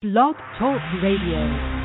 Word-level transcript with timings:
Blog 0.00 0.36
Talk 0.56 0.80
Radio. 1.02 1.77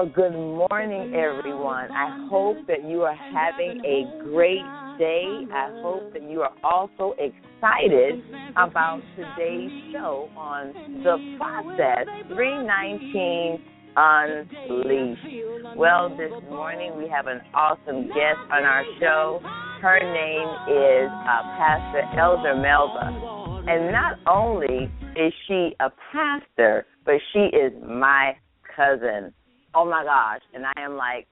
Well, 0.00 0.12
good 0.16 0.32
morning, 0.32 1.12
everyone. 1.14 1.92
I 1.92 2.26
hope 2.30 2.56
that 2.68 2.88
you 2.88 3.02
are 3.02 3.14
having 3.14 3.84
a 3.84 4.24
great 4.24 4.64
day. 4.98 5.44
I 5.52 5.68
hope 5.82 6.14
that 6.14 6.22
you 6.22 6.40
are 6.40 6.54
also 6.64 7.14
excited 7.18 8.24
about 8.56 9.02
today's 9.14 9.92
show 9.92 10.30
on 10.38 10.72
the 11.04 11.36
process 11.36 12.06
319 12.28 13.60
Unleashed. 13.94 15.76
Well, 15.76 16.08
this 16.16 16.32
morning 16.48 16.96
we 16.96 17.06
have 17.10 17.26
an 17.26 17.42
awesome 17.52 18.06
guest 18.06 18.40
on 18.50 18.64
our 18.64 18.84
show. 19.00 19.40
Her 19.82 19.98
name 20.00 20.48
is 20.72 21.10
uh, 21.10 21.42
Pastor 21.58 22.18
Elder 22.18 22.54
Melva. 22.54 23.68
And 23.68 23.92
not 23.92 24.18
only 24.26 24.90
is 25.14 25.34
she 25.46 25.74
a 25.78 25.90
pastor, 26.10 26.86
but 27.04 27.16
she 27.34 27.54
is 27.54 27.74
my 27.86 28.32
cousin. 28.74 29.34
Oh 29.74 29.84
my 29.84 30.04
gosh. 30.04 30.42
And 30.54 30.64
I 30.66 30.72
am 30.78 30.96
like 30.96 31.26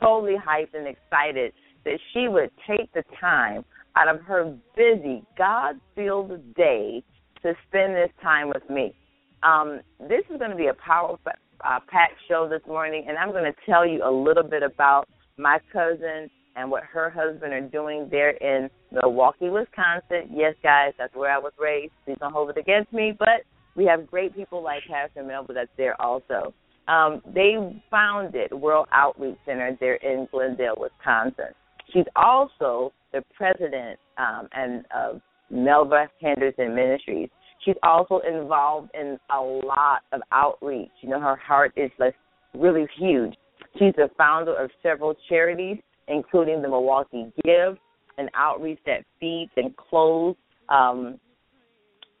totally 0.00 0.36
hyped 0.36 0.74
and 0.74 0.86
excited 0.86 1.52
that 1.84 1.98
she 2.12 2.28
would 2.28 2.50
take 2.66 2.92
the 2.92 3.02
time 3.20 3.64
out 3.96 4.08
of 4.08 4.20
her 4.22 4.56
busy, 4.76 5.24
God 5.36 5.80
filled 5.94 6.54
day 6.54 7.02
to 7.42 7.54
spend 7.68 7.94
this 7.94 8.10
time 8.22 8.48
with 8.48 8.68
me. 8.70 8.94
Um, 9.42 9.80
this 10.00 10.22
is 10.30 10.38
going 10.38 10.50
to 10.50 10.56
be 10.56 10.66
a 10.66 10.74
powerful, 10.74 11.18
uh, 11.26 11.80
packed 11.88 12.14
show 12.28 12.48
this 12.48 12.62
morning, 12.66 13.06
and 13.08 13.16
I'm 13.16 13.30
going 13.30 13.44
to 13.44 13.54
tell 13.66 13.86
you 13.86 14.02
a 14.04 14.10
little 14.10 14.42
bit 14.42 14.62
about 14.62 15.08
my 15.36 15.58
cousin 15.72 16.30
and 16.56 16.70
what 16.70 16.82
her 16.84 17.08
husband 17.08 17.52
are 17.52 17.60
doing 17.60 18.08
there 18.10 18.30
in 18.30 18.68
Milwaukee, 18.90 19.48
Wisconsin. 19.48 20.30
Yes, 20.32 20.54
guys, 20.62 20.92
that's 20.98 21.14
where 21.14 21.30
I 21.30 21.38
was 21.38 21.52
raised. 21.58 21.92
Please 22.04 22.16
don't 22.18 22.32
hold 22.32 22.50
it 22.50 22.58
against 22.58 22.92
me, 22.92 23.14
but 23.16 23.42
we 23.76 23.84
have 23.84 24.08
great 24.08 24.34
people 24.34 24.62
like 24.62 24.82
Pastor 24.90 25.22
Melva 25.22 25.54
that's 25.54 25.70
there 25.76 26.00
also. 26.00 26.52
Um, 26.88 27.20
they 27.34 27.56
founded 27.90 28.52
World 28.52 28.88
Outreach 28.92 29.36
Center 29.44 29.76
there 29.78 29.96
in 29.96 30.26
Glendale, 30.30 30.74
Wisconsin. 30.78 31.54
She's 31.92 32.06
also 32.16 32.92
the 33.12 33.22
president 33.34 33.98
um, 34.16 34.48
and 34.52 34.84
of 34.94 35.20
Melva 35.52 36.06
Henderson 36.20 36.74
Ministries. 36.74 37.28
She's 37.64 37.76
also 37.82 38.20
involved 38.20 38.90
in 38.94 39.18
a 39.30 39.40
lot 39.40 40.02
of 40.12 40.20
outreach. 40.32 40.90
You 41.02 41.10
know, 41.10 41.20
her 41.20 41.36
heart 41.36 41.72
is 41.76 41.90
like 41.98 42.14
really 42.54 42.86
huge. 42.98 43.34
She's 43.78 43.94
the 43.96 44.08
founder 44.16 44.54
of 44.54 44.70
several 44.82 45.14
charities, 45.28 45.78
including 46.08 46.62
the 46.62 46.68
Milwaukee 46.68 47.32
Give, 47.44 47.76
an 48.16 48.28
outreach 48.34 48.78
that 48.86 49.04
feeds 49.20 49.50
and 49.56 49.76
clothes 49.76 50.36
um, 50.68 51.18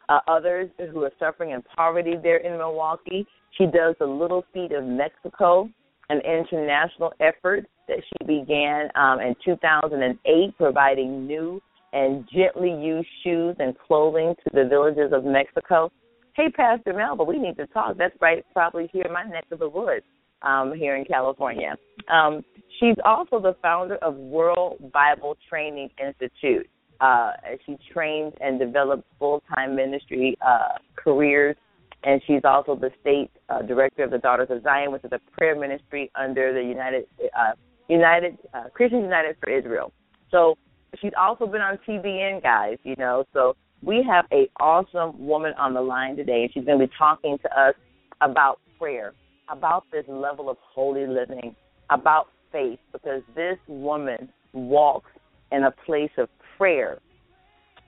uh, 0.08 0.20
others 0.26 0.70
who 0.92 1.04
are 1.04 1.12
suffering 1.18 1.50
in 1.50 1.62
poverty 1.62 2.14
there 2.22 2.38
in 2.38 2.56
Milwaukee. 2.56 3.26
She 3.56 3.64
does 3.64 3.94
the 3.98 4.06
Little 4.06 4.44
Feet 4.52 4.72
of 4.72 4.84
Mexico, 4.84 5.68
an 6.10 6.20
international 6.20 7.12
effort 7.20 7.66
that 7.88 7.98
she 8.04 8.24
began 8.26 8.88
um, 8.94 9.20
in 9.20 9.34
2008, 9.44 10.56
providing 10.56 11.26
new 11.26 11.60
and 11.92 12.28
gently 12.32 12.70
used 12.70 13.08
shoes 13.24 13.56
and 13.58 13.74
clothing 13.78 14.34
to 14.44 14.50
the 14.52 14.68
villages 14.68 15.12
of 15.12 15.24
Mexico. 15.24 15.90
Hey, 16.34 16.50
Pastor 16.50 16.92
Melva, 16.92 17.26
we 17.26 17.38
need 17.38 17.56
to 17.56 17.66
talk. 17.68 17.96
That's 17.96 18.14
right, 18.20 18.44
probably 18.52 18.88
here 18.92 19.04
in 19.04 19.12
my 19.12 19.24
neck 19.24 19.46
of 19.50 19.58
the 19.58 19.68
woods 19.68 20.04
um, 20.42 20.72
here 20.74 20.96
in 20.96 21.04
California. 21.04 21.76
Um, 22.12 22.44
she's 22.78 22.96
also 23.04 23.40
the 23.40 23.56
founder 23.62 23.96
of 23.96 24.14
World 24.14 24.92
Bible 24.92 25.36
Training 25.48 25.90
Institute. 25.98 26.68
Uh, 27.00 27.32
she 27.64 27.76
trains 27.92 28.32
and 28.40 28.58
develops 28.58 29.04
full 29.18 29.42
time 29.54 29.76
ministry 29.76 30.36
uh, 30.46 30.78
careers 30.96 31.56
and 32.04 32.20
she's 32.26 32.42
also 32.44 32.76
the 32.76 32.90
state 33.00 33.30
uh, 33.48 33.62
director 33.62 34.04
of 34.04 34.10
the 34.10 34.18
Daughters 34.18 34.48
of 34.50 34.62
Zion, 34.62 34.92
which 34.92 35.04
is 35.04 35.10
a 35.12 35.20
prayer 35.36 35.58
ministry 35.58 36.10
under 36.14 36.52
the 36.52 36.62
United 36.62 37.04
uh, 37.36 37.52
United 37.88 38.38
uh, 38.54 38.64
United 38.78 39.36
for 39.40 39.50
Israel. 39.50 39.92
So 40.30 40.56
she's 41.00 41.12
also 41.18 41.46
been 41.46 41.60
on 41.60 41.78
TBN, 41.86 42.42
guys. 42.42 42.78
You 42.84 42.94
know, 42.96 43.24
so 43.32 43.56
we 43.82 44.04
have 44.08 44.26
a 44.32 44.48
awesome 44.60 45.26
woman 45.26 45.52
on 45.58 45.74
the 45.74 45.80
line 45.80 46.16
today, 46.16 46.42
and 46.42 46.52
she's 46.52 46.64
going 46.64 46.78
to 46.78 46.86
be 46.86 46.92
talking 46.96 47.38
to 47.38 47.60
us 47.60 47.74
about 48.20 48.60
prayer, 48.78 49.12
about 49.50 49.84
this 49.92 50.04
level 50.08 50.48
of 50.50 50.56
holy 50.60 51.06
living, 51.06 51.54
about 51.90 52.28
faith, 52.52 52.78
because 52.92 53.22
this 53.34 53.58
woman 53.66 54.28
walks 54.52 55.10
in 55.50 55.64
a 55.64 55.70
place 55.70 56.10
of 56.16 56.28
prayer 56.56 56.98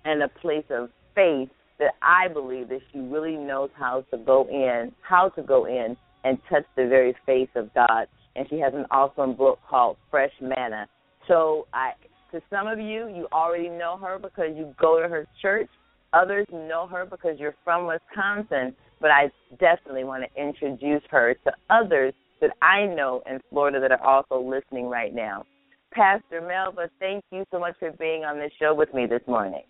and 0.04 0.22
a 0.22 0.28
place 0.28 0.64
of 0.70 0.90
faith 1.14 1.48
that 1.80 1.94
I 2.02 2.28
believe 2.28 2.68
that 2.68 2.80
she 2.92 3.00
really 3.00 3.36
knows 3.36 3.70
how 3.76 4.04
to 4.12 4.18
go 4.18 4.46
in, 4.48 4.92
how 5.00 5.30
to 5.30 5.42
go 5.42 5.64
in 5.64 5.96
and 6.22 6.38
touch 6.48 6.64
the 6.76 6.86
very 6.86 7.16
face 7.26 7.48
of 7.56 7.74
God. 7.74 8.06
And 8.36 8.46
she 8.48 8.60
has 8.60 8.72
an 8.74 8.84
awesome 8.90 9.34
book 9.34 9.58
called 9.68 9.96
Fresh 10.10 10.32
Manna. 10.40 10.86
So 11.26 11.66
I 11.72 11.92
to 12.32 12.40
some 12.48 12.68
of 12.68 12.78
you, 12.78 13.08
you 13.08 13.26
already 13.32 13.68
know 13.68 13.98
her 14.00 14.18
because 14.18 14.50
you 14.56 14.72
go 14.80 15.02
to 15.02 15.08
her 15.08 15.26
church. 15.42 15.68
Others 16.12 16.46
know 16.52 16.86
her 16.86 17.04
because 17.04 17.38
you're 17.38 17.56
from 17.64 17.86
Wisconsin, 17.86 18.74
but 19.00 19.10
I 19.10 19.30
definitely 19.58 20.04
want 20.04 20.24
to 20.24 20.40
introduce 20.40 21.02
her 21.10 21.34
to 21.44 21.52
others 21.70 22.14
that 22.40 22.50
I 22.62 22.86
know 22.86 23.22
in 23.28 23.40
Florida 23.50 23.80
that 23.80 23.92
are 23.92 24.04
also 24.04 24.40
listening 24.40 24.86
right 24.86 25.14
now. 25.14 25.44
Pastor 25.92 26.40
Melva, 26.40 26.88
thank 27.00 27.24
you 27.32 27.44
so 27.50 27.58
much 27.58 27.74
for 27.80 27.90
being 27.92 28.24
on 28.24 28.38
this 28.38 28.52
show 28.60 28.74
with 28.74 28.92
me 28.94 29.06
this 29.06 29.22
morning. 29.26 29.62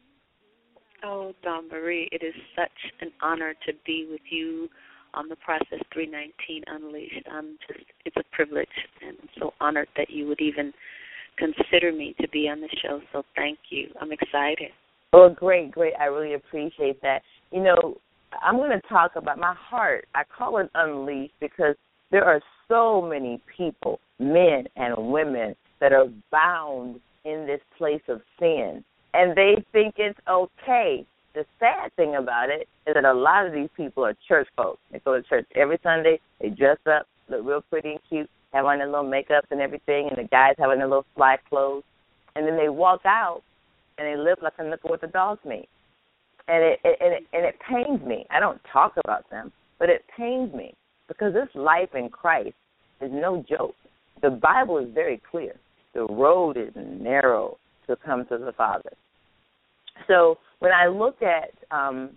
Oh, 1.02 1.32
Dawn 1.42 1.68
Marie, 1.68 2.08
it 2.12 2.22
is 2.22 2.34
such 2.54 2.92
an 3.00 3.10
honor 3.22 3.54
to 3.66 3.72
be 3.86 4.06
with 4.10 4.20
you 4.28 4.68
on 5.14 5.28
the 5.28 5.36
process 5.36 5.78
319 5.92 6.64
Unleashed. 6.66 7.26
I'm 7.32 7.56
just, 7.66 7.84
it's 8.04 8.16
a 8.16 8.24
privilege, 8.34 8.68
and 9.02 9.16
I'm 9.20 9.28
so 9.38 9.52
honored 9.60 9.88
that 9.96 10.10
you 10.10 10.26
would 10.28 10.40
even 10.40 10.72
consider 11.38 11.92
me 11.92 12.14
to 12.20 12.28
be 12.28 12.48
on 12.48 12.60
the 12.60 12.68
show. 12.82 13.00
So 13.12 13.22
thank 13.34 13.58
you. 13.70 13.88
I'm 14.00 14.12
excited. 14.12 14.70
Well, 15.12 15.30
great, 15.30 15.72
great. 15.72 15.94
I 15.98 16.04
really 16.04 16.34
appreciate 16.34 17.00
that. 17.02 17.22
You 17.50 17.62
know, 17.62 17.96
I'm 18.42 18.56
going 18.56 18.70
to 18.70 18.88
talk 18.88 19.12
about 19.16 19.38
my 19.38 19.54
heart. 19.58 20.06
I 20.14 20.22
call 20.36 20.58
it 20.58 20.70
Unleashed 20.74 21.34
because 21.40 21.74
there 22.10 22.24
are 22.24 22.40
so 22.68 23.02
many 23.02 23.40
people, 23.56 24.00
men 24.18 24.64
and 24.76 25.10
women, 25.10 25.56
that 25.80 25.92
are 25.92 26.06
bound 26.30 27.00
in 27.24 27.46
this 27.46 27.60
place 27.78 28.02
of 28.08 28.20
sin 28.38 28.84
and 29.14 29.36
they 29.36 29.64
think 29.72 29.94
it's 29.98 30.18
okay. 30.28 31.06
The 31.34 31.44
sad 31.58 31.94
thing 31.96 32.16
about 32.16 32.50
it 32.50 32.68
is 32.86 32.94
that 32.94 33.04
a 33.04 33.14
lot 33.14 33.46
of 33.46 33.52
these 33.52 33.68
people 33.76 34.04
are 34.04 34.14
church 34.26 34.48
folks. 34.56 34.80
They 34.90 34.98
go 35.00 35.14
to 35.14 35.22
church 35.22 35.46
every 35.54 35.78
Sunday, 35.82 36.18
they 36.40 36.48
dress 36.48 36.78
up, 36.86 37.06
look 37.28 37.44
real 37.44 37.62
pretty 37.70 37.90
and 37.90 38.00
cute, 38.08 38.28
have 38.52 38.64
on 38.64 38.78
their 38.78 38.88
little 38.88 39.08
makeup 39.08 39.44
and 39.50 39.60
everything, 39.60 40.08
and 40.08 40.18
the 40.18 40.28
guys 40.28 40.54
having 40.58 40.78
their 40.78 40.88
little 40.88 41.06
fly 41.14 41.36
clothes, 41.48 41.84
and 42.34 42.46
then 42.46 42.56
they 42.56 42.68
walk 42.68 43.02
out 43.04 43.42
and 43.98 44.06
they 44.06 44.16
live 44.16 44.38
like 44.42 44.54
a 44.58 44.64
nickel 44.64 44.90
with 44.90 45.02
the 45.02 45.06
dog's 45.06 45.44
meat. 45.44 45.68
And 46.48 46.64
it, 46.64 46.80
it 46.82 46.98
and 47.00 47.12
it 47.12 47.22
and 47.32 47.44
it 47.44 47.56
pains 47.68 48.04
me. 48.04 48.26
I 48.30 48.40
don't 48.40 48.60
talk 48.72 48.94
about 49.04 49.28
them, 49.30 49.52
but 49.78 49.88
it 49.88 50.04
pains 50.16 50.52
me 50.52 50.74
because 51.06 51.32
this 51.32 51.48
life 51.54 51.90
in 51.94 52.08
Christ 52.08 52.54
is 53.00 53.10
no 53.12 53.44
joke. 53.48 53.74
The 54.22 54.30
Bible 54.30 54.78
is 54.78 54.88
very 54.92 55.20
clear. 55.30 55.54
The 55.94 56.06
road 56.06 56.56
is 56.56 56.72
narrow 56.74 57.58
to 57.90 57.96
come 57.96 58.24
to 58.26 58.38
the 58.38 58.52
Father. 58.52 58.90
So 60.08 60.38
when 60.60 60.72
I 60.72 60.86
look 60.86 61.16
at 61.22 61.52
um, 61.70 62.10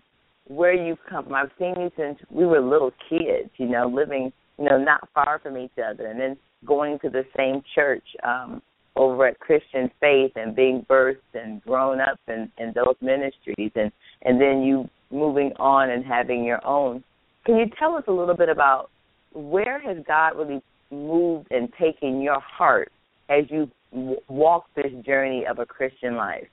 where 0.48 0.74
you've 0.74 1.00
come 1.10 1.25
from, 1.25 1.34
I've 1.34 1.52
seen 1.60 1.74
you 1.78 1.92
since 1.98 2.18
we 2.30 2.46
were 2.46 2.62
little 2.62 2.92
kids, 3.10 3.50
you 3.58 3.68
know, 3.68 3.88
living, 3.88 4.31
you 4.58 4.66
know, 4.66 4.78
not 4.78 5.10
far 5.14 5.40
from 5.42 5.58
each 5.58 5.78
other, 5.84 6.08
and 6.08 6.20
then 6.20 6.38
going 6.66 7.00
to 7.00 7.10
the 7.10 7.24
same 7.36 7.62
church 7.75 8.04
um, 8.24 8.62
over 8.96 9.28
at 9.28 9.40
Christian 9.40 9.90
Faith 10.00 10.34
and 10.36 10.56
being 10.56 10.86
birthed 10.90 11.18
and 11.34 11.62
grown 11.64 12.00
up 12.00 12.19
in, 12.28 12.52
in 12.58 12.74
those 12.76 12.96
ministries, 13.02 13.72
and 13.76 13.92
and 14.22 14.40
then 14.40 14.62
you 14.62 14.88
moving 15.12 15.52
on 15.60 15.90
and 15.90 16.06
having 16.06 16.44
your 16.44 16.66
own. 16.66 17.04
Can 17.46 17.58
you 17.58 17.66
tell 17.78 17.96
us 17.96 18.04
a 18.08 18.12
little 18.12 18.36
bit 18.36 18.50
about 18.50 18.90
where 19.34 19.80
has 19.80 19.98
God 20.08 20.38
really 20.38 20.62
moved 20.92 21.48
and 21.52 21.69
taken 21.80 22.22
your 22.22 22.40
heart 22.40 22.92
as 23.30 23.46
you 23.50 23.69
w- 23.94 24.22
walk 24.28 24.66
this 24.75 24.92
journey 25.06 25.45
of 25.45 25.60
a 25.60 25.66
Christian 25.66 26.16
life? 26.16 26.48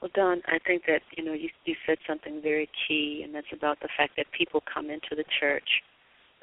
Well, 0.00 0.10
Dawn, 0.14 0.42
I 0.46 0.58
think 0.66 0.82
that 0.86 1.00
you 1.16 1.24
know 1.24 1.32
you 1.32 1.48
you 1.64 1.74
said 1.86 1.98
something 2.06 2.40
very 2.42 2.68
key, 2.86 3.22
and 3.24 3.34
that's 3.34 3.52
about 3.52 3.80
the 3.80 3.88
fact 3.96 4.12
that 4.16 4.26
people 4.36 4.62
come 4.72 4.90
into 4.90 5.14
the 5.16 5.24
church 5.40 5.68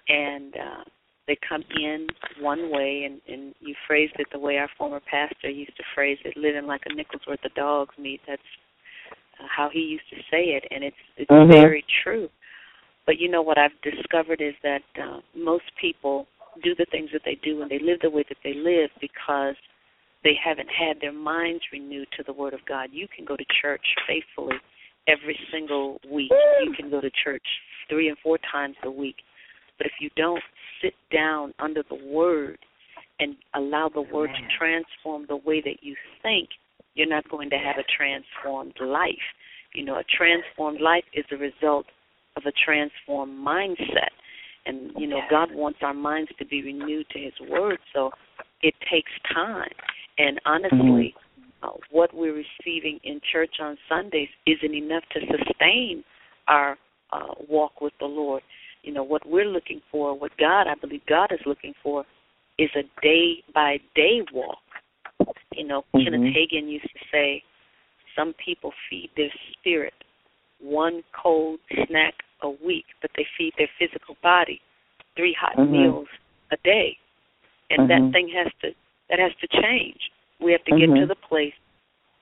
and 0.08 0.56
uh, 0.56 0.84
they 1.28 1.38
come 1.48 1.64
in 1.80 2.08
one 2.40 2.72
way, 2.72 3.04
and 3.06 3.22
and 3.32 3.54
you 3.60 3.76
phrased 3.88 4.14
it 4.20 4.28
the 4.32 4.40
way 4.40 4.58
our 4.58 4.70
former 4.78 5.00
pastor 5.00 5.50
used 5.50 5.76
to 5.78 5.84
phrase 5.94 6.18
it, 6.26 6.36
living 6.36 6.66
like 6.66 6.82
a 6.90 6.94
nickel's 6.94 7.22
worth 7.28 7.44
of 7.46 7.54
dog's 7.54 7.98
meat. 7.98 8.22
That's 8.28 8.42
uh, 9.40 9.46
how 9.56 9.70
he 9.72 9.80
used 9.80 10.10
to 10.10 10.18
say 10.32 10.56
it, 10.58 10.66
and 10.72 10.84
it's 10.84 10.98
it's 11.18 11.30
Mhm. 11.30 11.52
very 11.52 11.86
true. 12.04 12.30
But 13.06 13.20
you 13.20 13.30
know 13.30 13.42
what 13.42 13.58
I've 13.58 13.80
discovered 13.82 14.42
is 14.42 14.56
that 14.64 14.84
uh, 15.02 15.22
most 15.36 15.66
people 15.80 16.28
do 16.64 16.76
the 16.76 16.86
things 16.92 17.10
that 17.14 17.22
they 17.26 17.38
do 17.44 17.62
and 17.62 17.72
they 17.72 17.80
live 17.80 18.00
the 18.02 18.10
way 18.10 18.24
that 18.28 18.38
they 18.44 18.54
live 18.54 18.90
because 19.00 19.56
they 20.24 20.34
haven't 20.44 20.70
had 20.70 20.98
their 21.02 21.14
minds 21.14 21.64
renewed 21.72 22.08
to 22.18 22.24
the 22.24 22.34
Word 22.34 22.54
of 22.54 22.60
God. 22.68 22.90
You 22.92 23.08
can 23.16 23.26
go 23.26 23.36
to 23.36 23.46
church 23.62 23.86
faithfully 24.08 24.56
every 25.08 25.38
single 25.52 26.00
week. 26.12 26.32
You 26.64 26.74
can 26.74 26.90
go 26.90 27.02
to 27.02 27.10
church 27.24 27.46
three 27.90 28.10
and 28.10 28.18
four 28.24 28.38
times 28.52 28.76
a 28.84 28.92
week. 28.92 29.18
But 29.78 29.88
if 29.88 29.94
you 30.00 30.10
don't 30.16 30.44
sit 30.82 30.94
down 31.12 31.54
under 31.60 31.84
the 31.90 31.96
Word 31.96 32.60
and 33.20 33.36
allow 33.56 33.90
the 33.90 34.02
Word 34.02 34.30
to 34.30 34.58
transform 34.58 35.26
the 35.28 35.38
way 35.38 35.62
that 35.62 35.78
you 35.82 35.96
think, 36.22 36.50
you're 36.94 37.08
not 37.08 37.28
going 37.30 37.50
to 37.50 37.58
have 37.58 37.78
a 37.78 37.86
transformed 37.98 38.76
life. 38.80 39.10
You 39.74 39.86
know, 39.86 39.96
a 39.96 40.04
transformed 40.04 40.82
life 40.82 41.06
is 41.14 41.26
a 41.32 41.38
result 41.38 41.86
of 42.36 42.44
a 42.46 42.52
transformed 42.64 43.34
mindset. 43.46 44.12
And, 44.66 44.92
you 44.98 45.08
know, 45.08 45.22
God 45.30 45.50
wants 45.54 45.80
our 45.82 45.94
minds 45.94 46.32
to 46.38 46.46
be 46.46 46.62
renewed 46.62 47.08
to 47.12 47.20
His 47.20 47.34
Word, 47.50 47.80
so 47.94 48.12
it 48.62 48.76
takes 48.92 49.12
time. 49.34 49.72
And 50.18 50.40
honestly, 50.46 51.16
uh, 51.64 51.70
what 51.90 52.14
we're 52.14 52.36
receiving 52.36 53.00
in 53.04 53.20
church 53.32 53.56
on 53.60 53.78
Sundays 53.90 54.30
isn't 54.46 54.74
enough 54.74 55.04
to 55.14 55.20
sustain 55.22 56.04
our 56.48 56.78
uh, 57.12 57.34
walk 57.50 57.82
with 57.82 57.94
the 58.00 58.06
Lord. 58.06 58.44
You 58.84 58.94
know, 58.94 59.04
what 59.04 59.28
we're 59.28 59.46
looking 59.46 59.82
for, 59.92 60.18
what 60.18 60.32
God, 60.38 60.68
I 60.68 60.76
believe 60.80 61.02
God 61.08 61.32
is 61.32 61.40
looking 61.46 61.74
for, 61.82 62.04
is 62.58 62.70
a 62.76 62.84
day 63.02 63.44
by 63.54 63.80
day 63.96 64.22
walk. 64.34 64.58
You 65.54 65.66
know, 65.66 65.86
Mhm. 65.94 66.04
Kenneth 66.04 66.36
Hagin 66.36 66.70
used 66.70 66.86
to 66.86 67.00
say, 67.12 67.44
some 68.16 68.34
people 68.34 68.74
feed 68.90 69.10
their 69.16 69.32
spirit 69.54 69.94
one 70.62 71.04
cold 71.20 71.60
snack 71.88 72.14
a 72.42 72.50
week, 72.50 72.86
but 73.02 73.12
they 73.16 73.26
feed 73.38 73.54
their 73.58 73.70
physical 73.78 74.18
body 74.22 74.62
three 75.16 75.34
hot 75.34 75.56
Mhm. 75.58 75.70
meals 75.70 76.08
a 76.52 76.58
day. 76.58 76.98
And 77.70 77.82
Mhm. 77.82 77.88
that 77.88 78.12
thing 78.14 78.30
has 78.30 78.48
to 78.62 78.74
that 79.10 79.20
has 79.20 79.36
to 79.42 79.48
change. 79.62 80.10
We 80.40 80.54
have 80.54 80.64
to 80.64 80.78
get 80.78 80.96
to 80.96 81.06
the 81.06 81.16
place 81.16 81.54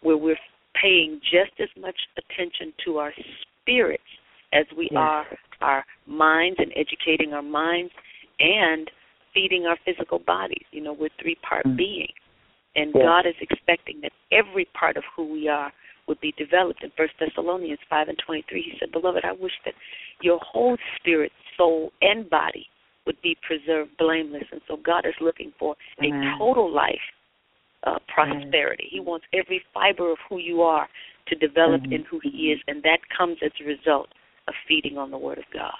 where 0.01 0.18
we're 0.18 0.39
paying 0.74 1.21
just 1.21 1.60
as 1.60 1.69
much 1.77 2.07
attention 2.18 2.74
to 2.80 2.98
our 2.98 3.13
spirits 3.42 4.10
as 4.54 4.66
we 4.71 4.86
Yes. 4.86 4.98
are 4.98 5.38
our 5.62 5.86
minds 6.07 6.60
and 6.60 6.74
educating 6.75 7.33
our 7.33 7.44
minds 7.44 7.94
and 8.39 8.89
feeding 9.33 9.68
our 9.68 9.75
physical 9.77 10.19
bodies. 10.19 10.66
You 10.71 10.81
know, 10.81 10.94
we're 10.94 11.10
three 11.19 11.36
part 11.36 11.66
Mm. 11.66 11.75
beings. 11.75 12.19
And 12.75 12.92
Yes. 12.95 13.04
God 13.04 13.25
is 13.25 13.36
expecting 13.39 14.01
that 14.01 14.13
every 14.31 14.66
part 14.66 14.98
of 14.98 15.06
who 15.06 15.25
we 15.25 15.48
are 15.48 15.71
would 16.09 16.19
be 16.19 16.33
developed. 16.38 16.83
In 16.83 16.91
First 16.97 17.13
Thessalonians 17.19 17.79
five 17.89 18.09
and 18.09 18.17
twenty 18.25 18.44
three, 18.50 18.63
he 18.63 18.73
said, 18.79 18.91
Beloved, 18.91 19.23
I 19.23 19.31
wish 19.31 19.53
that 19.63 19.75
your 20.21 20.39
whole 20.41 20.75
spirit, 20.97 21.31
soul, 21.56 21.94
and 22.01 22.29
body 22.29 22.65
would 23.06 23.21
be 23.21 23.38
preserved 23.47 23.91
blameless. 23.97 24.44
And 24.51 24.59
so 24.67 24.75
God 24.75 25.06
is 25.06 25.13
looking 25.21 25.53
for 25.57 25.75
a 26.01 26.09
total 26.38 26.69
life 26.73 27.07
uh, 27.88 28.00
prosperity. 28.13 28.88
He 28.91 29.00
wants 29.00 29.25
every 29.33 29.61
fiber 29.73 30.11
of 30.11 30.17
who 30.27 30.38
you 30.39 30.61
are 30.61 30.89
to 31.27 31.35
develop 31.35 31.81
Mhm. 31.83 31.94
in 31.94 32.03
who 32.03 32.19
He 32.19 32.51
is, 32.51 32.59
and 32.67 32.83
that 32.83 33.00
comes 33.15 33.38
as 33.41 33.51
a 33.61 33.63
result 33.63 34.09
of 34.47 34.53
feeding 34.67 34.97
on 34.97 35.11
the 35.11 35.17
Word 35.17 35.38
of 35.38 35.50
God. 35.53 35.77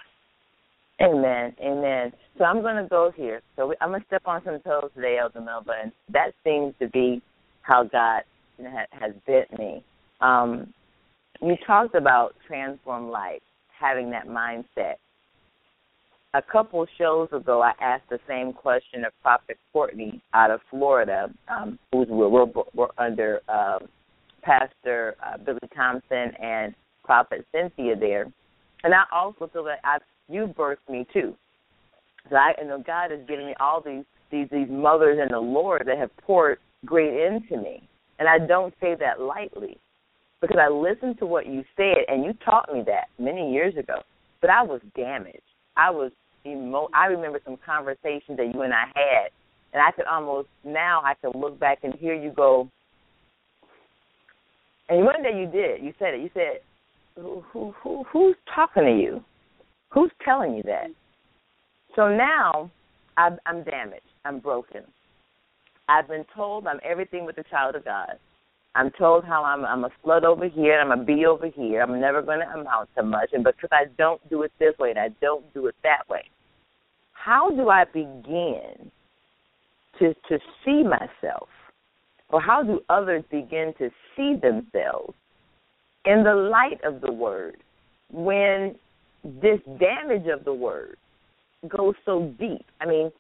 Amen. 1.02 1.56
Amen. 1.62 2.14
So 2.38 2.44
I'm 2.44 2.62
going 2.62 2.76
to 2.76 2.88
go 2.90 3.12
here. 3.12 3.42
So 3.56 3.68
we, 3.68 3.76
I'm 3.82 3.90
going 3.90 4.02
to 4.02 4.08
step 4.08 4.24
on 4.26 4.44
some 4.44 4.60
toes 4.60 4.92
today, 4.96 5.18
Elder 5.18 5.40
Melva, 5.40 5.82
and 5.82 5.92
that 6.10 6.34
seems 6.44 6.74
to 6.80 6.88
be 6.90 7.22
how 7.62 7.84
God 7.84 8.24
ha, 8.62 8.86
has 8.92 9.14
bent 9.26 9.58
me. 9.58 9.84
Um, 10.22 10.74
you 11.42 11.56
talked 11.66 11.96
about 11.96 12.36
transform 12.48 13.10
life, 13.10 13.42
having 13.80 14.10
that 14.12 14.28
mindset. 14.28 14.96
A 16.34 16.42
couple 16.42 16.86
shows 16.98 17.30
ago, 17.32 17.62
I 17.62 17.72
asked 17.82 18.10
the 18.10 18.20
same 18.28 18.54
question 18.54 19.04
of 19.04 19.14
Prophet 19.22 19.58
Courtney 19.74 20.22
out 20.34 20.52
of 20.52 20.60
Florida, 20.70 21.30
um, 21.48 21.80
who's 21.92 22.08
we're, 22.08 22.46
we're, 22.76 22.88
under 23.00 23.42
um, 23.50 23.88
Pastor 24.44 25.16
uh, 25.26 25.38
Billy 25.38 25.60
Thompson 25.76 26.32
and 26.40 26.76
Prophet 27.04 27.46
Cynthia 27.52 27.96
there. 27.96 28.28
And 28.84 28.94
I 28.94 29.04
also 29.12 29.50
feel 29.52 29.64
that 29.64 29.80
I've 29.84 30.02
you 30.28 30.54
birthed 30.56 30.88
me 30.88 31.08
too. 31.12 31.36
So 32.30 32.36
I 32.36 32.54
you 32.62 32.68
know 32.68 32.84
God 32.86 33.10
has 33.12 33.22
given 33.28 33.48
me 33.48 33.56
all 33.60 33.82
these 33.82 34.06
these 34.32 34.48
these 34.52 34.70
mothers 34.70 35.18
in 35.20 35.30
the 35.32 35.40
Lord 35.40 35.84
that 35.88 35.98
have 35.98 36.16
poured 36.18 36.60
great 36.86 37.26
into 37.26 37.58
me. 37.58 37.82
And 38.20 38.28
I 38.28 38.46
don't 38.46 38.74
say 38.80 38.96
that 39.00 39.20
lightly 39.20 39.80
because 40.42 40.58
I 40.60 40.70
listened 40.70 41.20
to 41.20 41.26
what 41.26 41.48
you 41.48 41.64
said 41.76 42.06
and 42.08 42.24
you 42.24 42.34
taught 42.46 42.72
me 42.74 42.84
that 42.86 43.08
many 43.18 43.52
years 43.52 43.76
ago. 43.78 44.02
But 44.42 44.50
I 44.50 44.64
was 44.64 44.82
damaged. 44.96 45.42
I 45.76 45.90
was 45.90 46.12
emo 46.46 46.88
I 46.94 47.08
remember 47.08 47.42
some 47.44 47.58
conversations 47.66 48.38
that 48.38 48.52
you 48.54 48.62
and 48.62 48.74
I 48.74 48.86
had 48.96 49.30
and 49.74 49.84
I 49.84 49.92
could 49.92 50.06
almost 50.06 50.48
now 50.64 51.02
I 51.04 51.14
can 51.16 51.40
look 51.40 51.60
back 51.60 51.80
and 51.84 51.94
hear 51.96 52.14
you 52.14 52.32
go 52.32 52.70
and 54.90 55.06
one 55.06 55.22
day 55.22 55.38
you 55.38 55.46
did, 55.46 55.84
you 55.84 55.94
said 56.00 56.16
it. 56.16 56.22
You 56.22 56.30
said 56.34 56.60
who 57.16 57.44
who 57.52 57.74
who 57.84 58.04
who's 58.12 58.36
talking 58.54 58.84
to 58.84 58.92
you? 58.92 59.24
Who's 59.90 60.12
telling 60.24 60.56
you 60.56 60.64
that? 60.64 60.88
So 61.96 62.16
now 62.16 62.72
I'm, 63.18 63.38
I'm 63.46 63.64
damaged. 63.64 64.04
I'm 64.26 64.40
broken. 64.40 64.82
I've 65.88 66.08
been 66.08 66.26
told 66.36 66.68
I'm 66.68 66.80
everything 66.84 67.26
with 67.26 67.36
the 67.36 67.44
child 67.50 67.76
of 67.76 67.86
God. 67.86 68.14
I'm 68.76 68.92
told 68.92 69.26
how 69.26 69.44
I'm 69.44 69.66
I'm 69.66 69.84
a 69.84 69.90
slut 70.04 70.24
over 70.24 70.48
here, 70.48 70.80
I'm 70.80 70.92
a 70.92 71.04
bee 71.04 71.26
over 71.26 71.48
here. 71.48 71.82
I'm 71.82 72.00
never 72.00 72.22
going 72.22 72.40
to 72.40 72.48
amount 72.48 72.90
to 72.96 73.04
much, 73.04 73.30
and 73.34 73.44
because 73.44 73.70
I 73.72 73.86
don't 73.98 74.22
do 74.30 74.44
it 74.44 74.52
this 74.60 74.78
way 74.80 74.92
and 74.92 75.00
I 75.00 75.10
don't 75.22 75.52
do 75.54 75.68
it 75.68 75.76
that 75.84 76.08
way, 76.10 76.26
how 77.14 77.50
do 77.50 77.70
I 77.70 77.86
begin 77.86 78.92
to 80.00 80.14
to 80.30 80.40
see 80.64 80.84
myself, 80.84 81.50
or 82.30 82.42
how 82.42 82.64
do 82.64 82.82
others 82.90 83.24
begin 83.32 83.74
to 83.80 83.90
see 84.16 84.36
themselves 84.36 85.14
in 86.06 86.24
the 86.24 86.36
light 86.36 86.80
of 86.84 87.02
the 87.02 87.12
word 87.12 87.58
when 88.12 88.76
this 89.24 89.60
damage 89.80 90.28
of 90.28 90.46
the 90.46 90.54
word 90.54 90.98
goes 91.68 91.96
so 92.06 92.34
deep. 92.40 92.66
I 92.80 92.86
mean, 92.86 93.12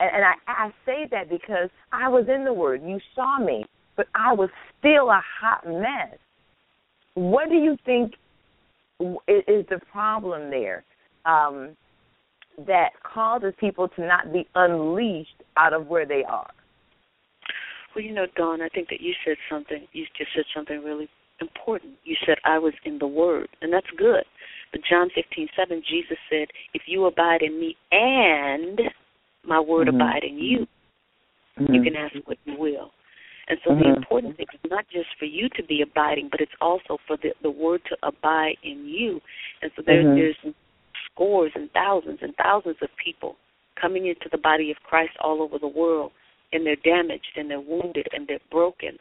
and, 0.00 0.10
and 0.14 0.24
I, 0.24 0.34
I 0.46 0.70
say 0.84 1.06
that 1.10 1.28
because 1.28 1.68
I 1.92 2.08
was 2.08 2.26
in 2.34 2.44
the 2.44 2.52
word. 2.52 2.82
You 2.84 2.98
saw 3.14 3.38
me, 3.38 3.64
but 3.96 4.06
I 4.14 4.32
was 4.32 4.50
still 4.78 5.10
a 5.10 5.20
hot 5.40 5.66
mess. 5.66 6.18
What 7.14 7.48
do 7.48 7.56
you 7.56 7.76
think 7.84 8.12
is, 9.00 9.64
the 9.68 9.80
problem 9.90 10.50
there 10.50 10.84
um, 11.24 11.76
that 12.66 12.90
causes 13.02 13.52
people 13.58 13.88
to 13.88 14.06
not 14.06 14.32
be 14.32 14.46
unleashed 14.54 15.42
out 15.56 15.72
of 15.72 15.86
where 15.86 16.06
they 16.06 16.24
are? 16.28 16.50
Well, 17.94 18.04
you 18.04 18.12
know, 18.12 18.26
Dawn, 18.36 18.60
I 18.60 18.68
think 18.68 18.88
that 18.90 19.00
you 19.00 19.14
said 19.24 19.36
something. 19.50 19.86
You 19.92 20.04
just 20.18 20.30
said 20.34 20.44
something 20.54 20.84
really 20.84 21.08
important. 21.40 21.94
You 22.04 22.16
said 22.26 22.36
I 22.44 22.58
was 22.58 22.74
in 22.84 22.98
the 22.98 23.06
Word, 23.06 23.48
and 23.62 23.72
that's 23.72 23.86
good. 23.96 24.24
But 24.72 24.82
John 24.90 25.08
fifteen 25.14 25.48
seven, 25.56 25.82
Jesus 25.88 26.18
said, 26.28 26.48
"If 26.74 26.82
you 26.86 27.06
abide 27.06 27.40
in 27.42 27.58
me, 27.58 27.76
and 27.92 28.80
my 29.44 29.60
Word 29.60 29.88
Mhm. 29.88 29.94
abide 29.96 30.24
in 30.24 30.38
you, 30.38 30.66
Mm-hmm. 31.58 31.72
you 31.74 31.82
can 31.82 31.96
ask 31.96 32.14
what 32.26 32.38
you 32.44 32.56
will." 32.58 32.92
And 33.48 33.60
so 33.64 33.74
the 33.74 33.84
Mhm. 33.84 33.96
important 33.96 34.36
thing 34.36 34.46
is 34.52 34.70
not 34.70 34.88
just 34.88 35.08
for 35.18 35.24
you 35.24 35.48
to 35.50 35.62
be 35.62 35.82
abiding, 35.82 36.28
but 36.28 36.40
it's 36.40 36.54
also 36.60 36.98
for 37.06 37.16
the, 37.16 37.32
the 37.42 37.50
Word 37.50 37.84
to 37.86 37.96
abide 38.02 38.56
in 38.62 38.88
you. 38.88 39.20
And 39.62 39.70
so 39.76 39.82
there's 39.82 40.04
Mhm. 40.04 40.16
there's 40.16 40.54
scores 41.04 41.52
and 41.54 41.70
thousands 41.72 42.22
and 42.22 42.34
thousands 42.36 42.80
of 42.82 42.94
people 42.96 43.36
coming 43.76 44.06
into 44.06 44.28
the 44.30 44.38
body 44.38 44.70
of 44.70 44.82
Christ 44.82 45.16
all 45.20 45.42
over 45.42 45.58
the 45.58 45.68
world, 45.68 46.12
and 46.52 46.66
they're 46.66 46.76
damaged 46.76 47.36
and 47.36 47.50
they're 47.50 47.60
wounded 47.60 48.08
and 48.12 48.26
they're 48.26 48.40
broken. 48.50 48.98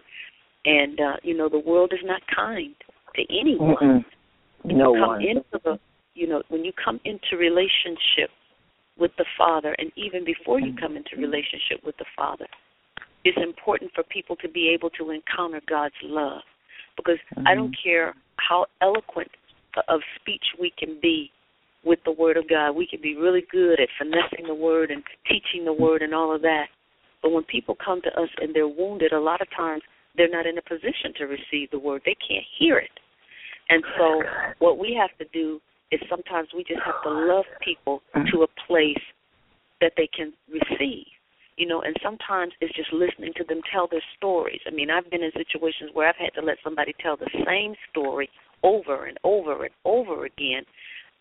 And 0.66 1.00
uh, 1.00 1.18
you 1.24 1.34
know 1.34 1.50
the 1.50 1.60
world 1.60 1.94
is 1.94 2.04
not 2.04 2.22
kind 2.28 2.75
to 3.16 3.22
anyone. 3.36 3.75
Mm-mm. 3.75 4.06
When 4.62 4.78
No 4.78 4.94
you 4.94 5.00
come 5.00 5.10
one. 5.10 5.22
into 5.22 5.60
the 5.64 5.80
you 6.14 6.28
know 6.28 6.44
when 6.50 6.64
you 6.64 6.72
come 6.74 7.00
into 7.04 7.38
relationship 7.38 8.30
with 8.98 9.16
the 9.18 9.25
Father, 9.38 9.75
and 9.80 9.92
even 9.96 10.24
before 10.24 10.60
you 10.60 10.74
come 10.74 10.96
into 10.96 11.18
relationship 11.18 11.84
with 11.84 11.98
the 11.98 12.06
Father, 12.16 12.48
it's 13.25 13.38
important 13.41 13.91
for 13.94 14.03
people 14.03 14.36
to 14.38 14.48
be 14.48 14.70
able 14.70 14.91
to 14.91 15.10
encounter 15.10 15.60
God's 15.67 15.96
love. 16.03 16.41
Because 16.96 17.17
I 17.46 17.55
don't 17.55 17.72
mm-hmm. 17.72 17.89
care 17.89 18.13
how 18.38 18.67
eloquent 18.82 19.32
of 19.89 20.00
speech 20.22 20.44
we 20.60 20.72
can 20.77 21.00
be 21.01 21.32
with 21.84 22.00
the 22.05 22.12
Word 22.12 22.38
of 22.38 22.48
God. 22.48 22.72
We 22.72 22.88
can 22.88 23.01
be 23.01 23.15
really 23.15 23.44
good 23.51 23.79
at 23.82 23.89
finessing 23.98 24.48
the 24.48 24.55
Word 24.55 24.91
and 24.91 25.03
teaching 25.27 25.65
the 25.65 25.74
Word 25.74 26.01
and 26.03 26.13
all 26.13 26.34
of 26.34 26.41
that. 26.44 26.67
But 27.22 27.32
when 27.32 27.44
people 27.44 27.75
come 27.84 28.01
to 28.03 28.10
us 28.10 28.29
and 28.39 28.55
they're 28.55 28.67
wounded, 28.67 29.12
a 29.12 29.20
lot 29.20 29.41
of 29.41 29.48
times 29.58 29.82
they're 30.15 30.29
not 30.29 30.46
in 30.46 30.58
a 30.58 30.62
position 30.62 31.12
to 31.17 31.25
receive 31.25 31.72
the 31.72 31.79
Word. 31.79 32.03
They 32.05 32.15
can't 32.15 32.46
hear 32.58 32.77
it. 32.77 32.91
And 33.70 33.84
so 33.98 34.22
what 34.60 34.77
we 34.77 34.98
have 35.00 35.17
to 35.17 35.25
do 35.34 35.60
is 35.91 36.00
sometimes 36.10 36.50
we 36.55 36.63
just 36.63 36.82
have 36.86 37.01
to 37.03 37.10
love 37.10 37.46
people 37.63 38.01
to 38.13 38.44
a 38.44 38.48
place 38.67 39.01
that 39.82 39.94
they 39.98 40.08
can 40.15 40.32
receive 40.48 41.08
you 41.58 41.66
know 41.66 41.82
and 41.82 41.96
sometimes 42.04 42.54
it's 42.62 42.76
just 42.76 42.92
listening 42.94 43.34
to 43.36 43.44
them 43.48 43.62
tell 43.72 43.88
their 43.90 44.04
stories. 44.18 44.60
I 44.68 44.72
mean 44.72 44.90
i've 44.90 45.10
been 45.10 45.24
in 45.24 45.32
situations 45.32 45.92
where 45.94 46.08
i've 46.08 46.16
had 46.20 46.34
to 46.40 46.46
let 46.46 46.58
somebody 46.64 46.94
tell 47.02 47.18
the 47.18 47.30
same 47.46 47.76
story 47.92 48.30
over 48.64 49.06
and 49.06 49.18
over 49.24 49.66
and 49.66 49.74
over 49.86 50.26
again 50.26 50.64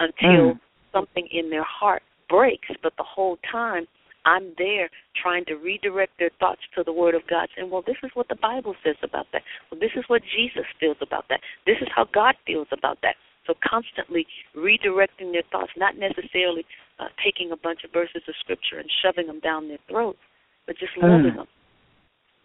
until 0.00 0.54
mm. 0.54 0.60
something 0.92 1.28
in 1.30 1.50
their 1.50 1.64
heart 1.64 2.02
breaks. 2.28 2.68
But 2.82 2.94
the 2.96 3.04
whole 3.04 3.38
time 3.50 3.86
i'm 4.26 4.54
there 4.58 4.88
trying 5.22 5.44
to 5.46 5.54
redirect 5.54 6.12
their 6.18 6.30
thoughts 6.40 6.62
to 6.74 6.82
the 6.82 6.92
word 6.92 7.14
of 7.14 7.22
god 7.28 7.48
and 7.56 7.70
well 7.70 7.82
this 7.86 7.96
is 8.02 8.10
what 8.14 8.28
the 8.28 8.38
bible 8.40 8.74
says 8.84 8.96
about 9.02 9.26
that. 9.32 9.42
Well 9.70 9.80
this 9.80 9.92
is 9.96 10.04
what 10.08 10.22
jesus 10.36 10.66
feels 10.80 10.96
about 11.00 11.26
that. 11.28 11.40
This 11.66 11.76
is 11.80 11.88
how 11.94 12.06
god 12.12 12.34
feels 12.46 12.68
about 12.72 12.98
that 13.02 13.16
so 13.46 13.54
constantly 13.64 14.26
redirecting 14.56 15.32
their 15.32 15.46
thoughts 15.50 15.72
not 15.76 15.96
necessarily 15.96 16.64
uh, 16.98 17.08
taking 17.22 17.52
a 17.52 17.56
bunch 17.56 17.84
of 17.84 17.92
verses 17.92 18.22
of 18.28 18.34
scripture 18.40 18.78
and 18.78 18.88
shoving 19.02 19.26
them 19.26 19.40
down 19.40 19.68
their 19.68 19.82
throats, 19.88 20.18
but 20.66 20.78
just 20.78 20.92
loving 20.96 21.32
mm. 21.32 21.36
them, 21.36 21.46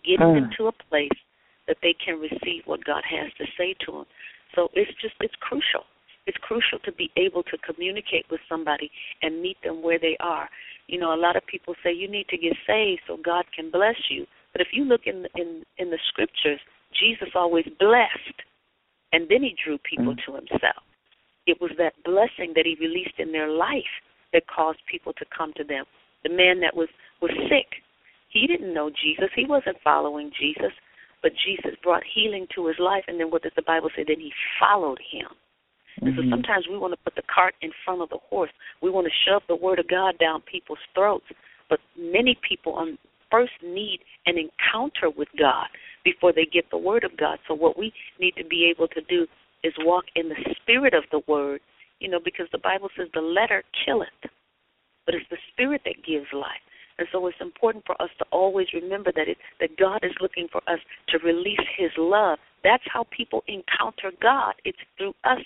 getting 0.03 0.33
them 0.33 0.49
to 0.57 0.67
a 0.67 0.71
place 0.89 1.19
that 1.67 1.77
they 1.81 1.93
can 1.93 2.19
receive 2.19 2.63
what 2.65 2.83
God 2.83 3.03
has 3.05 3.31
to 3.37 3.45
say 3.57 3.75
to 3.85 3.91
them. 3.91 4.05
So 4.55 4.69
it's 4.73 4.91
just 5.01 5.13
it's 5.21 5.35
crucial. 5.39 5.85
It's 6.25 6.37
crucial 6.41 6.79
to 6.85 6.91
be 6.91 7.09
able 7.15 7.43
to 7.43 7.57
communicate 7.65 8.25
with 8.29 8.41
somebody 8.49 8.91
and 9.21 9.41
meet 9.41 9.57
them 9.63 9.81
where 9.81 9.99
they 9.99 10.17
are. 10.19 10.49
You 10.87 10.99
know, 10.99 11.13
a 11.13 11.17
lot 11.17 11.35
of 11.35 11.45
people 11.45 11.75
say 11.83 11.93
you 11.93 12.09
need 12.09 12.27
to 12.29 12.37
get 12.37 12.53
saved 12.67 13.01
so 13.07 13.17
God 13.23 13.45
can 13.55 13.71
bless 13.71 13.95
you. 14.09 14.25
But 14.51 14.61
if 14.61 14.69
you 14.73 14.83
look 14.83 15.01
in 15.05 15.25
in 15.35 15.63
in 15.77 15.89
the 15.91 15.99
scriptures, 16.09 16.59
Jesus 16.99 17.29
always 17.35 17.65
blessed, 17.79 18.37
and 19.13 19.29
then 19.29 19.43
he 19.43 19.55
drew 19.63 19.77
people 19.77 20.13
mm. 20.15 20.25
to 20.25 20.35
himself. 20.35 20.83
It 21.49 21.61
was 21.61 21.71
that 21.77 21.93
blessing 22.05 22.53
that 22.55 22.65
he 22.65 22.77
released 22.79 23.17
in 23.17 23.31
their 23.31 23.49
life 23.49 23.93
that 24.33 24.43
caused 24.47 24.79
people 24.89 25.13
to 25.13 25.25
come 25.35 25.53
to 25.57 25.63
them. 25.63 25.85
The 26.23 26.29
man 26.29 26.59
that 26.61 26.75
was 26.75 26.89
was 27.21 27.31
sick, 27.49 27.81
he 28.29 28.47
didn't 28.47 28.73
know 28.73 28.89
Jesus. 28.89 29.29
He 29.35 29.45
wasn't 29.45 29.77
following 29.83 30.31
Jesus, 30.39 30.71
but 31.21 31.31
Jesus 31.45 31.77
brought 31.83 32.03
healing 32.03 32.47
to 32.55 32.67
his 32.67 32.77
life. 32.79 33.03
And 33.07 33.19
then 33.19 33.31
what 33.31 33.43
does 33.43 33.55
the 33.55 33.65
Bible 33.65 33.89
say? 33.95 34.03
Then 34.07 34.19
he 34.19 34.31
followed 34.59 34.99
him. 34.99 35.27
Mm-hmm. 35.99 36.07
And 36.07 36.15
so 36.15 36.21
mm-hmm. 36.21 36.31
sometimes 36.31 36.65
we 36.69 36.77
want 36.77 36.93
to 36.93 37.03
put 37.03 37.15
the 37.15 37.27
cart 37.33 37.55
in 37.61 37.71
front 37.83 38.01
of 38.01 38.09
the 38.09 38.19
horse. 38.29 38.51
We 38.81 38.89
want 38.89 39.07
to 39.07 39.13
shove 39.27 39.41
the 39.47 39.55
word 39.55 39.79
of 39.79 39.87
God 39.87 40.17
down 40.19 40.41
people's 40.41 40.79
throats. 40.93 41.25
But 41.69 41.79
many 41.97 42.37
people 42.47 42.73
on 42.73 42.97
first 43.31 43.53
need 43.63 43.99
an 44.25 44.35
encounter 44.37 45.09
with 45.15 45.27
God 45.37 45.67
before 46.03 46.33
they 46.33 46.45
get 46.45 46.65
the 46.71 46.77
word 46.77 47.03
of 47.03 47.15
God. 47.17 47.37
So 47.47 47.53
what 47.53 47.77
we 47.77 47.93
need 48.19 48.33
to 48.37 48.45
be 48.45 48.71
able 48.73 48.87
to 48.89 49.01
do 49.01 49.27
is 49.63 49.73
walk 49.79 50.05
in 50.15 50.29
the 50.29 50.55
spirit 50.61 50.93
of 50.93 51.03
the 51.11 51.21
word 51.27 51.61
you 51.99 52.09
know, 52.09 52.19
because 52.23 52.47
the 52.51 52.59
Bible 52.59 52.89
says 52.97 53.07
the 53.13 53.21
letter 53.21 53.63
killeth, 53.85 54.07
but 55.05 55.15
it's 55.15 55.25
the 55.29 55.37
spirit 55.51 55.81
that 55.85 56.05
gives 56.05 56.27
life. 56.33 56.63
And 56.97 57.07
so 57.11 57.27
it's 57.27 57.37
important 57.39 57.85
for 57.85 58.01
us 58.01 58.09
to 58.19 58.25
always 58.31 58.67
remember 58.73 59.11
that 59.15 59.29
it 59.29 59.37
that 59.61 59.77
God 59.77 60.03
is 60.03 60.11
looking 60.19 60.47
for 60.51 60.61
us 60.67 60.79
to 61.09 61.17
release 61.19 61.63
his 61.77 61.91
love. 61.97 62.39
That's 62.63 62.83
how 62.91 63.05
people 63.15 63.43
encounter 63.47 64.11
God. 64.21 64.55
It's 64.65 64.77
through 64.97 65.13
us 65.23 65.39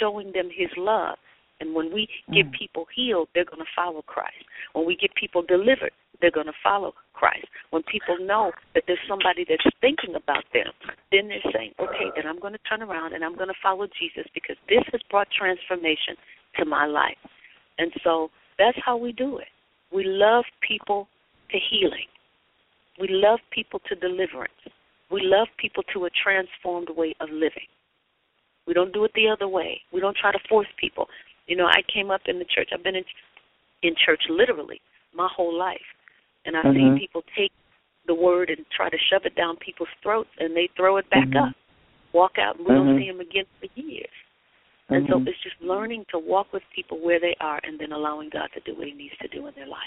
showing 0.00 0.32
them 0.32 0.48
his 0.52 0.70
love. 0.76 1.16
And 1.60 1.74
when 1.74 1.92
we 1.92 2.08
get 2.32 2.46
mm. 2.46 2.52
people 2.52 2.86
healed, 2.94 3.28
they're 3.34 3.44
going 3.44 3.64
to 3.64 3.72
follow 3.74 4.02
Christ. 4.02 4.44
When 4.74 4.86
we 4.86 4.96
get 4.96 5.14
people 5.14 5.42
delivered, 5.42 5.92
they're 6.20 6.30
going 6.30 6.46
to 6.46 6.62
follow 6.62 6.92
Christ. 7.14 7.46
When 7.70 7.82
people 7.84 8.16
know 8.20 8.52
that 8.74 8.84
there's 8.86 9.00
somebody 9.08 9.44
that's 9.48 9.64
thinking 9.80 10.14
about 10.14 10.44
them, 10.52 10.72
then 11.12 11.28
they're 11.28 11.52
saying, 11.52 11.72
okay, 11.80 12.12
then 12.14 12.26
I'm 12.26 12.38
going 12.38 12.52
to 12.52 12.64
turn 12.68 12.82
around 12.82 13.14
and 13.14 13.24
I'm 13.24 13.36
going 13.36 13.48
to 13.48 13.62
follow 13.62 13.86
Jesus 13.98 14.26
because 14.34 14.56
this 14.68 14.84
has 14.92 15.00
brought 15.10 15.28
transformation 15.30 16.16
to 16.58 16.64
my 16.64 16.86
life. 16.86 17.18
And 17.78 17.92
so 18.04 18.30
that's 18.58 18.78
how 18.84 18.96
we 18.96 19.12
do 19.12 19.38
it. 19.38 19.48
We 19.92 20.04
love 20.04 20.44
people 20.66 21.08
to 21.50 21.58
healing. 21.70 22.08
We 23.00 23.08
love 23.10 23.40
people 23.50 23.80
to 23.88 23.94
deliverance. 23.94 24.52
We 25.10 25.20
love 25.22 25.48
people 25.58 25.82
to 25.94 26.06
a 26.06 26.10
transformed 26.10 26.88
way 26.96 27.14
of 27.20 27.28
living. 27.30 27.68
We 28.66 28.74
don't 28.74 28.92
do 28.92 29.04
it 29.04 29.12
the 29.14 29.28
other 29.28 29.46
way. 29.46 29.80
We 29.92 30.00
don't 30.00 30.16
try 30.16 30.32
to 30.32 30.38
force 30.48 30.66
people. 30.78 31.06
You 31.46 31.56
know, 31.56 31.66
I 31.66 31.82
came 31.92 32.10
up 32.10 32.22
in 32.26 32.38
the 32.38 32.44
church. 32.44 32.70
I've 32.72 32.84
been 32.84 32.96
in 32.96 33.04
in 33.82 33.94
church 34.04 34.22
literally 34.28 34.80
my 35.14 35.28
whole 35.34 35.56
life. 35.56 35.88
And 36.44 36.56
I've 36.56 36.64
mm-hmm. 36.64 36.96
seen 36.96 36.98
people 36.98 37.22
take 37.36 37.52
the 38.06 38.14
word 38.14 38.50
and 38.50 38.64
try 38.74 38.88
to 38.88 38.96
shove 39.10 39.22
it 39.24 39.34
down 39.34 39.56
people's 39.56 39.88
throats, 40.02 40.30
and 40.38 40.56
they 40.56 40.68
throw 40.76 40.96
it 40.96 41.10
back 41.10 41.26
mm-hmm. 41.26 41.48
up, 41.48 41.54
walk 42.12 42.32
out, 42.38 42.56
and 42.58 42.66
we 42.66 42.72
mm-hmm. 42.72 42.86
don't 42.86 43.00
see 43.00 43.08
them 43.08 43.20
again 43.20 43.44
for 43.58 43.80
years. 43.80 44.08
And 44.88 45.06
so 45.08 45.16
mm-hmm. 45.16 45.26
it's 45.26 45.42
just 45.42 45.56
learning 45.60 46.04
to 46.12 46.18
walk 46.18 46.52
with 46.52 46.62
people 46.74 47.04
where 47.04 47.18
they 47.18 47.34
are, 47.40 47.60
and 47.64 47.78
then 47.78 47.90
allowing 47.90 48.30
God 48.32 48.48
to 48.54 48.60
do 48.60 48.78
what 48.78 48.86
He 48.86 48.94
needs 48.94 49.14
to 49.20 49.28
do 49.28 49.46
in 49.46 49.54
their 49.54 49.68
life. 49.68 49.78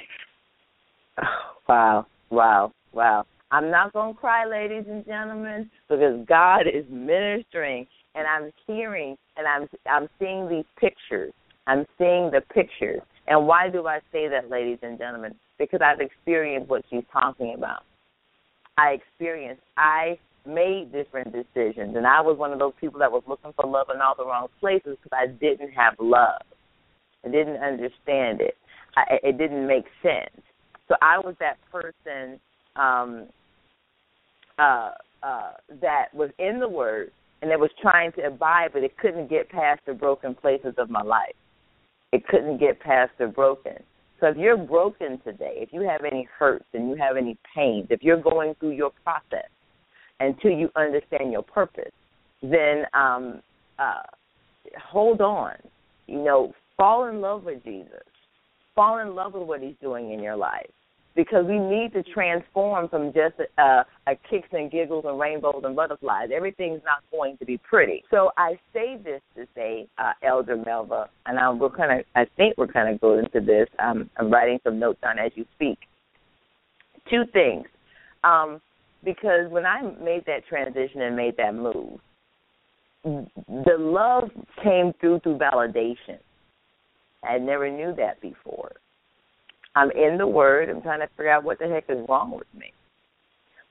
Wow, 1.67 2.07
wow, 2.31 2.71
wow! 2.93 3.25
I'm 3.51 3.69
not 3.69 3.93
gonna 3.93 4.15
cry, 4.15 4.43
ladies 4.47 4.85
and 4.89 5.05
gentlemen, 5.05 5.69
because 5.87 6.25
God 6.27 6.61
is 6.61 6.83
ministering, 6.89 7.85
and 8.15 8.25
I'm 8.25 8.51
hearing, 8.65 9.15
and 9.37 9.45
I'm 9.47 9.69
I'm 9.85 10.09
seeing 10.17 10.49
these 10.49 10.65
pictures. 10.79 11.31
I'm 11.69 11.85
seeing 11.97 12.31
the 12.31 12.41
pictures. 12.53 13.01
And 13.27 13.45
why 13.45 13.69
do 13.69 13.85
I 13.87 13.99
say 14.11 14.27
that, 14.27 14.49
ladies 14.49 14.79
and 14.81 14.97
gentlemen? 14.97 15.35
because 15.59 15.81
I've 15.83 15.99
experienced 15.99 16.69
what 16.69 16.83
she's 16.89 17.03
talking 17.13 17.53
about. 17.55 17.83
I 18.77 18.91
experienced, 18.91 19.61
I 19.77 20.17
made 20.47 20.91
different 20.91 21.33
decisions, 21.33 21.95
and 21.95 22.07
I 22.07 22.21
was 22.21 22.37
one 22.37 22.53
of 22.53 22.59
those 22.59 22.73
people 22.79 22.99
that 22.99 23.11
was 23.11 23.21
looking 23.27 23.51
for 23.53 23.69
love 23.69 23.87
in 23.93 24.01
all 24.01 24.15
the 24.17 24.25
wrong 24.25 24.47
places 24.59 24.97
because 25.03 25.11
I 25.11 25.27
didn't 25.27 25.71
have 25.71 25.95
love. 25.99 26.41
I 27.25 27.29
didn't 27.29 27.61
understand 27.61 28.39
it. 28.39 28.55
I, 28.95 29.19
it 29.21 29.37
didn't 29.37 29.67
make 29.67 29.83
sense. 30.01 30.41
So 30.87 30.95
I 31.01 31.19
was 31.19 31.35
that 31.39 31.57
person 31.69 32.39
um, 32.77 33.27
uh, 34.57 34.91
uh, 35.21 35.51
that 35.81 36.05
was 36.13 36.31
in 36.39 36.59
the 36.59 36.69
Word 36.69 37.11
and 37.41 37.51
that 37.51 37.59
was 37.59 37.69
trying 37.81 38.13
to 38.13 38.25
abide, 38.25 38.69
but 38.73 38.83
it 38.83 38.97
couldn't 38.97 39.29
get 39.29 39.49
past 39.49 39.81
the 39.85 39.93
broken 39.93 40.33
places 40.33 40.73
of 40.77 40.89
my 40.89 41.01
life. 41.01 41.35
It 42.11 42.27
couldn't 42.27 42.59
get 42.59 42.79
past 42.79 43.11
the 43.19 43.27
broken. 43.27 43.73
So 44.19 44.27
if 44.27 44.37
you're 44.37 44.57
broken 44.57 45.19
today, 45.23 45.53
if 45.55 45.69
you 45.71 45.81
have 45.81 46.01
any 46.03 46.27
hurts 46.37 46.65
and 46.73 46.89
you 46.89 46.95
have 46.95 47.15
any 47.15 47.37
pains, 47.55 47.87
if 47.89 48.03
you're 48.03 48.21
going 48.21 48.55
through 48.59 48.71
your 48.71 48.91
process 49.03 49.49
until 50.19 50.51
you 50.51 50.69
understand 50.75 51.31
your 51.31 51.43
purpose, 51.43 51.91
then 52.41 52.83
um, 52.93 53.41
uh, 53.77 54.01
hold 54.81 55.21
on. 55.21 55.53
You 56.07 56.23
know, 56.23 56.53
fall 56.75 57.07
in 57.07 57.21
love 57.21 57.43
with 57.43 57.63
Jesus. 57.63 58.03
Fall 58.75 58.99
in 58.99 59.15
love 59.15 59.33
with 59.33 59.47
what 59.47 59.61
He's 59.61 59.75
doing 59.81 60.11
in 60.11 60.21
your 60.21 60.35
life 60.35 60.69
because 61.19 61.45
we 61.45 61.59
need 61.59 61.91
to 61.91 62.01
transform 62.01 62.87
from 62.87 63.11
just 63.11 63.33
a, 63.57 63.61
a 64.07 64.15
kicks 64.29 64.47
and 64.53 64.71
giggles 64.71 65.03
and 65.05 65.19
rainbows 65.19 65.63
and 65.65 65.75
butterflies. 65.75 66.29
Everything's 66.33 66.79
not 66.85 67.03
going 67.11 67.35
to 67.39 67.45
be 67.45 67.57
pretty. 67.57 68.05
So 68.09 68.31
I 68.37 68.57
say 68.71 68.95
this 69.03 69.19
to 69.35 69.45
say, 69.53 69.89
uh, 69.97 70.13
Elder 70.23 70.55
Melva, 70.55 71.07
and 71.25 71.37
I, 71.37 71.51
we're 71.51 71.71
kind 71.71 71.99
of, 71.99 72.05
I 72.15 72.25
think 72.37 72.57
we're 72.57 72.67
kind 72.67 72.87
of 72.95 73.01
going 73.01 73.25
into 73.25 73.45
this. 73.45 73.67
Um, 73.79 74.09
I'm 74.15 74.31
writing 74.31 74.59
some 74.63 74.79
notes 74.79 75.01
down 75.01 75.19
as 75.19 75.33
you 75.35 75.43
speak. 75.55 75.79
Two 77.09 77.23
things, 77.33 77.65
um, 78.23 78.61
because 79.03 79.51
when 79.51 79.65
I 79.65 79.81
made 80.01 80.23
that 80.25 80.47
transition 80.47 81.01
and 81.01 81.17
made 81.17 81.35
that 81.35 81.53
move, 81.53 81.99
the 83.03 83.75
love 83.77 84.29
came 84.63 84.93
through 85.01 85.19
through 85.19 85.37
validation. 85.37 86.19
I 87.25 87.39
never 87.39 87.69
knew 87.69 87.93
that 87.97 88.21
before. 88.21 88.71
I'm 89.75 89.91
in 89.91 90.17
the 90.17 90.27
Word. 90.27 90.69
I'm 90.69 90.81
trying 90.81 90.99
to 90.99 91.07
figure 91.15 91.31
out 91.31 91.43
what 91.43 91.59
the 91.59 91.67
heck 91.67 91.85
is 91.89 92.05
wrong 92.09 92.31
with 92.31 92.47
me. 92.57 92.71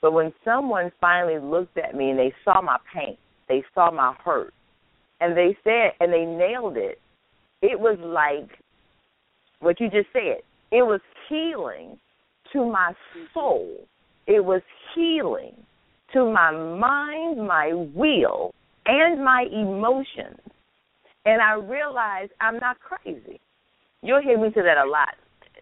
But 0.01 0.13
when 0.13 0.33
someone 0.45 0.93
finally 1.01 1.39
looked 1.39 1.77
at 1.77 1.95
me 1.95 2.11
and 2.11 2.19
they 2.19 2.33
saw 2.45 2.61
my 2.61 2.79
pain, 2.95 3.17
they 3.49 3.65
saw 3.75 3.91
my 3.91 4.15
hurt, 4.25 4.55
and 5.21 5.37
they 5.37 5.57
said, 5.65 5.93
and 6.01 6.13
they 6.13 6.25
nailed 6.25 6.77
it, 6.77 7.01
it 7.63 7.79
was 7.79 7.99
like 8.01 8.59
what 9.61 9.81
you 9.81 9.91
just 9.91 10.09
said. 10.13 10.39
It 10.71 10.83
was 10.83 11.01
healing 11.29 11.99
to 12.53 12.65
my 12.65 12.93
soul. 13.35 13.79
It 14.27 14.45
was 14.45 14.63
healing 14.95 15.55
to 16.13 16.31
my 16.31 16.53
mind, 16.53 17.47
my 17.47 17.73
will, 17.73 18.55
and 18.87 19.25
my 19.25 19.47
emotions. 19.51 20.39
And 21.25 21.43
I 21.43 21.55
realized 21.55 22.33
I'm 22.41 22.59
not 22.59 22.77
crazy. 22.81 23.41
You'll 24.03 24.23
hear 24.23 24.41
me 24.41 24.51
say 24.55 24.63
that 24.63 24.79
a 24.79 24.89
lot 24.89 25.15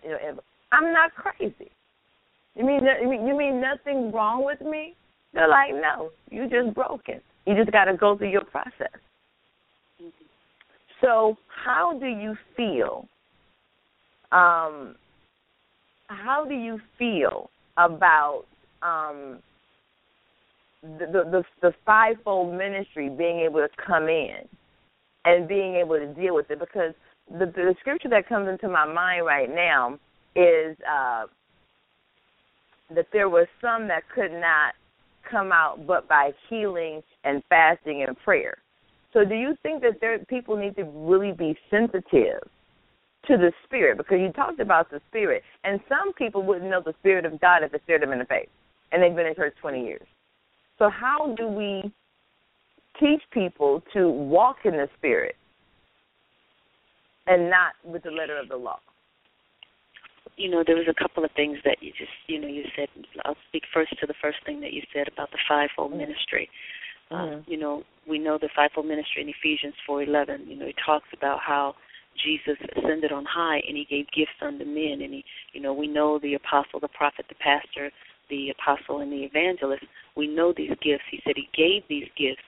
you 0.06 0.12
know, 0.12 0.40
I'm 0.72 0.92
not 0.92 1.14
crazy. 1.14 1.70
You 2.54 2.64
mean 2.64 2.80
you 3.26 3.36
mean 3.36 3.60
nothing 3.60 4.12
wrong 4.12 4.44
with 4.44 4.60
me? 4.60 4.94
They're 5.34 5.48
like, 5.48 5.72
no, 5.75 6.10
you're 6.30 6.48
just 6.48 6.75
broken. 6.75 7.20
You 7.46 7.54
just 7.54 7.70
got 7.70 7.84
to 7.84 7.96
go 7.96 8.16
through 8.16 8.30
your 8.30 8.44
process. 8.44 8.96
So, 11.02 11.36
how 11.64 11.98
do 11.98 12.06
you 12.06 12.34
feel? 12.56 13.06
Um, 14.32 14.96
how 16.08 16.46
do 16.48 16.54
you 16.54 16.80
feel 16.98 17.50
about 17.76 18.44
um, 18.82 19.40
the, 20.82 21.06
the 21.06 21.42
the 21.60 21.75
fivefold 21.84 22.56
ministry 22.56 23.10
being 23.10 23.40
able 23.40 23.60
to 23.60 23.68
come 23.84 24.08
in 24.08 24.48
and 25.25 25.46
being 25.46 25.76
able 25.76 25.98
to 25.98 26.06
deal 26.14 26.34
with 26.34 26.50
it? 26.50 26.58
Because 26.58 26.94
the, 27.30 27.47
the 27.47 27.75
scripture 27.80 28.09
that 28.09 28.28
comes 28.28 28.49
into 28.49 28.68
my 28.68 28.87
mind 28.87 29.26
right 29.26 29.49
now 29.49 29.99
is 30.35 30.76
uh, 30.88 31.25
that 32.95 33.06
there 33.12 33.28
were 33.28 33.49
some 33.61 33.88
that 33.88 34.02
could 34.14 34.33
not 34.33 34.75
come 35.28 35.50
out 35.52 35.87
but 35.87 36.09
by 36.09 36.30
healing 36.49 37.02
and 37.25 37.42
fasting 37.49 38.04
and 38.06 38.16
prayer. 38.18 38.59
So, 39.12 39.25
do 39.25 39.35
you 39.35 39.56
think 39.62 39.83
that 39.83 40.00
there 40.00 40.18
people 40.26 40.56
need 40.56 40.76
to 40.76 40.85
really 40.85 41.33
be 41.33 41.56
sensitive 41.71 42.42
to 43.26 43.37
the 43.37 43.50
spirit? 43.64 43.97
Because 43.97 44.18
you 44.21 44.30
talked 44.33 44.61
about 44.61 44.90
the 44.90 45.00
spirit, 45.09 45.42
and 45.64 45.80
some 45.88 46.12
people 46.12 46.42
wouldn't 46.42 46.71
know 46.71 46.83
the 46.85 46.95
spirit 47.00 47.25
of 47.25 47.40
God 47.40 47.62
if 47.62 47.73
it 47.73 47.80
stared 47.85 48.02
them 48.02 48.12
in 48.12 48.18
the 48.18 48.25
face, 48.26 48.49
and 48.92 49.02
they've 49.02 49.16
been 49.16 49.26
in 49.26 49.35
church 49.35 49.54
twenty 49.61 49.85
years. 49.85 50.06
So, 50.78 50.90
how 50.90 51.35
do 51.37 51.49
we 51.49 51.90
teach 53.00 53.23
people 53.33 53.83
to 53.95 54.11
walk 54.11 54.59
in 54.64 54.73
the 54.73 54.88
spirit 54.99 55.37
and 57.26 57.50
not 57.50 57.73
with 57.85 58.02
the 58.02 58.11
letter 58.11 58.38
of 58.38 58.49
the 58.49 58.56
law? 58.56 58.78
you 60.37 60.50
know, 60.50 60.62
there 60.66 60.76
was 60.76 60.87
a 60.88 61.02
couple 61.02 61.25
of 61.25 61.30
things 61.33 61.59
that 61.64 61.78
you 61.80 61.90
just, 61.97 62.12
you 62.26 62.40
know, 62.40 62.47
you 62.49 62.64
said. 62.76 62.88
I'll 63.25 63.37
speak 63.49 63.62
first 63.73 63.99
to 64.00 64.06
the 64.06 64.14
first 64.21 64.38
thing 64.45 64.61
that 64.61 64.73
you 64.73 64.83
said 64.95 65.09
about 65.09 65.30
the 65.30 65.38
fivefold 65.49 65.90
mm-hmm. 65.90 66.00
ministry. 66.00 66.49
Uh, 67.11 67.14
mm-hmm. 67.14 67.40
Uh, 67.40 67.42
you 67.47 67.56
know, 67.56 67.83
we 68.09 68.18
know 68.18 68.38
the 68.40 68.50
fivefold 68.54 68.87
ministry 68.87 69.23
in 69.23 69.28
Ephesians 69.28 69.75
4:11. 69.88 70.47
You 70.47 70.56
know, 70.56 70.66
it 70.66 70.76
talks 70.85 71.09
about 71.16 71.40
how 71.40 71.75
Jesus 72.23 72.56
ascended 72.76 73.12
on 73.12 73.25
high 73.25 73.61
and 73.66 73.76
he 73.76 73.87
gave 73.88 74.06
gifts 74.12 74.37
unto 74.40 74.64
men. 74.64 75.00
And 75.02 75.14
he, 75.14 75.25
you 75.52 75.61
know, 75.61 75.73
we 75.73 75.87
know 75.87 76.18
the 76.18 76.35
apostle, 76.35 76.80
the 76.80 76.88
prophet, 76.88 77.26
the 77.28 77.37
pastor, 77.37 77.90
the 78.28 78.50
apostle, 78.50 79.00
and 79.00 79.12
the 79.12 79.25
evangelist. 79.25 79.85
We 80.16 80.26
know 80.26 80.52
these 80.54 80.76
gifts. 80.83 81.04
He 81.11 81.21
said 81.25 81.35
he 81.37 81.49
gave 81.56 81.83
these 81.88 82.09
gifts 82.16 82.45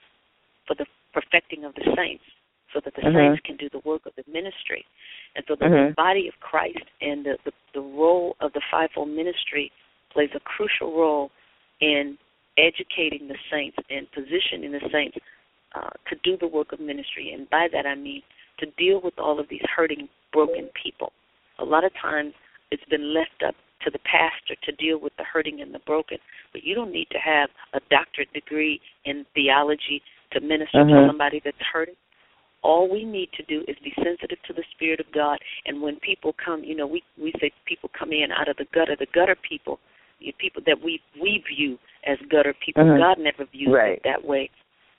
for 0.67 0.75
the 0.75 0.85
perfecting 1.13 1.65
of 1.65 1.73
the 1.73 1.85
saints 1.95 2.23
so 2.73 2.79
that 2.83 2.93
the 2.95 3.01
mm-hmm. 3.01 3.17
saints 3.17 3.41
can 3.45 3.57
do 3.57 3.69
the 3.71 3.81
work 3.87 4.05
of 4.05 4.13
the 4.15 4.23
ministry. 4.31 4.85
And 5.35 5.43
so 5.47 5.55
the 5.59 5.65
mm-hmm. 5.65 5.93
body 5.93 6.27
of 6.27 6.39
Christ 6.39 6.85
and 7.01 7.25
the, 7.25 7.37
the, 7.45 7.51
the 7.73 7.81
role 7.81 8.35
of 8.41 8.53
the 8.53 8.61
fivefold 8.71 9.09
ministry 9.09 9.71
plays 10.11 10.29
a 10.35 10.39
crucial 10.39 10.97
role 10.97 11.31
in 11.81 12.17
educating 12.57 13.27
the 13.27 13.37
saints 13.51 13.77
and 13.89 14.07
positioning 14.11 14.71
the 14.71 14.81
saints 14.91 15.17
uh, 15.75 15.89
to 16.09 16.15
do 16.23 16.37
the 16.37 16.47
work 16.47 16.73
of 16.73 16.79
ministry. 16.79 17.31
And 17.33 17.49
by 17.49 17.67
that 17.71 17.85
I 17.85 17.95
mean 17.95 18.21
to 18.59 18.65
deal 18.77 18.99
with 19.01 19.13
all 19.17 19.39
of 19.39 19.47
these 19.49 19.63
hurting, 19.75 20.09
broken 20.33 20.69
people. 20.81 21.11
A 21.59 21.63
lot 21.63 21.85
of 21.85 21.91
times 22.01 22.33
it's 22.71 22.83
been 22.89 23.13
left 23.13 23.43
up 23.47 23.55
to 23.83 23.91
the 23.91 23.99
pastor 23.99 24.59
to 24.65 24.71
deal 24.73 24.99
with 24.99 25.13
the 25.17 25.23
hurting 25.23 25.61
and 25.61 25.73
the 25.73 25.79
broken, 25.85 26.17
but 26.51 26.63
you 26.63 26.75
don't 26.75 26.91
need 26.91 27.07
to 27.11 27.17
have 27.17 27.49
a 27.73 27.79
doctorate 27.89 28.31
degree 28.33 28.81
in 29.05 29.25
theology 29.33 30.01
to 30.33 30.41
minister 30.41 30.79
mm-hmm. 30.79 30.89
to 30.89 31.07
somebody 31.07 31.41
that's 31.43 31.57
hurting 31.71 31.95
all 32.61 32.89
we 32.91 33.03
need 33.05 33.29
to 33.37 33.43
do 33.43 33.63
is 33.67 33.75
be 33.83 33.93
sensitive 33.95 34.37
to 34.47 34.53
the 34.53 34.63
spirit 34.75 34.99
of 34.99 35.05
God. 35.13 35.39
And 35.65 35.81
when 35.81 35.97
people 35.99 36.35
come, 36.43 36.63
you 36.63 36.75
know, 36.75 36.87
we 36.87 37.03
we 37.21 37.33
say 37.39 37.51
people 37.65 37.89
come 37.97 38.11
in 38.11 38.31
out 38.31 38.49
of 38.49 38.57
the 38.57 38.65
gutter. 38.73 38.95
The 38.97 39.07
gutter 39.13 39.35
people, 39.47 39.79
you 40.19 40.33
people 40.39 40.61
that 40.65 40.77
we 40.83 41.01
we 41.21 41.43
view 41.55 41.77
as 42.05 42.17
gutter 42.29 42.53
people. 42.63 42.83
Mm-hmm. 42.83 42.99
God 42.99 43.17
never 43.19 43.49
views 43.49 43.73
right. 43.73 43.93
it 43.93 44.01
that 44.03 44.23
way. 44.23 44.49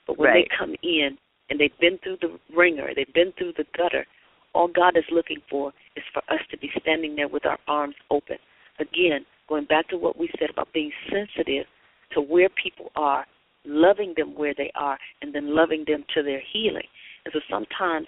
But 0.07 0.17
when 0.17 0.29
right. 0.29 0.45
they 0.49 0.57
come 0.57 0.75
in 0.81 1.17
and 1.49 1.59
they've 1.59 1.77
been 1.79 1.99
through 2.03 2.17
the 2.21 2.39
ringer, 2.55 2.89
they've 2.95 3.13
been 3.13 3.33
through 3.37 3.53
the 3.57 3.65
gutter. 3.77 4.05
All 4.53 4.67
God 4.67 4.97
is 4.97 5.05
looking 5.11 5.39
for 5.49 5.71
is 5.95 6.03
for 6.13 6.21
us 6.33 6.41
to 6.49 6.57
be 6.57 6.69
standing 6.81 7.15
there 7.15 7.27
with 7.27 7.45
our 7.45 7.59
arms 7.67 7.95
open. 8.09 8.37
Again, 8.79 9.25
going 9.47 9.65
back 9.65 9.87
to 9.89 9.97
what 9.97 10.17
we 10.17 10.29
said 10.39 10.49
about 10.49 10.73
being 10.73 10.91
sensitive 11.09 11.65
to 12.13 12.21
where 12.21 12.49
people 12.61 12.91
are, 12.95 13.25
loving 13.65 14.13
them 14.17 14.35
where 14.35 14.53
they 14.57 14.71
are, 14.75 14.97
and 15.21 15.33
then 15.33 15.55
loving 15.55 15.85
them 15.87 16.03
to 16.15 16.23
their 16.23 16.41
healing. 16.51 16.87
And 17.25 17.33
so 17.33 17.39
sometimes 17.49 18.07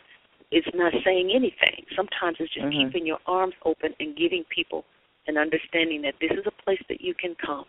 it's 0.51 0.67
not 0.73 0.93
saying 1.03 1.31
anything. 1.33 1.85
Sometimes 1.95 2.37
it's 2.39 2.53
just 2.53 2.65
mm-hmm. 2.65 2.87
keeping 2.87 3.05
your 3.05 3.19
arms 3.25 3.53
open 3.65 3.93
and 3.99 4.15
giving 4.15 4.43
people 4.53 4.85
an 5.27 5.37
understanding 5.37 6.01
that 6.03 6.15
this 6.21 6.31
is 6.31 6.45
a 6.45 6.63
place 6.63 6.81
that 6.89 7.01
you 7.01 7.13
can 7.13 7.35
come 7.43 7.65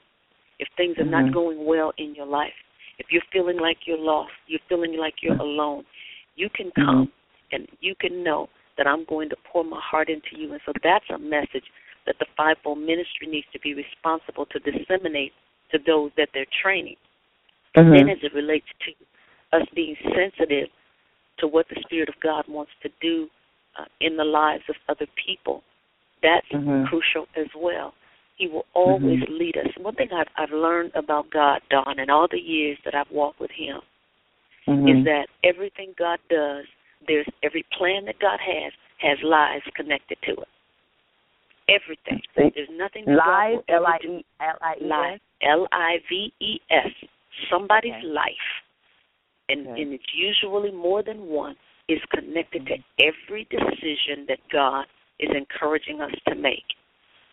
if 0.58 0.68
things 0.76 0.96
are 0.98 1.02
mm-hmm. 1.02 1.28
not 1.28 1.34
going 1.34 1.64
well 1.64 1.92
in 1.98 2.14
your 2.14 2.26
life. 2.26 2.52
If 2.98 3.06
you're 3.10 3.22
feeling 3.32 3.58
like 3.58 3.78
you're 3.86 3.98
lost, 3.98 4.32
you're 4.46 4.60
feeling 4.68 4.96
like 4.98 5.14
you're 5.22 5.36
alone, 5.36 5.84
you 6.36 6.48
can 6.54 6.66
mm-hmm. 6.68 6.84
come 6.84 7.12
and 7.52 7.66
you 7.80 7.94
can 7.98 8.22
know 8.22 8.48
that 8.76 8.87
I'm 8.87 9.04
going 9.04 9.28
to 9.30 9.37
pour 9.50 9.64
my 9.64 9.80
heart 9.83 10.09
into 10.09 10.37
you. 10.37 10.52
And 10.52 10.61
so 10.66 10.72
that's 10.83 11.04
a 11.14 11.18
message 11.18 11.64
that 12.07 12.16
the 12.18 12.26
fivefold 12.37 12.78
ministry 12.78 13.26
needs 13.28 13.46
to 13.52 13.61
be 13.61 13.74
responsible 13.74 14.46
to 14.46 14.59
disseminate 14.59 15.33
to 15.72 15.78
those 15.87 16.11
that 16.16 16.28
they're 16.35 16.46
training. 16.62 16.96
Mm-hmm. 17.76 17.90
Then, 17.90 18.09
as 18.09 18.18
it 18.22 18.35
relates 18.35 18.66
to 18.85 19.57
us 19.57 19.66
being 19.74 19.96
sensitive 20.02 20.68
to 21.38 21.47
what 21.47 21.66
the 21.68 21.81
Spirit 21.85 22.09
of 22.09 22.14
God 22.23 22.44
wants 22.49 22.73
to 22.83 22.88
do 23.01 23.29
uh, 23.79 23.85
in 24.01 24.16
the 24.16 24.25
lives 24.25 24.64
of 24.68 24.77
other 24.88 25.07
people. 25.27 25.62
That's 26.23 26.47
mm-hmm. 26.53 26.87
crucial 26.87 27.27
as 27.37 27.49
well. 27.57 27.92
He 28.37 28.49
will 28.49 28.66
always 28.75 29.20
mm-hmm. 29.20 29.38
lead 29.38 29.57
us. 29.57 29.68
One 29.81 29.94
thing 29.94 30.09
I've, 30.12 30.27
I've 30.37 30.55
learned 30.55 30.92
about 30.94 31.31
God, 31.31 31.61
Dawn, 31.70 31.99
in 31.99 32.11
all 32.11 32.27
the 32.31 32.38
years 32.38 32.79
that 32.85 32.94
I've 32.94 33.11
walked 33.12 33.40
with 33.40 33.51
Him, 33.51 33.81
mm-hmm. 34.66 34.88
is 34.88 35.05
that 35.05 35.27
everything 35.44 35.94
God 35.99 36.18
does, 36.29 36.64
there's 37.07 37.27
every 37.42 37.64
plan 37.77 38.07
that 38.07 38.18
God 38.20 38.38
has 38.40 38.73
has 38.99 39.18
lives 39.23 39.64
connected 39.77 40.16
to 40.25 40.33
it. 40.33 40.49
Everything. 41.68 42.20
There's 42.37 42.68
nothing. 42.73 43.05
Lives, 43.07 43.62
L 43.68 43.87
I 43.87 43.99
E 44.07 44.25
L 44.40 44.59
I 44.61 44.75
E 44.81 45.14
S. 45.14 45.20
L 45.42 45.66
I 45.73 45.97
V 46.09 46.33
E 46.40 46.61
S. 46.70 46.92
Somebody's 47.51 47.92
okay. 47.99 48.07
life 48.07 48.63
and, 49.48 49.66
okay. 49.66 49.83
and 49.83 49.92
it's 49.92 50.04
usually 50.14 50.70
more 50.70 51.02
than 51.02 51.26
one, 51.26 51.57
is 51.88 52.00
connected 52.11 52.66
to 52.66 52.76
every 52.98 53.46
decision 53.50 54.24
that 54.28 54.38
God 54.50 54.87
is 55.20 55.30
encouraging 55.37 56.00
us 56.00 56.12
to 56.28 56.35
make. 56.35 56.64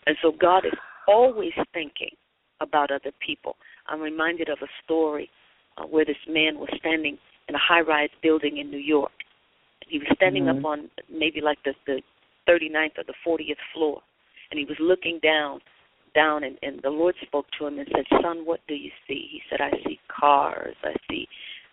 And 0.05 0.17
so 0.21 0.33
God 0.39 0.65
is 0.65 0.73
always 1.07 1.53
thinking 1.73 2.11
about 2.59 2.91
other 2.91 3.11
people. 3.25 3.55
I'm 3.87 4.01
reminded 4.01 4.49
of 4.49 4.57
a 4.61 4.67
story 4.83 5.29
uh, 5.77 5.83
where 5.83 6.05
this 6.05 6.17
man 6.27 6.59
was 6.59 6.69
standing 6.79 7.17
in 7.47 7.55
a 7.55 7.59
high 7.59 7.81
rise 7.81 8.09
building 8.21 8.57
in 8.57 8.69
New 8.69 8.77
York. 8.77 9.11
He 9.87 9.99
was 9.99 10.07
standing 10.15 10.45
mm-hmm. 10.45 10.59
up 10.59 10.65
on 10.65 10.89
maybe 11.11 11.41
like 11.41 11.57
the, 11.63 11.73
the 11.87 12.01
39th 12.47 12.97
or 12.97 13.03
the 13.07 13.13
40th 13.25 13.55
floor, 13.73 14.01
and 14.51 14.59
he 14.59 14.65
was 14.65 14.77
looking 14.79 15.19
down 15.23 15.59
down 16.13 16.43
and, 16.43 16.57
and 16.61 16.81
the 16.83 16.89
Lord 16.89 17.15
spoke 17.21 17.45
to 17.57 17.67
him 17.67 17.79
and 17.79 17.87
said, 17.95 18.03
Son, 18.21 18.45
what 18.45 18.59
do 18.67 18.73
you 18.73 18.91
see? 19.07 19.27
He 19.31 19.41
said, 19.49 19.61
I 19.61 19.71
see 19.85 19.97
cars, 20.09 20.75
I 20.83 20.93
see 21.09 21.25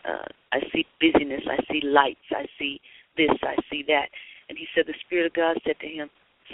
uh, 0.09 0.25
I 0.53 0.61
see 0.73 0.87
busyness, 1.01 1.43
I 1.47 1.63
see 1.71 1.81
lights, 1.85 2.21
I 2.31 2.47
see 2.59 2.81
this, 3.17 3.31
I 3.43 3.57
see 3.71 3.85
that. 3.89 4.09
And 4.49 4.57
he 4.57 4.67
said, 4.75 4.85
The 4.87 4.95
Spirit 5.07 5.27
of 5.27 5.35
God 5.35 5.57
said 5.67 5.77
to 5.81 5.87
him, 5.87 6.09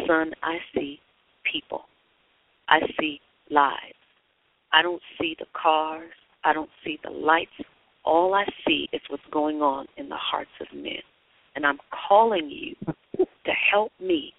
Son, 0.07 0.33
I 0.43 0.59
see 0.75 0.99
people. 1.51 1.85
I 2.69 2.81
see 2.99 3.21
lives. 3.51 3.95
I 4.73 4.83
don't 4.83 5.03
see 5.21 5.37
the 5.38 5.47
cars. 5.61 6.11
I 6.45 6.53
don't 6.53 6.71
see 6.85 6.99
the 7.05 7.11
lights. 7.11 7.53
All 8.05 8.35
I 8.35 8.45
see 8.67 8.88
is 8.93 9.01
what's 9.09 9.23
going 9.31 9.62
on 9.62 9.87
in 9.97 10.09
the 10.09 10.17
hearts 10.17 10.51
of 10.61 10.67
men. 10.75 11.03
And 11.55 11.64
I'm 11.64 11.79
calling 12.09 12.51
you 12.51 12.75
to 13.19 13.53
help 13.71 13.93
me 14.01 14.33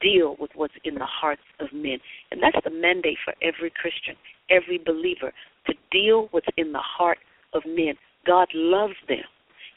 deal 0.00 0.36
with 0.38 0.50
what's 0.54 0.74
in 0.84 0.94
the 0.94 1.06
hearts 1.06 1.42
of 1.60 1.68
men. 1.72 1.98
And 2.30 2.42
that's 2.42 2.62
the 2.64 2.70
mandate 2.70 3.18
for 3.24 3.34
every 3.42 3.70
Christian, 3.70 4.14
every 4.50 4.78
believer, 4.78 5.32
to 5.66 5.74
deal 5.90 6.22
with 6.24 6.30
what's 6.32 6.46
in 6.56 6.72
the 6.72 6.78
heart 6.78 7.18
of 7.54 7.62
men. 7.66 7.94
God 8.28 8.48
loves 8.54 8.94
them 9.08 9.24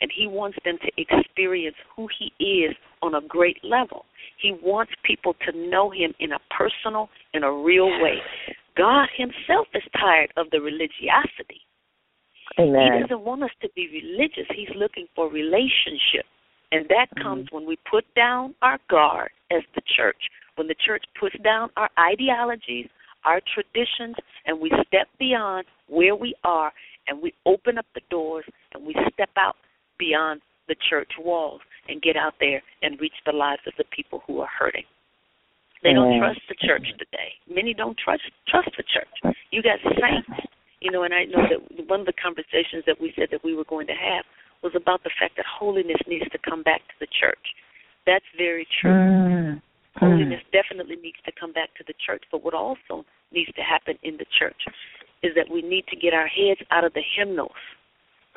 and 0.02 0.12
He 0.16 0.28
wants 0.28 0.58
them 0.66 0.78
to 0.82 0.92
experience 0.98 1.78
who 1.96 2.08
He 2.20 2.44
is 2.44 2.76
on 3.02 3.16
a 3.16 3.22
great 3.28 3.58
level. 3.64 4.06
He 4.40 4.54
wants 4.62 4.92
people 5.04 5.34
to 5.46 5.58
know 5.58 5.90
Him 5.90 6.14
in 6.20 6.34
a 6.34 6.40
personal, 6.56 7.10
in 7.34 7.44
a 7.44 7.52
real 7.52 7.88
way. 7.88 8.18
God 8.78 9.08
Himself 9.18 9.68
is 9.74 9.84
tired 10.00 10.34
of 10.38 10.48
the 10.52 10.60
religiosity. 10.60 11.62
Amen. 12.60 12.94
He 12.94 13.02
doesn't 13.02 13.22
want 13.22 13.44
us 13.44 13.52
to 13.62 13.70
be 13.76 13.88
religious. 13.88 14.46
He's 14.54 14.76
looking 14.76 15.08
for 15.16 15.30
relationship. 15.30 16.26
And 16.72 16.86
that 16.90 17.08
mm-hmm. 17.16 17.24
comes 17.24 17.48
when 17.52 17.66
we 17.66 17.78
put 17.90 18.04
down 18.16 18.56
our 18.62 18.80
guard 18.90 19.32
as 19.52 19.62
the 19.76 19.82
church, 19.96 20.18
when 20.56 20.68
the 20.68 20.76
church 20.86 21.04
puts 21.20 21.36
down 21.44 21.70
our 21.78 21.90
ideologies, 22.00 22.88
our 23.24 23.42
traditions, 23.54 24.16
and 24.46 24.60
we 24.60 24.72
step 24.88 25.08
beyond 25.20 25.66
where 25.88 26.16
we 26.16 26.34
are 26.44 26.72
and 27.08 27.22
we 27.22 27.34
open 27.46 27.78
up 27.78 27.86
the 27.96 28.02
doors 28.10 28.46
and 28.74 28.86
we 28.86 28.96
step 29.14 29.30
out 29.38 29.56
beyond 29.98 30.42
the 30.68 30.76
church 30.90 31.12
walls 31.20 31.62
and 31.90 32.02
get 32.02 32.16
out 32.16 32.34
there 32.40 32.62
and 32.82 33.00
reach 33.00 33.16
the 33.26 33.32
lives 33.32 33.62
of 33.68 33.74
the 33.78 33.86
people 33.96 34.24
who 34.28 34.40
are 34.40 34.48
hurting. 34.48 34.86
They 35.84 35.94
don't 35.94 36.20
trust 36.20 36.42
the 36.48 36.56
church 36.62 36.86
today. 37.00 37.34
Many 37.50 37.74
don't 37.74 37.98
trust 37.98 38.22
trust 38.48 38.70
the 38.78 38.84
church. 38.86 39.36
You 39.50 39.64
got 39.64 39.82
saints, 39.82 40.30
you 40.80 40.92
know, 40.92 41.04
and 41.04 41.14
I 41.14 41.26
know 41.26 41.42
that 41.50 41.90
one 41.90 42.02
of 42.02 42.06
the 42.06 42.14
conversations 42.22 42.86
that 42.86 43.02
we 43.02 43.12
said 43.18 43.30
that 43.32 43.44
we 43.44 43.56
were 43.56 43.66
going 43.66 43.88
to 43.88 43.98
have 43.98 44.24
was 44.62 44.74
about 44.76 45.04
the 45.04 45.10
fact 45.20 45.38
that 45.38 45.46
holiness 45.50 45.98
needs 46.08 46.30
to 46.30 46.38
come 46.38 46.62
back 46.62 46.82
to 46.86 46.96
the 47.00 47.08
church. 47.20 47.42
That's 48.06 48.26
very 48.38 48.68
true. 48.80 48.92
Mm. 48.92 49.62
Holiness 49.98 50.42
definitely 50.54 50.96
needs 51.02 51.18
to 51.26 51.32
come 51.38 51.52
back 51.52 51.74
to 51.78 51.84
the 51.86 51.94
church, 52.06 52.24
but 52.32 52.46
what 52.46 52.54
also 52.54 53.04
needs 53.34 53.52
to 53.54 53.62
happen 53.62 53.98
in 54.04 54.18
the 54.18 54.26
church 54.38 54.62
is 55.24 55.32
that 55.36 55.52
we 55.52 55.62
need 55.62 55.86
to 55.88 55.96
get 55.96 56.14
our 56.14 56.28
heads 56.28 56.62
out 56.72 56.84
of 56.84 56.94
the 56.94 57.04
hymnals 57.18 57.52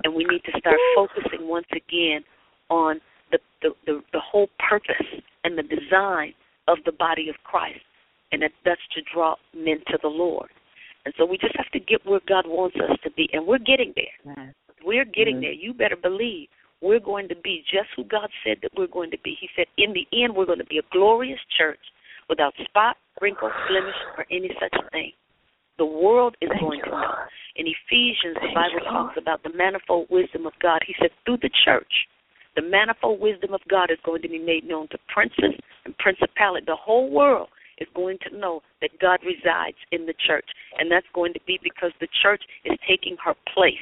and 0.03 0.15
we 0.15 0.25
need 0.25 0.43
to 0.45 0.59
start 0.59 0.77
focusing 0.95 1.49
once 1.49 1.67
again 1.73 2.25
on 2.69 3.01
the, 3.31 3.39
the, 3.63 3.71
the, 3.87 4.01
the 4.13 4.21
whole 4.21 4.49
purpose 4.69 5.07
and 5.45 5.57
the 5.57 5.63
design 5.63 6.35
of 6.69 6.79
the 6.85 6.93
body 6.93 7.29
of 7.29 7.37
Christ. 7.45 7.81
and 8.33 8.43
that, 8.43 8.51
that's 8.65 8.81
to 8.95 9.03
draw 9.13 9.37
men 9.55 9.79
to 9.89 9.99
the 10.03 10.09
Lord. 10.09 10.49
And 11.05 11.15
so 11.19 11.27
we 11.27 11.37
just 11.37 11.55
have 11.57 11.71
to 11.73 11.81
get 11.81 12.05
where 12.07 12.21
God 12.27 12.47
wants 12.47 12.77
us 12.77 12.97
to 13.05 13.11
be, 13.11 13.29
and 13.33 13.47
we're 13.47 13.59
getting 13.59 13.93
there. 13.95 14.35
We're 14.85 15.05
getting 15.05 15.37
mm-hmm. 15.37 15.43
there. 15.43 15.53
You 15.53 15.75
better 15.75 15.97
believe 15.97 16.49
we're 16.81 17.01
going 17.01 17.29
to 17.29 17.37
be 17.37 17.63
just 17.71 17.89
who 17.97 18.05
God 18.05 18.29
said 18.45 18.59
that 18.63 18.73
we're 18.77 18.89
going 18.89 19.11
to 19.11 19.19
be. 19.23 19.37
He 19.39 19.49
said, 19.55 19.67
in 19.79 19.93
the 19.93 20.07
end, 20.13 20.35
we're 20.35 20.47
going 20.47 20.59
to 20.59 20.67
be 20.67 20.79
a 20.79 20.89
glorious 20.93 21.41
church 21.57 21.79
without 22.29 22.55
spot, 22.65 22.97
wrinkle, 23.21 23.51
blemish, 23.69 23.95
or 24.17 24.27
any 24.31 24.51
such 24.61 24.75
thing. 24.93 25.13
The 25.79 25.87
world 25.87 26.37
is 26.41 26.49
Thank 26.51 26.61
going 26.61 26.79
you, 26.79 26.85
to 26.85 26.91
know. 26.91 27.15
In 27.57 27.67
Ephesians, 27.67 28.37
the 28.41 28.55
Bible 28.55 28.79
you, 28.83 28.91
talks 28.91 29.17
about 29.19 29.43
the 29.43 29.53
manifold 29.55 30.07
wisdom 30.11 30.47
of 30.47 30.53
God. 30.63 30.81
He 30.87 30.95
said, 31.01 31.11
through 31.25 31.39
the 31.43 31.51
church, 31.65 31.93
the 32.57 32.63
manifold 32.63 33.21
wisdom 33.21 33.55
of 33.55 33.61
God 33.69 33.91
is 33.91 33.99
going 34.05 34.23
to 34.23 34.29
be 34.29 34.39
made 34.39 34.65
known 34.65 34.89
to 34.89 34.99
princes 35.13 35.59
and 35.85 35.97
principalities. 35.99 36.67
The 36.67 36.77
whole 36.77 37.11
world 37.11 37.49
is 37.79 37.89
going 37.95 38.19
to 38.29 38.37
know 38.37 38.63
that 38.81 38.91
God 39.01 39.19
resides 39.27 39.77
in 39.91 40.07
the 40.07 40.15
church. 40.27 40.47
And 40.79 40.91
that's 40.91 41.07
going 41.13 41.33
to 41.35 41.41
be 41.47 41.59
because 41.63 41.91
the 42.01 42.09
church 42.23 42.43
is 42.65 42.79
taking 42.89 43.17
her 43.25 43.35
place. 43.53 43.75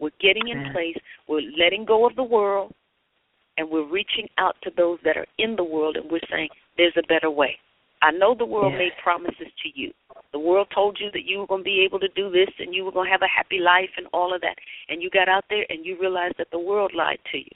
We're 0.00 0.10
getting 0.20 0.48
in 0.48 0.58
Amen. 0.58 0.72
place, 0.72 0.96
we're 1.28 1.42
letting 1.56 1.84
go 1.84 2.04
of 2.06 2.16
the 2.16 2.24
world, 2.24 2.72
and 3.56 3.70
we're 3.70 3.86
reaching 3.88 4.26
out 4.38 4.56
to 4.64 4.70
those 4.76 4.98
that 5.04 5.16
are 5.16 5.26
in 5.38 5.54
the 5.54 5.62
world, 5.62 5.96
and 5.96 6.10
we're 6.10 6.26
saying, 6.28 6.48
there's 6.76 6.96
a 6.96 7.06
better 7.06 7.30
way. 7.30 7.56
I 8.02 8.10
know 8.10 8.34
the 8.34 8.46
world 8.46 8.72
Yes. 8.72 8.80
made 8.80 8.92
promises 9.02 9.46
to 9.62 9.68
you. 9.74 9.92
The 10.32 10.38
world 10.38 10.68
told 10.74 10.98
you 10.98 11.10
that 11.12 11.24
you 11.26 11.38
were 11.38 11.46
going 11.46 11.60
to 11.60 11.64
be 11.64 11.82
able 11.84 12.00
to 12.00 12.08
do 12.08 12.30
this 12.30 12.48
and 12.58 12.74
you 12.74 12.84
were 12.84 12.92
going 12.92 13.06
to 13.06 13.12
have 13.12 13.22
a 13.22 13.28
happy 13.28 13.58
life 13.58 13.90
and 13.96 14.06
all 14.12 14.34
of 14.34 14.40
that. 14.40 14.56
And 14.88 15.02
you 15.02 15.10
got 15.10 15.28
out 15.28 15.44
there 15.50 15.66
and 15.68 15.84
you 15.84 15.98
realized 16.00 16.36
that 16.38 16.50
the 16.50 16.58
world 16.58 16.92
lied 16.94 17.18
to 17.32 17.38
you. 17.38 17.50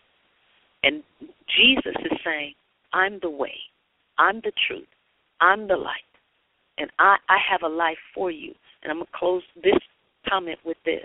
And 0.82 1.02
Jesus 1.56 1.94
is 2.04 2.18
saying, 2.24 2.54
I'm 2.92 3.18
the 3.20 3.30
way, 3.30 3.54
I'm 4.18 4.40
the 4.44 4.52
truth, 4.66 4.86
I'm 5.40 5.66
the 5.66 5.76
light, 5.76 6.12
and 6.78 6.90
I, 6.98 7.16
I 7.28 7.38
have 7.50 7.62
a 7.62 7.68
life 7.74 7.98
for 8.14 8.30
you. 8.30 8.52
And 8.82 8.90
I'm 8.92 8.98
going 8.98 9.06
to 9.06 9.18
close 9.18 9.42
this 9.62 9.78
comment 10.28 10.58
with 10.64 10.76
this. 10.84 11.04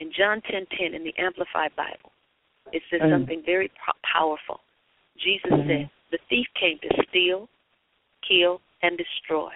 In 0.00 0.12
John 0.16 0.40
10:10 0.42 0.94
in 0.94 1.02
the 1.02 1.14
Amplified 1.18 1.74
Bible, 1.76 2.12
it 2.72 2.82
says 2.90 3.00
Mm. 3.00 3.10
something 3.10 3.42
very 3.44 3.68
po- 3.68 3.98
powerful. 4.02 4.60
Jesus 5.18 5.50
Mhm. 5.50 5.66
said, 5.66 5.90
"The 6.10 6.18
thief 6.28 6.46
came 6.54 6.78
to 6.78 7.04
steal, 7.08 7.48
kill, 8.22 8.60
and 8.82 8.96
destroy, 8.96 9.52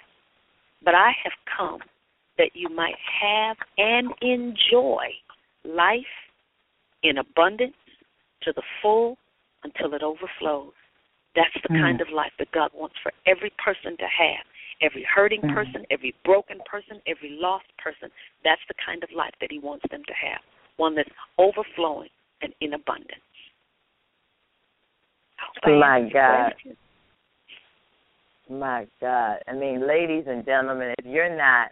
but 0.85 0.95
I 0.95 1.13
have 1.23 1.33
come 1.57 1.81
that 2.39 2.51
you 2.55 2.69
might 2.69 2.97
have 3.23 3.57
and 3.79 4.13
enjoy 4.21 5.07
life 5.65 6.05
in 7.03 7.19
abundance 7.19 7.75
to 8.43 8.53
the 8.55 8.63
full 8.83 9.17
until 9.63 9.95
it 9.95 10.03
overflows. 10.03 10.73
That's 11.35 11.55
the 11.63 11.69
Mm. 11.69 11.81
kind 11.81 12.01
of 12.01 12.11
life 12.11 12.33
that 12.39 12.51
God 12.53 12.73
wants 12.75 12.97
for 13.03 13.13
every 13.27 13.51
person 13.51 13.97
to 13.97 14.07
have. 14.07 14.47
Every 14.81 15.03
hurting 15.05 15.43
Mm. 15.43 15.55
person, 15.55 15.87
every 15.91 16.15
broken 16.25 16.61
person, 16.67 17.01
every 17.07 17.31
lost 17.31 17.67
person. 17.79 18.11
That's 18.43 18.65
the 18.67 18.75
kind 18.75 19.03
of 19.03 19.11
life 19.13 19.35
that 19.41 19.51
He 19.51 19.59
wants 19.59 19.87
them 19.91 20.05
to 20.05 20.15
have. 20.15 20.43
One 20.77 20.95
that's 20.95 21.11
overflowing 21.39 22.11
and 22.43 22.53
in 22.61 22.75
abundance. 22.75 23.23
I 25.63 25.71
My 25.71 26.01
God. 26.09 26.53
question. 26.53 26.77
My 28.49 28.87
God. 29.01 29.39
I 29.49 29.53
mean, 29.53 29.87
ladies 29.87 30.25
and 30.27 30.45
gentlemen, 30.45 30.95
if 30.99 31.07
you're 31.07 31.35
not 31.35 31.71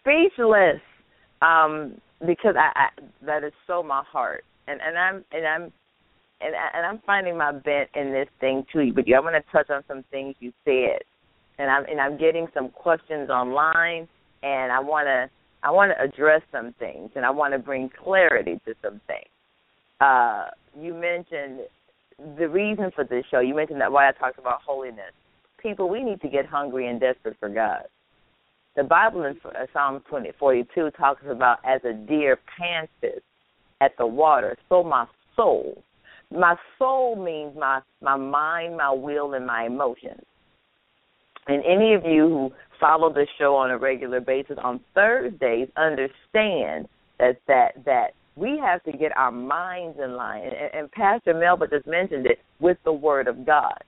speechless, 0.00 0.80
um, 1.42 2.00
because 2.20 2.54
I, 2.56 2.70
I 2.74 2.88
that 3.26 3.44
is 3.44 3.52
so 3.66 3.82
my 3.82 4.02
heart. 4.10 4.44
And 4.68 4.80
and 4.80 4.96
I'm 4.96 5.24
and 5.32 5.46
I'm 5.46 5.62
and 6.40 6.54
I, 6.54 6.78
and 6.78 6.86
I'm 6.86 7.00
finding 7.04 7.36
my 7.36 7.52
bent 7.52 7.90
in 7.94 8.12
this 8.12 8.28
thing 8.40 8.64
too. 8.72 8.92
But 8.94 9.04
I 9.12 9.20
want 9.20 9.34
to 9.34 9.52
touch 9.52 9.70
on 9.70 9.82
some 9.88 10.04
things 10.10 10.36
you 10.38 10.52
said, 10.64 11.02
and 11.58 11.70
I'm 11.70 11.84
and 11.86 12.00
I'm 12.00 12.16
getting 12.18 12.46
some 12.54 12.68
questions 12.70 13.28
online, 13.28 14.08
and 14.42 14.72
I 14.72 14.78
want 14.80 15.06
to 15.06 15.28
I 15.64 15.70
want 15.70 15.92
to 15.96 16.02
address 16.02 16.42
some 16.52 16.74
things, 16.78 17.10
and 17.16 17.24
I 17.24 17.30
want 17.30 17.54
to 17.54 17.58
bring 17.58 17.90
clarity 18.02 18.60
to 18.66 18.74
some 18.82 19.00
things. 19.08 19.26
Uh, 20.00 20.46
you 20.78 20.94
mentioned 20.94 21.60
the 22.18 22.48
reason 22.48 22.90
for 22.94 23.04
this 23.04 23.24
show. 23.30 23.40
You 23.40 23.54
mentioned 23.54 23.80
that 23.80 23.92
why 23.92 24.08
I 24.08 24.12
talked 24.12 24.38
about 24.38 24.62
holiness. 24.62 25.12
People, 25.58 25.88
we 25.88 26.02
need 26.02 26.20
to 26.22 26.28
get 26.28 26.46
hungry 26.46 26.88
and 26.88 27.00
desperate 27.00 27.36
for 27.38 27.48
God. 27.48 27.82
The 28.76 28.84
Bible 28.84 29.24
in 29.24 29.36
Psalm 29.72 30.02
20, 30.08 30.32
42 30.38 30.90
talks 30.98 31.22
about 31.28 31.58
as 31.64 31.80
a 31.84 31.94
deer 31.94 32.38
panteth 32.58 33.22
at 33.80 33.96
the 33.96 34.06
water, 34.06 34.56
so 34.68 34.82
my 34.82 35.06
soul. 35.34 35.82
My 36.30 36.56
soul 36.78 37.16
means 37.16 37.56
my 37.56 37.80
my 38.02 38.16
mind, 38.16 38.76
my 38.76 38.92
will, 38.92 39.34
and 39.34 39.46
my 39.46 39.64
emotions. 39.64 40.22
And 41.46 41.62
any 41.64 41.94
of 41.94 42.04
you 42.04 42.28
who 42.28 42.52
follow 42.80 43.12
the 43.12 43.26
show 43.38 43.54
on 43.54 43.70
a 43.70 43.78
regular 43.78 44.20
basis 44.20 44.58
on 44.62 44.80
Thursdays 44.94 45.68
understand 45.76 46.88
that 47.18 47.38
that 47.46 47.84
that 47.84 48.08
we 48.36 48.58
have 48.62 48.82
to 48.84 48.92
get 48.92 49.16
our 49.16 49.32
minds 49.32 49.98
in 50.02 50.14
line. 50.14 50.44
And, 50.44 50.74
and 50.74 50.92
Pastor 50.92 51.34
Melva 51.34 51.70
just 51.70 51.86
mentioned 51.86 52.26
it 52.26 52.38
with 52.60 52.76
the 52.84 52.92
Word 52.92 53.28
of 53.28 53.44
God. 53.46 53.82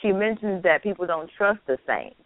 She 0.00 0.12
mentions 0.12 0.62
that 0.62 0.82
people 0.82 1.06
don't 1.06 1.28
trust 1.36 1.60
the 1.66 1.76
saints. 1.86 2.16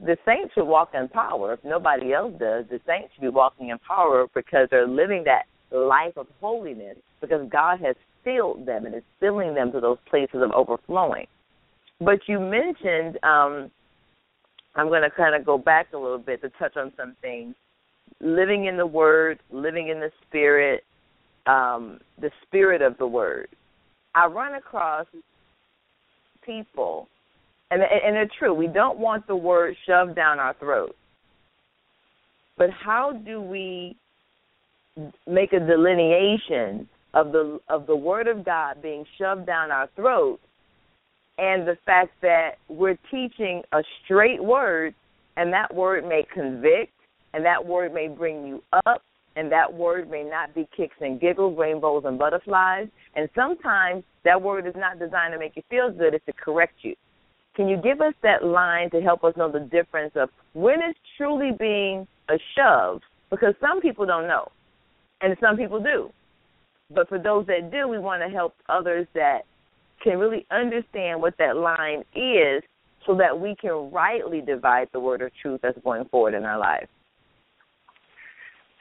The 0.00 0.16
saints 0.26 0.52
should 0.54 0.66
walk 0.66 0.90
in 0.94 1.08
power. 1.08 1.54
If 1.54 1.60
nobody 1.64 2.12
else 2.12 2.32
does, 2.32 2.66
the 2.68 2.80
saints 2.86 3.14
should 3.14 3.22
be 3.22 3.28
walking 3.28 3.70
in 3.70 3.78
power 3.78 4.26
because 4.34 4.68
they're 4.70 4.86
living 4.86 5.24
that 5.24 5.44
life 5.70 6.16
of 6.16 6.26
holiness 6.40 6.98
because 7.20 7.48
God 7.50 7.80
has 7.80 7.96
filled 8.24 8.66
them 8.66 8.84
and 8.84 8.94
is 8.94 9.02
filling 9.20 9.54
them 9.54 9.72
to 9.72 9.80
those 9.80 9.98
places 10.10 10.42
of 10.42 10.50
overflowing. 10.52 11.26
But 12.00 12.20
you 12.26 12.40
mentioned, 12.40 13.18
um, 13.22 13.70
I'm 14.74 14.88
going 14.88 15.02
to 15.02 15.10
kind 15.10 15.34
of 15.34 15.46
go 15.46 15.56
back 15.56 15.88
a 15.92 15.98
little 15.98 16.18
bit 16.18 16.42
to 16.42 16.50
touch 16.58 16.76
on 16.76 16.92
some 16.96 17.16
things. 17.22 17.54
Living 18.22 18.66
in 18.66 18.76
the 18.76 18.86
Word, 18.86 19.40
living 19.50 19.88
in 19.88 20.00
the 20.00 20.10
Spirit, 20.26 20.84
um, 21.46 22.00
the 22.20 22.30
Spirit 22.46 22.80
of 22.80 22.96
the 22.98 23.06
Word. 23.06 23.48
I 24.14 24.26
run 24.26 24.54
across 24.54 25.06
people, 26.44 27.08
and 27.70 27.82
and 27.82 28.14
they're 28.14 28.30
true. 28.38 28.54
We 28.54 28.68
don't 28.68 28.98
want 28.98 29.26
the 29.26 29.36
Word 29.36 29.76
shoved 29.86 30.14
down 30.14 30.38
our 30.38 30.54
throat. 30.54 30.94
But 32.56 32.70
how 32.70 33.12
do 33.12 33.40
we 33.40 33.96
make 35.26 35.52
a 35.52 35.60
delineation 35.60 36.88
of 37.14 37.32
the 37.32 37.58
of 37.68 37.86
the 37.86 37.96
Word 37.96 38.28
of 38.28 38.44
God 38.44 38.80
being 38.82 39.04
shoved 39.18 39.46
down 39.46 39.70
our 39.70 39.88
throat 39.96 40.38
and 41.38 41.66
the 41.66 41.76
fact 41.84 42.12
that 42.20 42.52
we're 42.68 42.98
teaching 43.10 43.62
a 43.72 43.82
straight 44.04 44.42
word 44.42 44.94
and 45.36 45.52
that 45.52 45.74
word 45.74 46.06
may 46.06 46.24
convict 46.32 46.92
and 47.34 47.44
that 47.44 47.64
word 47.64 47.94
may 47.94 48.08
bring 48.08 48.46
you 48.46 48.62
up 48.86 49.02
and 49.36 49.50
that 49.50 49.72
word 49.72 50.10
may 50.10 50.22
not 50.22 50.54
be 50.54 50.68
kicks 50.76 50.96
and 51.00 51.20
giggles, 51.20 51.56
rainbows 51.58 52.04
and 52.04 52.18
butterflies. 52.18 52.88
And 53.16 53.28
sometimes 53.34 54.04
that 54.24 54.40
word 54.40 54.66
is 54.66 54.74
not 54.76 54.98
designed 54.98 55.32
to 55.32 55.38
make 55.38 55.56
you 55.56 55.62
feel 55.70 55.90
good, 55.90 56.14
it's 56.14 56.26
to 56.26 56.32
correct 56.32 56.74
you. 56.82 56.94
Can 57.54 57.68
you 57.68 57.76
give 57.76 58.00
us 58.00 58.14
that 58.22 58.44
line 58.44 58.90
to 58.90 59.00
help 59.00 59.24
us 59.24 59.34
know 59.36 59.50
the 59.50 59.60
difference 59.60 60.12
of 60.16 60.30
when 60.54 60.80
it's 60.82 60.98
truly 61.16 61.50
being 61.58 62.06
a 62.28 62.38
shove? 62.56 63.00
Because 63.30 63.54
some 63.60 63.80
people 63.80 64.06
don't 64.06 64.26
know, 64.26 64.48
and 65.20 65.36
some 65.40 65.56
people 65.56 65.82
do. 65.82 66.10
But 66.94 67.08
for 67.08 67.18
those 67.18 67.46
that 67.46 67.70
do, 67.70 67.88
we 67.88 67.98
want 67.98 68.22
to 68.22 68.28
help 68.28 68.54
others 68.68 69.06
that 69.14 69.40
can 70.02 70.18
really 70.18 70.46
understand 70.50 71.20
what 71.20 71.34
that 71.38 71.56
line 71.56 72.04
is 72.14 72.62
so 73.06 73.14
that 73.16 73.38
we 73.38 73.54
can 73.56 73.90
rightly 73.90 74.40
divide 74.40 74.88
the 74.92 75.00
word 75.00 75.22
of 75.22 75.30
truth 75.40 75.60
that's 75.62 75.78
going 75.84 76.04
forward 76.06 76.34
in 76.34 76.44
our 76.44 76.58
lives. 76.58 76.88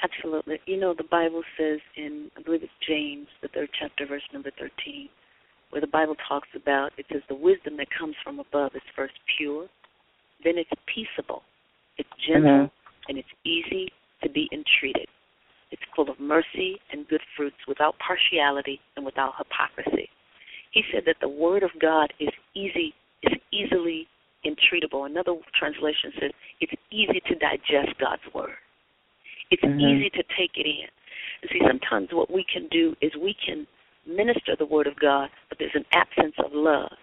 Absolutely. 0.03 0.59
You 0.65 0.77
know, 0.77 0.93
the 0.93 1.03
Bible 1.03 1.43
says 1.57 1.79
in, 1.95 2.31
I 2.37 2.41
believe 2.41 2.63
it's 2.63 2.71
James, 2.87 3.27
the 3.41 3.49
third 3.49 3.69
chapter, 3.79 4.05
verse 4.05 4.23
number 4.33 4.51
13, 4.57 5.09
where 5.69 5.81
the 5.81 5.87
Bible 5.87 6.15
talks 6.27 6.49
about, 6.55 6.91
it 6.97 7.05
says, 7.11 7.21
the 7.29 7.35
wisdom 7.35 7.77
that 7.77 7.87
comes 7.97 8.15
from 8.23 8.39
above 8.39 8.71
is 8.75 8.81
first 8.95 9.13
pure, 9.37 9.67
then 10.43 10.57
it's 10.57 10.71
peaceable, 10.87 11.43
it's 11.97 12.09
gentle, 12.17 12.65
Mhm. 12.65 12.71
and 13.09 13.17
it's 13.17 13.33
easy 13.43 13.91
to 14.23 14.29
be 14.29 14.49
entreated. 14.51 15.07
It's 15.69 15.83
full 15.95 16.09
of 16.09 16.19
mercy 16.19 16.81
and 16.91 17.07
good 17.07 17.21
fruits 17.35 17.67
without 17.67 17.97
partiality 17.99 18.81
and 18.95 19.05
without 19.05 19.37
hypocrisy. 19.37 20.09
He 20.71 20.83
said 20.91 21.05
that 21.05 21.19
the 21.19 21.29
word 21.29 21.63
of 21.63 21.77
God 21.79 22.11
is 22.19 22.33
easy, 22.53 22.93
is 23.21 23.39
easily 23.51 24.07
entreatable. 24.45 25.05
Another 25.05 25.35
translation 25.53 26.11
says 26.19 26.31
it's 26.59 26.73
easy 26.89 27.19
to 27.27 27.35
digest 27.35 27.97
God's 27.99 28.33
word. 28.33 28.57
It's 29.51 29.63
Mhm. 29.63 29.79
easy 29.79 30.09
to 30.11 30.23
take 30.35 30.57
it 30.57 30.65
in. 30.65 30.89
And 31.41 31.51
see, 31.51 31.59
sometimes 31.59 32.11
what 32.11 32.31
we 32.31 32.43
can 32.43 32.67
do 32.67 32.95
is 33.01 33.15
we 33.15 33.33
can 33.33 33.67
minister 34.05 34.55
the 34.55 34.65
word 34.65 34.87
of 34.87 34.95
God, 34.95 35.29
but 35.49 35.59
there's 35.59 35.75
an 35.75 35.85
absence 35.91 36.37
of 36.39 36.53
love. 36.53 36.97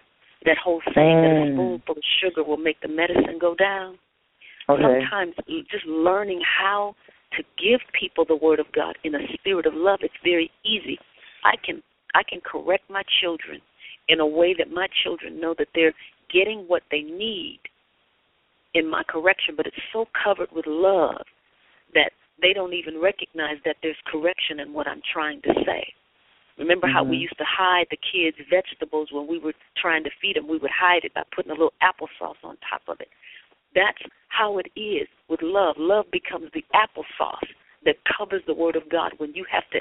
That 0.45 0.57
whole 0.57 0.81
saying 0.93 1.21
that 1.21 1.31
a 1.31 1.35
Mm. 1.35 1.53
spoonful 1.53 1.97
of 1.97 2.03
sugar 2.19 2.43
will 2.43 2.57
make 2.57 2.79
the 2.79 2.87
medicine 2.87 3.37
go 3.37 3.55
down. 3.55 3.99
Okay. 4.69 4.81
Sometimes 4.83 5.35
just 5.69 5.85
learning 5.85 6.41
how 6.41 6.95
to 7.31 7.43
give 7.57 7.81
people 7.91 8.25
the 8.25 8.35
word 8.35 8.59
of 8.59 8.71
God 8.71 8.97
in 9.03 9.15
a 9.15 9.27
spirit 9.33 9.65
of 9.65 9.73
love, 9.75 10.03
it's 10.03 10.17
very 10.23 10.51
easy. 10.63 10.99
I 11.43 11.55
can 11.57 11.83
I 12.15 12.23
can 12.23 12.41
correct 12.41 12.89
my 12.89 13.03
children 13.21 13.61
in 14.07 14.19
a 14.19 14.25
way 14.25 14.55
that 14.55 14.71
my 14.71 14.87
children 15.03 15.39
know 15.39 15.53
that 15.53 15.67
they're 15.75 15.93
getting 16.29 16.67
what 16.67 16.81
they 16.89 17.03
need 17.03 17.59
in 18.73 18.87
my 18.87 19.03
correction, 19.03 19.55
but 19.55 19.67
it's 19.67 19.77
so 19.93 20.07
covered 20.23 20.51
with 20.51 20.65
love 20.65 21.21
that 21.93 22.11
they 22.41 22.53
don't 22.53 22.73
even 22.73 22.99
recognize 22.99 23.57
that 23.65 23.77
there's 23.81 23.97
correction 24.05 24.59
in 24.59 24.73
what 24.73 24.87
I'm 24.87 25.01
trying 25.13 25.41
to 25.43 25.53
say. 25.65 25.93
Remember 26.57 26.87
mm-hmm. 26.87 26.95
how 26.95 27.03
we 27.03 27.17
used 27.17 27.37
to 27.37 27.45
hide 27.47 27.87
the 27.89 27.97
kids' 27.97 28.37
vegetables 28.49 29.09
when 29.11 29.27
we 29.27 29.39
were 29.39 29.53
trying 29.77 30.03
to 30.03 30.09
feed 30.21 30.35
them? 30.35 30.47
We 30.47 30.57
would 30.57 30.71
hide 30.71 31.03
it 31.03 31.13
by 31.13 31.23
putting 31.33 31.51
a 31.51 31.55
little 31.55 31.73
applesauce 31.81 32.39
on 32.43 32.57
top 32.69 32.81
of 32.87 32.99
it. 32.99 33.07
That's 33.73 34.01
how 34.27 34.57
it 34.57 34.67
is 34.75 35.07
with 35.29 35.39
love. 35.41 35.75
Love 35.77 36.05
becomes 36.11 36.49
the 36.53 36.63
applesauce 36.75 37.47
that 37.85 37.95
covers 38.17 38.41
the 38.45 38.53
Word 38.53 38.75
of 38.75 38.89
God 38.89 39.13
when 39.17 39.33
you 39.33 39.45
have 39.49 39.63
to 39.71 39.79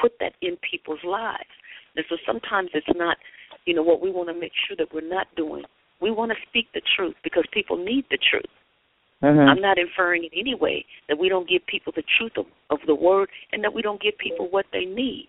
put 0.00 0.12
that 0.20 0.32
in 0.40 0.56
people's 0.68 1.04
lives. 1.04 1.52
And 1.96 2.04
so 2.08 2.16
sometimes 2.26 2.70
it's 2.74 2.86
not, 2.96 3.16
you 3.66 3.74
know, 3.74 3.82
what 3.82 4.00
we 4.00 4.10
want 4.10 4.28
to 4.28 4.34
make 4.34 4.52
sure 4.66 4.76
that 4.76 4.92
we're 4.92 5.06
not 5.06 5.26
doing. 5.36 5.64
We 6.00 6.10
want 6.10 6.32
to 6.32 6.36
speak 6.48 6.68
the 6.74 6.82
truth 6.96 7.14
because 7.22 7.44
people 7.52 7.76
need 7.76 8.04
the 8.10 8.18
truth. 8.30 8.50
Mm-hmm. 9.24 9.48
I'm 9.48 9.60
not 9.60 9.78
inferring 9.78 10.24
in 10.24 10.38
any 10.38 10.54
way 10.54 10.84
that 11.08 11.18
we 11.18 11.28
don't 11.28 11.48
give 11.48 11.66
people 11.66 11.92
the 11.94 12.04
truth 12.18 12.32
of, 12.36 12.46
of 12.70 12.78
the 12.86 12.94
word 12.94 13.28
and 13.52 13.62
that 13.64 13.72
we 13.72 13.82
don't 13.82 14.00
give 14.00 14.18
people 14.18 14.48
what 14.50 14.66
they 14.72 14.84
need 14.84 15.28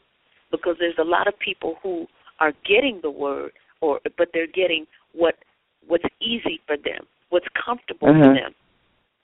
because 0.52 0.76
there's 0.80 0.98
a 1.00 1.04
lot 1.04 1.28
of 1.28 1.34
people 1.40 1.76
who 1.82 2.06
are 2.40 2.54
getting 2.68 3.00
the 3.02 3.10
word 3.10 3.52
or 3.82 4.00
but 4.18 4.30
they're 4.34 4.48
getting 4.48 4.86
what 5.14 5.36
what's 5.88 6.06
easy 6.22 6.60
for 6.66 6.76
them, 6.78 7.06
what's 7.30 7.46
comfortable 7.54 8.08
mm-hmm. 8.08 8.22
for 8.22 8.34
them. 8.34 8.54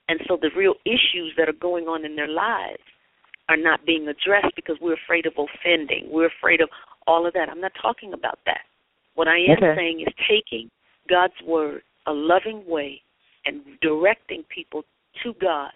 And 0.07 0.19
so 0.27 0.37
the 0.39 0.49
real 0.55 0.75
issues 0.85 1.33
that 1.37 1.47
are 1.47 1.59
going 1.59 1.85
on 1.85 2.05
in 2.05 2.15
their 2.15 2.27
lives 2.27 2.83
are 3.49 3.57
not 3.57 3.85
being 3.85 4.07
addressed 4.07 4.55
because 4.55 4.77
we're 4.81 4.97
afraid 5.05 5.25
of 5.25 5.33
offending. 5.33 6.07
We're 6.11 6.27
afraid 6.27 6.61
of 6.61 6.69
all 7.07 7.25
of 7.25 7.33
that. 7.33 7.49
I'm 7.49 7.61
not 7.61 7.71
talking 7.81 8.13
about 8.13 8.39
that. 8.45 8.61
What 9.15 9.27
I 9.27 9.37
am 9.37 9.57
okay. 9.57 9.73
saying 9.75 10.01
is 10.01 10.13
taking 10.29 10.69
God's 11.09 11.33
word 11.45 11.81
a 12.07 12.13
loving 12.13 12.63
way 12.67 13.01
and 13.45 13.61
directing 13.81 14.43
people 14.53 14.83
to 15.23 15.33
God. 15.41 15.71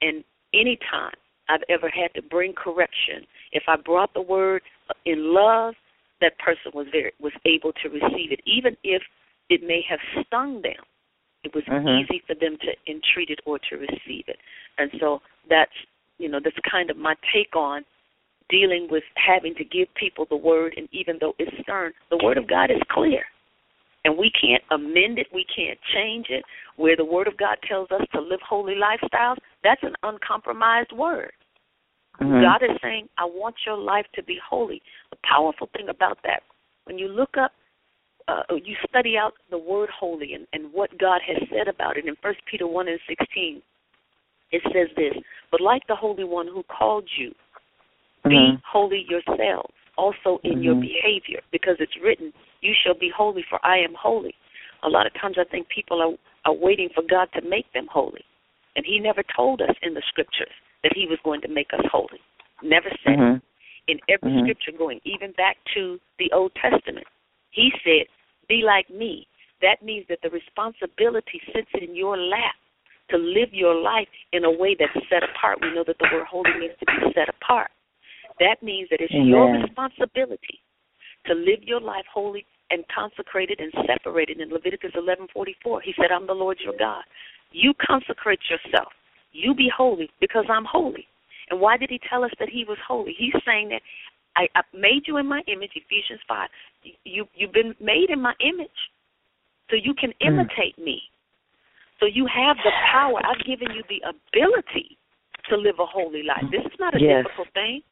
And 0.00 0.24
anytime 0.54 1.14
I've 1.48 1.62
ever 1.68 1.88
had 1.88 2.12
to 2.14 2.22
bring 2.22 2.52
correction, 2.52 3.26
if 3.52 3.64
I 3.68 3.76
brought 3.76 4.12
the 4.14 4.22
word 4.22 4.62
in 5.04 5.34
love, 5.34 5.74
that 6.20 6.38
person 6.38 6.72
was 6.74 6.86
very 6.90 7.12
was 7.20 7.32
able 7.46 7.72
to 7.82 7.88
receive 7.88 8.32
it, 8.32 8.40
even 8.46 8.76
if 8.82 9.02
it 9.48 9.62
may 9.62 9.82
have 9.88 10.00
stung 10.26 10.62
them. 10.62 10.82
It 11.44 11.54
was 11.54 11.64
mm-hmm. 11.64 11.88
easy 11.88 12.22
for 12.26 12.34
them 12.34 12.58
to 12.60 12.92
entreat 12.92 13.30
it 13.30 13.40
or 13.46 13.58
to 13.70 13.76
receive 13.76 14.24
it, 14.26 14.38
and 14.76 14.90
so 14.98 15.20
that's 15.48 15.72
you 16.18 16.28
know 16.28 16.40
that's 16.42 16.56
kind 16.68 16.90
of 16.90 16.96
my 16.96 17.14
take 17.32 17.54
on 17.54 17.84
dealing 18.50 18.88
with 18.90 19.04
having 19.14 19.54
to 19.54 19.64
give 19.64 19.88
people 19.94 20.26
the 20.28 20.36
word, 20.36 20.74
and 20.76 20.88
even 20.90 21.18
though 21.20 21.34
it's 21.38 21.52
stern, 21.62 21.92
the 22.10 22.18
word 22.22 22.38
of 22.38 22.48
God 22.48 22.70
is 22.70 22.80
clear. 22.90 23.22
And 24.08 24.16
we 24.16 24.30
can't 24.40 24.62
amend 24.70 25.18
it, 25.18 25.26
we 25.34 25.44
can't 25.54 25.78
change 25.92 26.28
it. 26.30 26.42
Where 26.76 26.96
the 26.96 27.04
Word 27.04 27.28
of 27.28 27.36
God 27.36 27.58
tells 27.68 27.90
us 27.90 28.00
to 28.14 28.22
live 28.22 28.40
holy 28.40 28.74
lifestyles, 28.74 29.36
that's 29.62 29.82
an 29.82 29.92
uncompromised 30.02 30.92
word. 30.92 31.32
Mm-hmm. 32.18 32.40
God 32.40 32.64
is 32.64 32.74
saying, 32.82 33.10
I 33.18 33.26
want 33.26 33.56
your 33.66 33.76
life 33.76 34.06
to 34.14 34.22
be 34.22 34.38
holy. 34.48 34.80
The 35.10 35.18
powerful 35.28 35.68
thing 35.76 35.90
about 35.90 36.16
that, 36.24 36.40
when 36.84 36.98
you 36.98 37.08
look 37.08 37.36
up, 37.38 37.52
uh, 38.28 38.54
you 38.64 38.76
study 38.88 39.18
out 39.18 39.34
the 39.50 39.58
word 39.58 39.90
holy 39.90 40.32
and, 40.32 40.46
and 40.54 40.72
what 40.72 40.88
God 40.98 41.20
has 41.26 41.36
said 41.50 41.68
about 41.68 41.98
it 41.98 42.06
in 42.06 42.16
First 42.22 42.40
Peter 42.50 42.66
1 42.66 42.88
and 42.88 43.00
16, 43.06 43.60
it 44.52 44.62
says 44.72 44.88
this, 44.96 45.22
But 45.50 45.60
like 45.60 45.82
the 45.86 45.96
Holy 45.96 46.24
One 46.24 46.46
who 46.46 46.62
called 46.62 47.04
you, 47.18 47.34
mm-hmm. 48.24 48.30
be 48.30 48.62
holy 48.66 49.04
yourselves, 49.06 49.74
also 49.98 50.40
in 50.44 50.52
mm-hmm. 50.52 50.62
your 50.62 50.74
behavior, 50.76 51.40
because 51.52 51.76
it's 51.78 51.92
written, 52.02 52.32
You 52.60 52.74
shall 52.84 52.98
be 52.98 53.10
holy, 53.14 53.44
for 53.48 53.64
I 53.64 53.78
am 53.78 53.94
holy. 54.00 54.34
A 54.84 54.88
lot 54.88 55.06
of 55.06 55.12
times 55.20 55.36
I 55.38 55.44
think 55.44 55.68
people 55.68 56.00
are, 56.00 56.50
are 56.50 56.56
waiting 56.56 56.88
for 56.94 57.02
God 57.08 57.28
to 57.34 57.48
make 57.48 57.72
them 57.72 57.86
holy. 57.90 58.24
And 58.76 58.84
He 58.86 58.98
never 58.98 59.22
told 59.34 59.60
us 59.60 59.74
in 59.82 59.94
the 59.94 60.02
scriptures 60.08 60.52
that 60.82 60.92
he 60.94 61.06
was 61.06 61.18
going 61.24 61.40
to 61.42 61.48
make 61.48 61.68
us 61.72 61.84
holy. 61.90 62.20
Never 62.62 62.90
said 63.04 63.18
mm-hmm. 63.18 63.36
it. 63.36 63.42
In 63.88 63.98
every 64.08 64.30
mm-hmm. 64.30 64.44
scripture 64.44 64.76
going, 64.76 65.00
even 65.04 65.32
back 65.32 65.56
to 65.74 65.98
the 66.18 66.30
Old 66.34 66.52
Testament, 66.60 67.06
he 67.50 67.70
said, 67.82 68.06
Be 68.48 68.62
like 68.64 68.90
me. 68.90 69.26
That 69.62 69.82
means 69.82 70.04
that 70.08 70.18
the 70.22 70.28
responsibility 70.30 71.40
sits 71.54 71.70
in 71.74 71.96
your 71.96 72.16
lap 72.16 72.54
to 73.10 73.16
live 73.16 73.48
your 73.52 73.74
life 73.74 74.08
in 74.32 74.44
a 74.44 74.52
way 74.52 74.76
that's 74.78 74.92
set 75.08 75.24
apart. 75.24 75.58
We 75.62 75.74
know 75.74 75.84
that 75.86 75.96
the 75.98 76.08
word 76.12 76.26
holy 76.30 76.52
means 76.60 76.76
to 76.78 76.86
be 76.86 77.12
set 77.14 77.32
apart. 77.32 77.70
That 78.38 78.62
means 78.62 78.88
that 78.90 79.00
it's 79.00 79.14
Amen. 79.14 79.26
your 79.26 79.50
responsibility 79.56 80.60
to 81.28 81.34
live 81.34 81.62
your 81.62 81.80
life 81.80 82.04
holy 82.12 82.44
and 82.70 82.84
consecrated 82.94 83.60
and 83.60 83.72
separated. 83.86 84.40
In 84.40 84.50
Leviticus 84.50 84.92
11:44, 84.94 85.80
he 85.80 85.94
said, 85.94 86.10
"I'm 86.12 86.26
the 86.26 86.34
Lord 86.34 86.58
your 86.60 86.76
God." 86.76 87.04
You 87.52 87.72
consecrate 87.74 88.40
yourself. 88.50 88.92
You 89.32 89.54
be 89.54 89.68
holy 89.68 90.10
because 90.20 90.44
I'm 90.48 90.64
holy. 90.64 91.06
And 91.50 91.60
why 91.60 91.76
did 91.76 91.90
he 91.90 91.98
tell 92.10 92.24
us 92.24 92.32
that 92.38 92.48
he 92.48 92.64
was 92.64 92.78
holy? 92.86 93.14
He's 93.16 93.34
saying 93.44 93.70
that 93.70 93.82
I, 94.36 94.48
I 94.54 94.62
made 94.74 95.06
you 95.06 95.16
in 95.16 95.26
my 95.26 95.42
image, 95.46 95.72
Ephesians 95.74 96.20
five. 96.28 96.48
You 97.04 97.26
you've 97.34 97.52
been 97.52 97.74
made 97.80 98.10
in 98.10 98.20
my 98.20 98.34
image, 98.40 98.78
so 99.70 99.76
you 99.76 99.94
can 99.94 100.12
Mm. 100.20 100.26
imitate 100.28 100.78
me. 100.78 101.02
So 102.00 102.06
you 102.06 102.26
have 102.26 102.56
the 102.58 102.72
power. 102.92 103.20
I've 103.24 103.44
given 103.44 103.70
you 103.72 103.82
the 103.88 104.00
ability 104.06 104.96
to 105.48 105.56
live 105.56 105.78
a 105.80 105.86
holy 105.86 106.22
life. 106.22 106.44
This 106.50 106.64
is 106.64 106.78
not 106.78 106.94
a 106.94 107.00
Yes. 107.00 107.24
difficult 107.24 107.48
thing. 107.54 107.82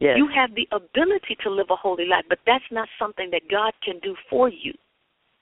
Yes. 0.00 0.16
You 0.16 0.28
have 0.34 0.54
the 0.54 0.68
ability 0.72 1.36
to 1.42 1.50
live 1.50 1.66
a 1.70 1.76
holy 1.76 2.06
life, 2.06 2.24
but 2.28 2.38
that's 2.46 2.64
not 2.70 2.88
something 2.98 3.30
that 3.32 3.42
God 3.50 3.72
can 3.82 3.98
do 4.00 4.14
for 4.30 4.48
you. 4.48 4.72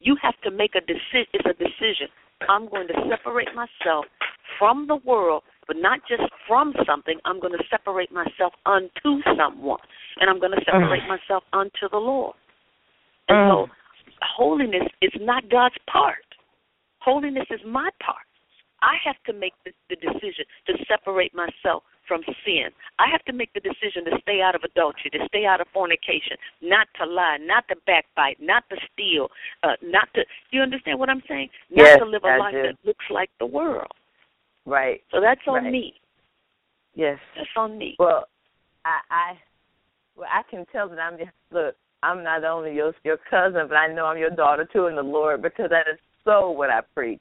You 0.00 0.16
have 0.22 0.34
to 0.44 0.50
make 0.50 0.74
a 0.74 0.80
decision. 0.80 1.28
It's 1.32 1.46
a 1.46 1.52
decision. 1.52 2.08
I'm 2.48 2.68
going 2.68 2.86
to 2.88 2.94
separate 3.08 3.48
myself 3.54 4.06
from 4.58 4.86
the 4.86 4.96
world, 4.96 5.42
but 5.66 5.76
not 5.76 6.00
just 6.08 6.22
from 6.46 6.74
something. 6.86 7.18
I'm 7.24 7.40
going 7.40 7.52
to 7.52 7.64
separate 7.70 8.12
myself 8.12 8.52
unto 8.66 9.22
someone, 9.36 9.80
and 10.20 10.30
I'm 10.30 10.38
going 10.38 10.52
to 10.52 10.64
separate 10.64 11.02
Mm. 11.02 11.08
myself 11.08 11.44
unto 11.52 11.88
the 11.90 11.98
Lord. 11.98 12.36
And 13.28 13.38
Mm. 13.38 13.48
so, 13.48 13.70
holiness 14.22 14.86
is 15.00 15.12
not 15.20 15.48
God's 15.48 15.78
part. 15.86 16.24
Holiness 17.00 17.46
is 17.50 17.62
my 17.64 17.90
part. 18.00 18.26
I 18.82 18.96
have 18.96 19.16
to 19.24 19.32
make 19.32 19.54
the, 19.64 19.72
the 19.88 19.96
decision 19.96 20.44
to 20.66 20.84
separate 20.84 21.34
myself 21.34 21.82
from 22.06 22.22
sin. 22.44 22.68
I 22.98 23.06
have 23.10 23.24
to 23.24 23.32
make 23.32 23.52
the 23.52 23.60
decision 23.60 24.04
to 24.06 24.18
stay 24.22 24.40
out 24.40 24.54
of 24.54 24.62
adultery, 24.64 25.10
to 25.12 25.18
stay 25.28 25.44
out 25.44 25.60
of 25.60 25.66
fornication, 25.72 26.36
not 26.62 26.88
to 27.00 27.06
lie, 27.06 27.38
not 27.40 27.66
to 27.68 27.76
backbite, 27.86 28.38
not 28.40 28.64
to 28.70 28.76
steal, 28.92 29.28
uh, 29.62 29.74
not 29.82 30.08
to. 30.14 30.22
Do 30.22 30.56
you 30.56 30.62
understand 30.62 30.98
what 30.98 31.10
I'm 31.10 31.22
saying? 31.28 31.48
Not 31.70 31.84
Yes, 31.86 31.98
to 32.00 32.06
live 32.06 32.24
a 32.24 32.28
I 32.28 32.38
life 32.38 32.54
do. 32.54 32.62
that 32.62 32.76
looks 32.84 33.04
like 33.10 33.30
the 33.38 33.46
world. 33.46 33.92
right. 34.64 35.02
So 35.12 35.20
that's 35.20 35.40
on 35.46 35.64
Right. 35.64 35.72
me. 35.72 35.94
Yes. 36.94 37.18
That's 37.36 37.48
on 37.56 37.78
me. 37.78 37.94
Well, 37.98 38.26
I, 38.84 39.00
I, 39.10 39.38
well, 40.16 40.28
I 40.32 40.42
can 40.50 40.64
tell 40.72 40.88
that 40.88 40.98
I'm 40.98 41.18
just 41.18 41.30
look. 41.50 41.76
I'm 42.02 42.22
not 42.22 42.44
only 42.44 42.74
your 42.74 42.94
your 43.04 43.16
cousin, 43.30 43.66
but 43.68 43.76
I 43.76 43.92
know 43.92 44.06
I'm 44.06 44.18
your 44.18 44.30
daughter 44.30 44.64
too 44.70 44.86
in 44.86 44.96
the 44.96 45.02
Lord 45.02 45.42
because 45.42 45.70
that 45.70 45.88
is 45.92 45.98
so 46.24 46.50
what 46.50 46.70
I 46.70 46.80
preach, 46.94 47.20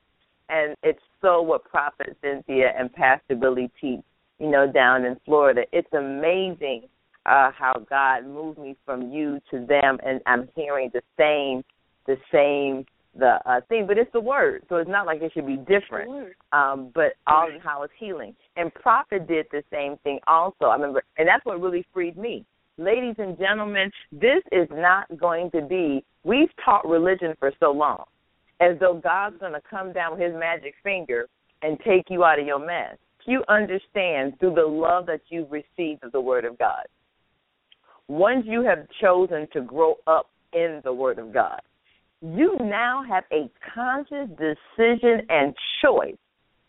and 0.50 0.76
it's 0.84 1.02
so 1.22 1.42
what 1.42 1.64
Prophet 1.64 2.16
Cynthia 2.22 2.72
and 2.78 2.92
Pastor 2.94 3.36
Billy 3.36 3.72
teach. 3.80 4.02
You 4.40 4.50
know, 4.50 4.72
down 4.72 5.06
in 5.06 5.18
Florida, 5.26 5.62
it's 5.72 5.92
amazing 5.94 6.84
uh, 7.26 7.52
how 7.58 7.86
God 7.90 8.26
moved 8.26 8.60
me 8.60 8.76
from 8.86 9.12
you 9.12 9.40
to 9.52 9.66
them, 9.66 9.98
and 10.06 10.22
I'm 10.26 10.50
hearing 10.56 10.92
the 10.94 11.02
same, 11.18 11.64
the 12.06 12.18
same, 12.32 12.86
the 13.18 13.40
uh, 13.50 13.62
thing. 13.70 13.86
But 13.88 13.98
it's 13.98 14.12
the 14.12 14.20
word, 14.20 14.64
so 14.70 14.76
it's 14.76 14.90
not 14.90 15.06
like 15.06 15.22
it 15.22 15.32
should 15.34 15.48
be 15.48 15.58
different 15.58 16.34
um, 16.52 16.92
but 16.94 17.14
all 17.28 17.50
in 17.50 17.60
how 17.60 17.84
it's 17.84 17.94
healing. 17.98 18.36
And 18.58 18.74
Prophet 18.74 19.28
did 19.28 19.48
the 19.52 19.64
same 19.72 19.98
thing 20.04 20.20
also. 20.28 20.66
I 20.66 20.76
remember, 20.76 21.04
and 21.18 21.28
that's 21.28 21.46
what 21.46 21.62
really 21.62 21.86
freed 21.94 22.18
me. 22.18 22.46
Ladies 22.78 23.16
and 23.18 23.38
gentlemen, 23.38 23.90
this 24.12 24.44
is 24.52 24.68
not 24.72 25.06
going 25.18 25.50
to 25.52 25.62
be. 25.62 26.04
We've 26.24 26.50
taught 26.64 26.88
religion 26.88 27.34
for 27.40 27.52
so 27.60 27.72
long, 27.72 28.04
as 28.60 28.78
though 28.80 29.00
God's 29.02 29.38
going 29.40 29.54
to 29.54 29.62
come 29.70 29.94
down 29.94 30.12
with 30.12 30.22
His 30.22 30.34
magic 30.34 30.76
finger 30.84 31.28
and 31.62 31.80
take 31.80 32.06
you 32.10 32.24
out 32.24 32.40
of 32.40 32.46
your 32.46 32.60
mess. 32.60 32.98
You 33.26 33.44
understand 33.50 34.40
through 34.40 34.56
the 34.56 34.66
love 34.66 35.08
that 35.08 35.22
you've 35.30 35.52
received 35.52 36.04
of 36.04 36.12
the 36.12 36.22
Word 36.22 36.46
of 36.46 36.58
God. 36.58 36.86
Once 38.08 38.46
you 38.48 38.64
have 38.64 38.88
chosen 39.02 39.48
to 39.54 39.62
grow 39.62 39.96
up 40.06 40.30
in 40.54 40.82
the 40.84 40.94
Word 40.94 41.18
of 41.18 41.34
God, 41.34 41.60
you 42.22 42.56
now 42.62 43.04
have 43.08 43.24
a 43.32 43.50
conscious 43.74 44.30
decision 44.30 45.26
and 45.30 45.56
choice 45.84 46.16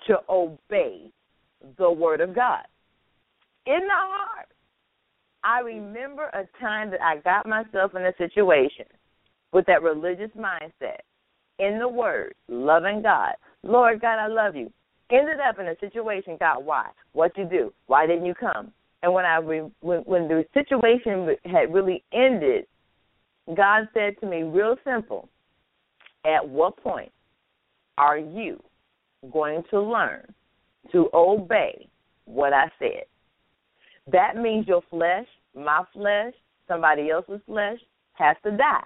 to 0.07 0.17
obey 0.29 1.11
the 1.79 1.91
Word 1.91 2.21
of 2.21 2.35
God. 2.35 2.65
In 3.67 3.81
the 3.81 3.95
heart. 3.95 4.49
I 5.45 5.61
remember 5.61 6.25
a 6.25 6.45
time 6.61 6.91
that 6.91 7.03
I 7.03 7.19
got 7.19 7.47
myself 7.47 7.95
in 7.95 8.05
a 8.05 8.13
situation 8.19 8.87
with 9.53 9.67
that 9.67 9.83
religious 9.83 10.31
mindset 10.37 11.01
in 11.59 11.79
the 11.79 11.89
Word, 11.89 12.35
loving 12.49 13.03
God. 13.03 13.35
Lord 13.63 14.01
God, 14.01 14.19
I 14.19 14.27
love 14.27 14.57
you. 14.57 14.73
Ended 15.11 15.39
up 15.39 15.59
in 15.59 15.69
a 15.69 15.79
situation, 15.79 16.37
God, 16.41 16.65
why? 16.65 16.89
What 17.13 17.37
you 17.39 17.45
do? 17.45 17.73
Why 17.87 18.07
didn't 18.07 18.27
you 18.27 18.35
come? 18.35 18.73
And 19.03 19.15
when 19.15 19.25
I 19.25 19.37
re, 19.37 19.63
when 19.81 20.01
when 20.01 20.27
the 20.27 20.45
situation 20.53 21.37
had 21.45 21.73
really 21.73 22.03
ended, 22.13 22.67
God 23.55 23.89
said 23.95 24.19
to 24.21 24.27
me, 24.27 24.43
real 24.43 24.77
simple, 24.85 25.29
at 26.25 26.47
what 26.49 26.77
point 26.79 27.13
are 27.99 28.19
you 28.19 28.61
going 29.33 29.63
to 29.71 29.81
learn 29.81 30.27
to 30.91 31.09
obey 31.15 31.89
what 32.25 32.53
I 32.53 32.67
said? 32.79 33.05
That 34.11 34.37
means 34.37 34.67
your 34.67 34.83
flesh, 34.91 35.27
my 35.55 35.85
flesh, 35.93 36.35
somebody 36.67 37.11
else's 37.11 37.41
flesh 37.47 37.79
has 38.15 38.37
to 38.45 38.57
die. 38.57 38.85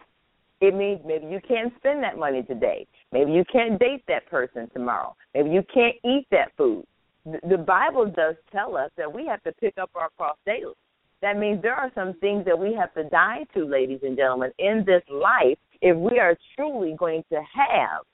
It 0.60 0.74
means 0.74 1.00
maybe 1.06 1.26
you 1.26 1.40
can't 1.46 1.72
spend 1.76 2.02
that 2.02 2.18
money 2.18 2.42
today. 2.42 2.86
Maybe 3.12 3.32
you 3.32 3.44
can't 3.50 3.78
date 3.78 4.04
that 4.08 4.26
person 4.26 4.68
tomorrow. 4.72 5.16
Maybe 5.34 5.50
you 5.50 5.62
can't 5.72 5.96
eat 6.04 6.26
that 6.30 6.52
food. 6.56 6.84
The 7.24 7.58
Bible 7.58 8.06
does 8.06 8.34
tell 8.52 8.76
us 8.76 8.90
that 8.96 9.10
we 9.10 9.26
have 9.26 9.42
to 9.44 9.52
pick 9.52 9.78
up 9.78 9.90
our 9.94 10.08
cross 10.16 10.36
daily. 10.44 10.74
That 11.22 11.38
means 11.38 11.60
there 11.62 11.74
are 11.74 11.90
some 11.94 12.14
things 12.20 12.44
that 12.46 12.58
we 12.58 12.74
have 12.74 12.92
to 12.94 13.04
die 13.04 13.44
to, 13.54 13.64
ladies 13.64 14.00
and 14.02 14.16
gentlemen, 14.16 14.52
in 14.58 14.84
this 14.86 15.02
life 15.10 15.58
if 15.82 15.96
we 15.96 16.18
are 16.18 16.36
truly 16.56 16.94
going 16.98 17.24
to 17.30 17.36
have 17.36 18.04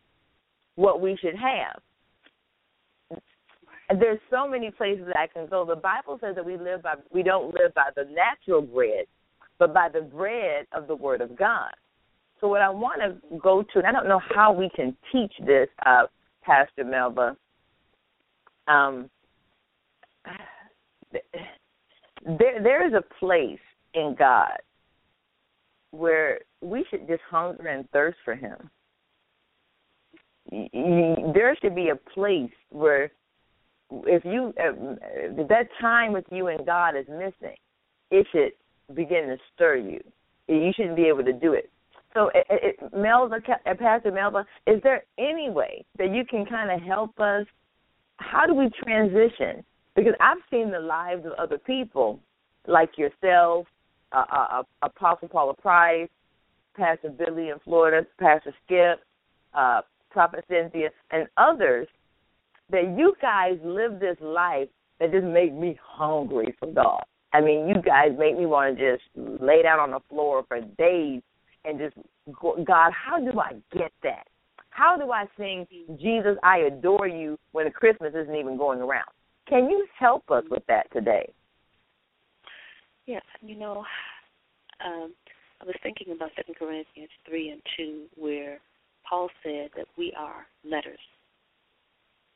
what 0.77 1.01
we 1.01 1.17
should 1.21 1.37
have. 1.37 3.21
There's 4.01 4.19
so 4.31 4.49
many 4.49 4.71
places 4.71 5.07
that 5.07 5.19
I 5.19 5.27
can 5.29 5.47
go. 5.49 5.65
The 5.65 5.77
Bible 5.77 6.19
says 6.21 6.35
that 6.35 6.45
we 6.45 6.57
live 6.57 6.83
by 6.83 6.95
we 7.13 7.23
don't 7.23 7.55
live 7.55 7.73
by 7.75 7.91
the 7.95 8.05
natural 8.05 8.61
bread, 8.61 9.07
but 9.59 9.73
by 9.73 9.89
the 9.89 10.01
bread 10.01 10.67
of 10.73 10.89
the 10.89 10.97
Word 10.97 11.21
of 11.21 11.37
God. 11.37 11.73
So 12.41 12.49
what 12.49 12.61
I 12.61 12.69
want 12.69 13.01
to 13.01 13.39
go 13.39 13.63
to, 13.63 13.79
and 13.79 13.87
I 13.87 13.93
don't 13.93 14.09
know 14.09 14.21
how 14.35 14.53
we 14.53 14.69
can 14.75 14.97
teach 15.11 15.33
this, 15.45 15.69
uh, 15.85 16.05
Pastor 16.43 16.85
Melva. 16.85 17.37
Um, 18.69 19.11
there 22.25 22.63
there 22.63 22.87
is 22.87 22.93
a 22.93 23.03
place 23.19 23.59
in 23.95 24.15
God 24.19 24.59
where 25.93 26.41
we 26.61 26.85
should 26.91 27.07
just 27.09 27.23
hunger 27.29 27.69
and 27.69 27.89
thirst 27.91 28.19
for 28.25 28.35
Him. 28.35 28.71
There 30.51 31.57
should 31.61 31.75
be 31.75 31.89
a 31.89 31.97
place 31.97 32.51
where, 32.71 33.11
if 33.91 34.25
you 34.25 34.53
if 34.57 35.49
that 35.49 35.69
time 35.81 36.13
with 36.13 36.27
you 36.31 36.49
and 36.49 36.65
God 36.67 36.97
is 36.97 37.07
missing, 37.09 37.57
it 38.11 38.27
should 38.31 38.53
begin 38.95 39.27
to 39.29 39.37
stir 39.55 39.77
you. 39.77 40.01
You 40.49 40.73
shouldn't 40.77 40.97
be 40.97 41.07
able 41.07 41.25
to 41.25 41.33
do 41.33 41.55
it. 41.55 41.71
So, 42.17 42.31
it, 42.35 42.47
it, 42.49 42.95
Melva, 42.95 43.45
Pastor 43.79 44.11
Melva, 44.11 44.47
is 44.67 44.83
there 44.83 45.05
any 45.19 45.51
way 45.51 45.85
that 45.99 46.15
you 46.15 46.25
can 46.25 46.47
kind 46.47 46.71
of 46.71 46.81
help 46.81 47.21
us? 47.21 47.45
How 48.17 48.47
do 48.47 48.55
we 48.55 48.71
transition 48.83 49.63
because 49.95 50.15
I've 50.19 50.39
seen 50.51 50.71
the 50.71 50.81
lives 50.81 51.27
of 51.27 51.33
other 51.33 51.59
people, 51.59 52.19
like 52.67 52.97
yourself, 52.97 53.67
uh, 54.13 54.25
uh, 54.33 54.47
uh, 54.51 54.63
Apostle 54.81 55.29
Paula 55.29 55.53
Price, 55.53 56.09
Pastor 56.75 57.11
Billy 57.11 57.51
in 57.51 57.59
Florida, 57.63 58.07
Pastor 58.19 58.55
Skip, 58.65 59.01
uh, 59.53 59.83
Prophet 60.11 60.43
Cynthia, 60.49 60.89
and 61.11 61.27
others, 61.37 61.87
that 62.71 62.95
you 62.97 63.15
guys 63.21 63.59
live 63.63 64.01
this 64.01 64.17
life 64.23 64.69
that 65.01 65.13
just 65.13 65.27
make 65.27 65.53
me 65.53 65.79
hungry 65.83 66.55
for 66.59 66.73
God. 66.73 67.05
I 67.35 67.43
mean, 67.43 67.69
you 67.69 67.83
guys 67.83 68.13
make 68.19 68.39
me 68.39 68.47
want 68.47 68.79
to 68.79 68.97
just 68.97 69.05
lay 69.43 69.63
down 69.63 69.81
on 69.81 69.91
the 69.91 70.01
floor 70.09 70.47
for 70.49 70.63
days 70.79 71.21
and 71.67 71.79
just, 71.79 71.97
God, 72.65 72.93
how 72.93 73.19
do 73.19 73.39
I 73.41 73.55
get 73.77 73.93
that? 74.03 74.27
How 74.71 74.97
do 74.97 75.11
I 75.11 75.25
sing 75.39 75.67
Jesus, 76.01 76.37
I 76.43 76.59
adore 76.59 77.09
you 77.09 77.39
when 77.53 77.71
Christmas 77.71 78.13
isn't 78.15 78.35
even 78.35 78.57
going 78.57 78.81
around? 78.81 79.09
Can 79.49 79.71
you 79.71 79.87
help 79.99 80.31
us 80.31 80.45
with 80.51 80.63
that 80.69 80.93
today? 80.93 81.33
Yeah, 83.07 83.21
you 83.41 83.57
know, 83.57 83.85
um, 84.85 85.15
I 85.61 85.65
was 85.65 85.77
thinking 85.83 86.13
about 86.15 86.31
Second 86.37 86.57
Corinthians 86.57 87.11
three 87.27 87.51
and 87.51 87.63
two, 87.77 88.05
where 88.17 88.59
Paul 89.09 89.29
said 89.43 89.71
that 89.77 89.87
we 89.97 90.13
are 90.19 90.47
letters. 90.69 90.99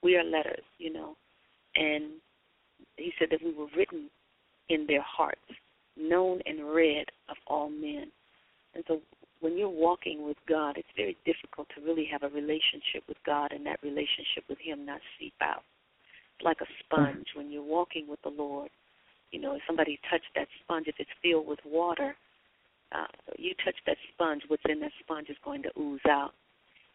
We 0.02 0.16
are 0.16 0.24
letters, 0.24 0.64
you 0.78 0.92
know, 0.92 1.16
and 1.74 2.12
he 2.96 3.12
said 3.18 3.28
that 3.32 3.42
we 3.44 3.52
were 3.52 3.66
written 3.76 4.08
in 4.68 4.86
their 4.86 5.02
hearts, 5.02 5.40
known 5.96 6.40
and 6.46 6.72
read 6.72 7.04
of 7.28 7.36
all 7.46 7.68
men. 7.68 8.10
And 8.74 8.84
so 8.86 9.00
when 9.40 9.56
you're 9.56 9.68
walking 9.68 10.26
with 10.26 10.36
God, 10.48 10.76
it's 10.76 10.88
very 10.96 11.16
difficult 11.24 11.68
to 11.74 11.84
really 11.84 12.06
have 12.10 12.22
a 12.22 12.28
relationship 12.28 13.02
with 13.08 13.16
God 13.24 13.52
and 13.52 13.64
that 13.66 13.82
relationship 13.82 14.44
with 14.48 14.58
Him 14.58 14.84
not 14.86 15.00
seep 15.18 15.34
out 15.40 15.64
It's 16.36 16.44
like 16.44 16.60
a 16.60 16.70
sponge 16.84 17.26
when 17.34 17.50
you're 17.50 17.62
walking 17.62 18.06
with 18.08 18.20
the 18.22 18.30
Lord. 18.30 18.70
You 19.32 19.40
know, 19.40 19.54
if 19.54 19.62
somebody 19.66 19.98
touched 20.10 20.30
that 20.34 20.48
sponge, 20.62 20.86
if 20.88 20.96
it's 20.98 21.10
filled 21.22 21.46
with 21.46 21.60
water, 21.64 22.14
uh, 22.92 23.06
you 23.38 23.54
touch 23.64 23.76
that 23.86 23.96
sponge, 24.12 24.42
what's 24.48 24.62
in 24.68 24.80
that 24.80 24.92
sponge 25.00 25.28
is 25.30 25.36
going 25.44 25.62
to 25.62 25.70
ooze 25.78 26.00
out. 26.08 26.32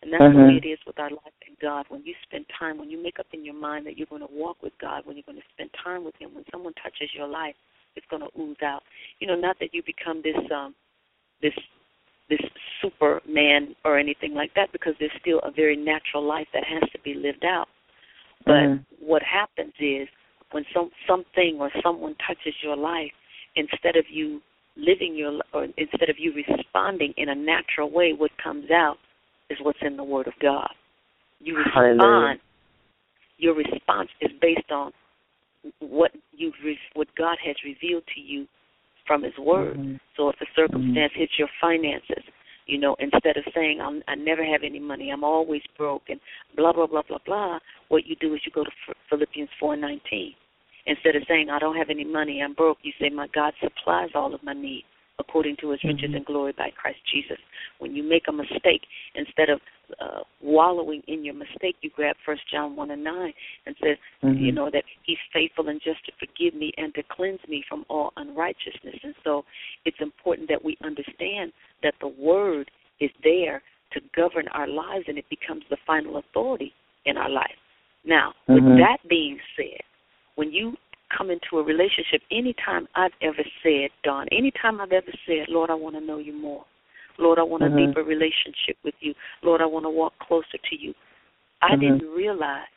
And 0.01 0.11
that's 0.11 0.21
mm-hmm. 0.21 0.37
the 0.37 0.45
way 0.45 0.61
it 0.63 0.67
is 0.67 0.79
with 0.85 0.99
our 0.99 1.09
life 1.09 1.33
in 1.47 1.55
God. 1.61 1.85
When 1.89 2.03
you 2.05 2.13
spend 2.27 2.45
time, 2.59 2.77
when 2.77 2.91
you 2.91 3.01
make 3.01 3.17
up 3.17 3.27
in 3.33 3.45
your 3.45 3.55
mind 3.55 3.87
that 3.87 3.97
you're 3.97 4.07
going 4.07 4.21
to 4.21 4.31
walk 4.31 4.61
with 4.61 4.73
God, 4.79 5.01
when 5.05 5.15
you're 5.15 5.25
going 5.25 5.39
to 5.39 5.53
spend 5.53 5.69
time 5.81 6.03
with 6.03 6.13
Him, 6.19 6.35
when 6.35 6.43
someone 6.51 6.73
touches 6.83 7.09
your 7.15 7.27
life, 7.27 7.55
it's 7.95 8.05
going 8.09 8.21
to 8.21 8.39
ooze 8.39 8.61
out. 8.61 8.83
You 9.19 9.27
know, 9.27 9.35
not 9.35 9.57
that 9.61 9.73
you 9.73 9.81
become 9.85 10.21
this 10.21 10.35
um, 10.53 10.75
this 11.41 11.53
this 12.29 12.39
superman 12.81 13.75
or 13.85 13.99
anything 13.99 14.33
like 14.33 14.51
that, 14.55 14.71
because 14.71 14.93
there's 14.99 15.11
still 15.21 15.39
a 15.43 15.51
very 15.51 15.75
natural 15.75 16.25
life 16.25 16.47
that 16.53 16.63
has 16.63 16.89
to 16.91 16.99
be 17.03 17.13
lived 17.13 17.45
out. 17.45 17.67
But 18.45 18.53
mm-hmm. 18.53 19.05
what 19.05 19.21
happens 19.21 19.73
is 19.79 20.07
when 20.51 20.65
some 20.73 20.89
something 21.07 21.57
or 21.59 21.69
someone 21.83 22.15
touches 22.25 22.53
your 22.63 22.77
life, 22.77 23.11
instead 23.55 23.95
of 23.95 24.05
you 24.09 24.41
living 24.77 25.15
your 25.15 25.39
or 25.53 25.65
instead 25.77 26.09
of 26.09 26.17
you 26.17 26.33
responding 26.33 27.13
in 27.17 27.29
a 27.29 27.35
natural 27.35 27.91
way, 27.91 28.13
what 28.13 28.31
comes 28.43 28.69
out 28.71 28.97
is 29.49 29.57
what's 29.61 29.79
in 29.81 29.97
the 29.97 30.03
Word 30.03 30.27
of 30.27 30.33
God. 30.41 30.69
You 31.39 31.57
respond. 31.57 31.99
Hallelujah. 31.99 32.39
Your 33.37 33.55
response 33.55 34.09
is 34.21 34.31
based 34.41 34.71
on 34.71 34.91
what 35.79 36.11
you 36.31 36.51
what 36.93 37.07
God 37.17 37.37
has 37.45 37.55
revealed 37.63 38.03
to 38.15 38.21
you 38.21 38.47
from 39.07 39.23
His 39.23 39.37
Word. 39.37 39.77
Mm-hmm. 39.77 39.95
So 40.17 40.29
if 40.29 40.35
a 40.41 40.45
circumstance 40.55 41.13
mm-hmm. 41.13 41.19
hits 41.19 41.33
your 41.37 41.49
finances, 41.61 42.23
you 42.67 42.79
know, 42.79 42.95
instead 42.99 43.37
of 43.37 43.43
saying 43.53 43.79
I'm, 43.81 44.01
I 44.07 44.15
never 44.15 44.43
have 44.43 44.61
any 44.63 44.79
money, 44.79 45.11
I'm 45.11 45.23
always 45.23 45.61
broke, 45.77 46.03
and 46.09 46.19
blah 46.55 46.73
blah 46.73 46.87
blah 46.87 47.03
blah 47.07 47.19
blah. 47.25 47.59
What 47.89 48.05
you 48.05 48.15
do 48.19 48.33
is 48.33 48.41
you 48.45 48.51
go 48.51 48.63
to 48.63 48.71
Philippians 49.09 49.49
4:19. 49.61 49.99
Instead 50.87 51.15
of 51.15 51.23
saying 51.27 51.49
I 51.49 51.59
don't 51.59 51.75
have 51.75 51.89
any 51.89 52.03
money, 52.03 52.41
I'm 52.41 52.53
broke, 52.53 52.77
you 52.83 52.91
say 52.99 53.09
my 53.09 53.27
God 53.33 53.53
supplies 53.61 54.09
all 54.13 54.33
of 54.33 54.43
my 54.43 54.53
needs 54.53 54.85
according 55.19 55.55
to 55.61 55.71
His 55.71 55.79
mm-hmm. 55.79 55.89
riches 55.89 56.11
and 56.15 56.25
glory 56.25 56.53
by 56.57 56.69
Christ 56.75 56.99
Jesus. 57.13 57.37
When 57.79 57.95
you 57.95 58.03
make 58.03 58.23
a 58.27 58.31
mistake, 58.31 58.81
instead 59.15 59.49
of 59.49 59.59
uh, 60.01 60.21
wallowing 60.41 61.01
in 61.07 61.23
your 61.23 61.35
mistake, 61.35 61.75
you 61.81 61.89
grab 61.95 62.15
First 62.25 62.41
John 62.51 62.75
one 62.75 62.91
and 62.91 63.03
nine 63.03 63.33
and 63.65 63.75
says, 63.81 63.97
mm-hmm. 64.23 64.43
you 64.43 64.51
know 64.51 64.69
that 64.71 64.83
He's 65.03 65.17
faithful 65.33 65.69
and 65.69 65.81
just 65.83 66.05
to 66.05 66.11
forgive 66.19 66.57
me 66.57 66.73
and 66.77 66.93
to 66.95 67.03
cleanse 67.09 67.39
me 67.47 67.63
from 67.67 67.85
all 67.89 68.11
unrighteousness. 68.17 68.95
And 69.03 69.15
so, 69.23 69.43
it's 69.85 69.97
important 70.01 70.49
that 70.49 70.63
we 70.63 70.77
understand 70.83 71.51
that 71.83 71.93
the 72.01 72.07
Word 72.07 72.69
is 72.99 73.11
there 73.23 73.61
to 73.93 74.01
govern 74.15 74.47
our 74.53 74.67
lives, 74.67 75.05
and 75.07 75.17
it 75.17 75.25
becomes 75.29 75.63
the 75.69 75.77
final 75.85 76.17
authority 76.17 76.73
in 77.05 77.17
our 77.17 77.29
life. 77.29 77.55
Now, 78.05 78.33
mm-hmm. 78.49 78.53
with 78.53 78.79
that 78.79 78.97
being 79.09 79.39
said, 79.55 79.81
when 80.35 80.51
you 80.51 80.75
come 81.15 81.29
into 81.29 81.57
a 81.57 81.63
relationship, 81.63 82.21
anytime 82.31 82.87
I've 82.95 83.11
ever 83.21 83.43
said, 83.63 83.89
Dawn, 84.03 84.27
anytime 84.31 84.81
I've 84.81 84.91
ever 84.91 85.11
said, 85.25 85.47
Lord, 85.49 85.69
I 85.69 85.75
want 85.75 85.95
to 85.95 86.01
know 86.01 86.17
you 86.17 86.33
more. 86.33 86.65
Lord, 87.17 87.39
I 87.39 87.43
want 87.43 87.63
a 87.63 87.67
mm-hmm. 87.67 87.87
deeper 87.87 88.03
relationship 88.03 88.77
with 88.83 88.95
you. 88.99 89.13
Lord, 89.43 89.61
I 89.61 89.65
want 89.65 89.85
to 89.85 89.89
walk 89.89 90.13
closer 90.19 90.57
to 90.69 90.75
you. 90.77 90.93
I 91.61 91.71
mm-hmm. 91.71 91.81
didn't 91.81 92.11
realize 92.11 92.67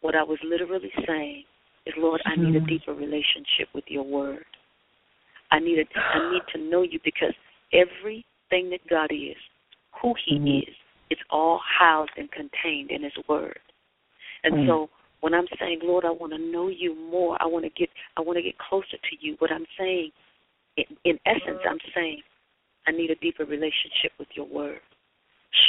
what 0.00 0.14
I 0.14 0.22
was 0.22 0.38
literally 0.42 0.92
saying 1.06 1.44
is, 1.86 1.94
Lord, 1.98 2.20
I 2.24 2.36
need 2.36 2.56
a 2.56 2.60
mm-hmm. 2.60 2.66
deeper 2.66 2.94
relationship 2.94 3.68
with 3.74 3.84
your 3.88 4.04
word. 4.04 4.44
I 5.50 5.58
need 5.58 5.78
a, 5.78 5.98
I 5.98 6.32
need 6.32 6.42
to 6.54 6.58
know 6.58 6.82
you 6.82 6.98
because 7.04 7.34
everything 7.72 8.70
that 8.70 8.80
God 8.88 9.10
is, 9.12 9.36
who 10.00 10.14
He 10.26 10.36
mm-hmm. 10.36 10.68
is, 10.68 10.74
it's 11.10 11.20
all 11.30 11.60
housed 11.78 12.12
and 12.16 12.30
contained 12.32 12.90
in 12.90 13.02
His 13.02 13.12
word. 13.28 13.58
And 14.42 14.54
mm-hmm. 14.54 14.68
so 14.68 14.90
when 15.24 15.32
I'm 15.32 15.48
saying, 15.58 15.80
Lord, 15.82 16.04
I 16.04 16.10
want 16.10 16.34
to 16.34 16.38
know 16.38 16.68
you 16.68 16.94
more, 16.94 17.40
I 17.40 17.46
want 17.46 17.64
to 17.64 17.70
get 17.70 17.88
I 18.18 18.20
want 18.20 18.36
to 18.36 18.42
get 18.42 18.58
closer 18.58 19.00
to 19.00 19.14
you. 19.20 19.36
What 19.38 19.50
I'm 19.50 19.64
saying, 19.78 20.10
in, 20.76 20.84
in 21.06 21.18
essence, 21.24 21.64
I'm 21.64 21.80
saying 21.94 22.20
I 22.86 22.92
need 22.92 23.08
a 23.08 23.14
deeper 23.14 23.46
relationship 23.46 24.12
with 24.18 24.28
your 24.36 24.44
word. 24.46 24.80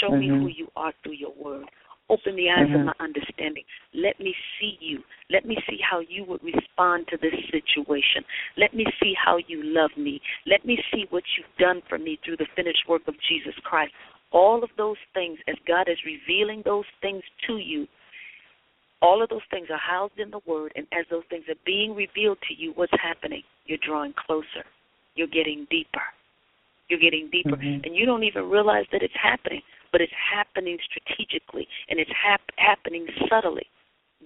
Show 0.02 0.10
mm-hmm. 0.10 0.20
me 0.20 0.28
who 0.28 0.48
you 0.48 0.68
are 0.76 0.92
through 1.02 1.16
your 1.16 1.32
word. 1.42 1.64
Open 2.10 2.36
the 2.36 2.50
eyes 2.50 2.68
mm-hmm. 2.68 2.82
of 2.82 2.86
my 2.88 2.94
understanding. 3.00 3.64
Let 3.94 4.20
me 4.20 4.36
see 4.60 4.76
you. 4.82 5.00
Let 5.32 5.46
me 5.46 5.56
see 5.70 5.80
how 5.90 6.02
you 6.02 6.26
would 6.28 6.44
respond 6.44 7.08
to 7.12 7.18
this 7.18 7.40
situation. 7.50 8.28
Let 8.58 8.74
me 8.74 8.86
see 9.02 9.14
how 9.16 9.38
you 9.48 9.64
love 9.64 9.92
me. 9.96 10.20
Let 10.46 10.66
me 10.66 10.78
see 10.92 11.06
what 11.12 11.24
you've 11.38 11.58
done 11.58 11.82
for 11.88 11.98
me 11.98 12.20
through 12.26 12.44
the 12.44 12.52
finished 12.58 12.84
work 12.90 13.04
of 13.08 13.16
Jesus 13.30 13.56
Christ. 13.64 13.94
All 14.34 14.66
of 14.66 14.70
those 14.76 15.00
things, 15.14 15.40
as 15.48 15.56
God 15.66 15.88
is 15.88 15.98
revealing 16.06 16.62
those 16.66 16.84
things 17.02 17.24
to 17.48 17.56
you, 17.56 17.88
all 19.06 19.22
of 19.22 19.30
those 19.30 19.46
things 19.52 19.68
are 19.70 19.78
housed 19.78 20.18
in 20.18 20.32
the 20.32 20.40
Word, 20.46 20.74
and 20.76 20.88
as 20.92 21.06
those 21.10 21.24
things 21.30 21.46
are 21.48 21.62
being 21.66 21.94
revealed 21.96 22.40
to 22.48 22.54
you, 22.54 22.72
what's 22.76 22.94
happening? 23.02 23.44
You're 23.66 23.80
drawing 23.86 24.14
closer. 24.26 24.66
You're 25.16 25.28
getting 25.28 25.68
deeper. 25.70 26.02
You're 26.90 27.00
getting 27.00 27.30
deeper. 27.32 27.56
Mm-hmm. 27.56 27.86
And 27.86 27.96
you 27.96 28.06
don't 28.06 28.24
even 28.24 28.50
realize 28.50 28.86
that 28.92 29.02
it's 29.02 29.14
happening 29.22 29.62
but 29.96 30.02
it's 30.02 30.12
happening 30.36 30.78
strategically 30.84 31.66
and 31.88 32.02
it's 32.02 32.12
hap- 32.12 32.52
happening 32.58 33.08
subtly. 33.30 33.66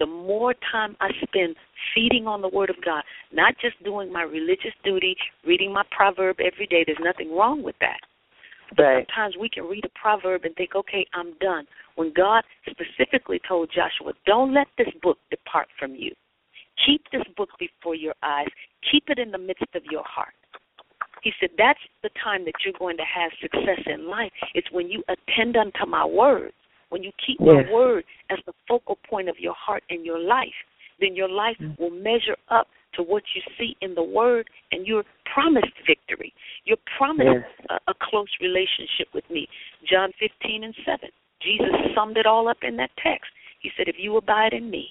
The 0.00 0.06
more 0.06 0.52
time 0.72 0.96
I 1.00 1.10
spend 1.22 1.54
feeding 1.94 2.26
on 2.26 2.42
the 2.42 2.48
Word 2.48 2.70
of 2.70 2.76
God, 2.84 3.04
not 3.32 3.54
just 3.62 3.80
doing 3.84 4.12
my 4.12 4.22
religious 4.22 4.74
duty, 4.82 5.14
reading 5.46 5.72
my 5.72 5.84
proverb 5.92 6.38
every 6.40 6.66
day, 6.66 6.82
there's 6.84 6.98
nothing 7.00 7.36
wrong 7.36 7.62
with 7.62 7.76
that. 7.80 8.00
But 8.76 8.82
Right. 8.84 9.06
sometimes 9.06 9.36
we 9.36 9.48
can 9.48 9.64
read 9.66 9.84
a 9.84 9.88
proverb 9.90 10.44
and 10.44 10.54
think, 10.56 10.74
okay, 10.74 11.06
I'm 11.12 11.32
done. 11.34 11.66
When 11.96 12.12
God 12.12 12.44
specifically 12.68 13.40
told 13.46 13.70
Joshua, 13.70 14.12
don't 14.26 14.54
let 14.54 14.68
this 14.78 14.92
book 15.02 15.18
depart 15.30 15.68
from 15.78 15.94
you. 15.94 16.14
Keep 16.86 17.10
this 17.10 17.24
book 17.36 17.50
before 17.58 17.94
your 17.94 18.14
eyes. 18.22 18.48
Keep 18.90 19.10
it 19.10 19.18
in 19.18 19.30
the 19.30 19.38
midst 19.38 19.74
of 19.74 19.84
your 19.90 20.04
heart. 20.04 20.34
He 21.22 21.32
said, 21.38 21.50
that's 21.58 21.80
the 22.02 22.10
time 22.22 22.44
that 22.46 22.54
you're 22.64 22.78
going 22.78 22.96
to 22.96 23.04
have 23.04 23.30
success 23.42 23.80
in 23.86 24.08
life. 24.08 24.32
It's 24.54 24.70
when 24.70 24.88
you 24.88 25.02
attend 25.08 25.56
unto 25.56 25.84
my 25.86 26.04
word. 26.04 26.52
When 26.88 27.02
you 27.02 27.12
keep 27.24 27.38
Yes. 27.40 27.66
my 27.66 27.72
word 27.72 28.04
as 28.30 28.38
the 28.46 28.54
focal 28.66 28.96
point 29.08 29.28
of 29.28 29.38
your 29.38 29.54
heart 29.54 29.84
and 29.90 30.04
your 30.04 30.18
life, 30.18 30.54
then 30.98 31.14
your 31.14 31.28
life 31.28 31.56
mm. 31.60 31.78
will 31.78 31.90
measure 31.90 32.36
up 32.48 32.68
to 32.94 33.02
what 33.02 33.22
you 33.34 33.42
see 33.58 33.76
in 33.80 33.94
the 33.94 34.02
word 34.02 34.48
and 34.72 34.86
you're 34.86 35.04
promised 35.32 35.72
victory. 35.86 36.32
You're 36.64 36.78
promised 36.98 37.46
a, 37.68 37.74
a 37.90 37.94
close 38.00 38.28
relationship 38.40 39.08
with 39.14 39.24
me. 39.30 39.48
John 39.88 40.10
15 40.18 40.64
and 40.64 40.74
7. 40.84 41.08
Jesus 41.42 41.70
summed 41.94 42.16
it 42.16 42.26
all 42.26 42.48
up 42.48 42.58
in 42.62 42.76
that 42.76 42.90
text. 43.02 43.30
He 43.60 43.70
said, 43.76 43.88
If 43.88 43.96
you 43.98 44.16
abide 44.16 44.52
in 44.52 44.70
me 44.70 44.88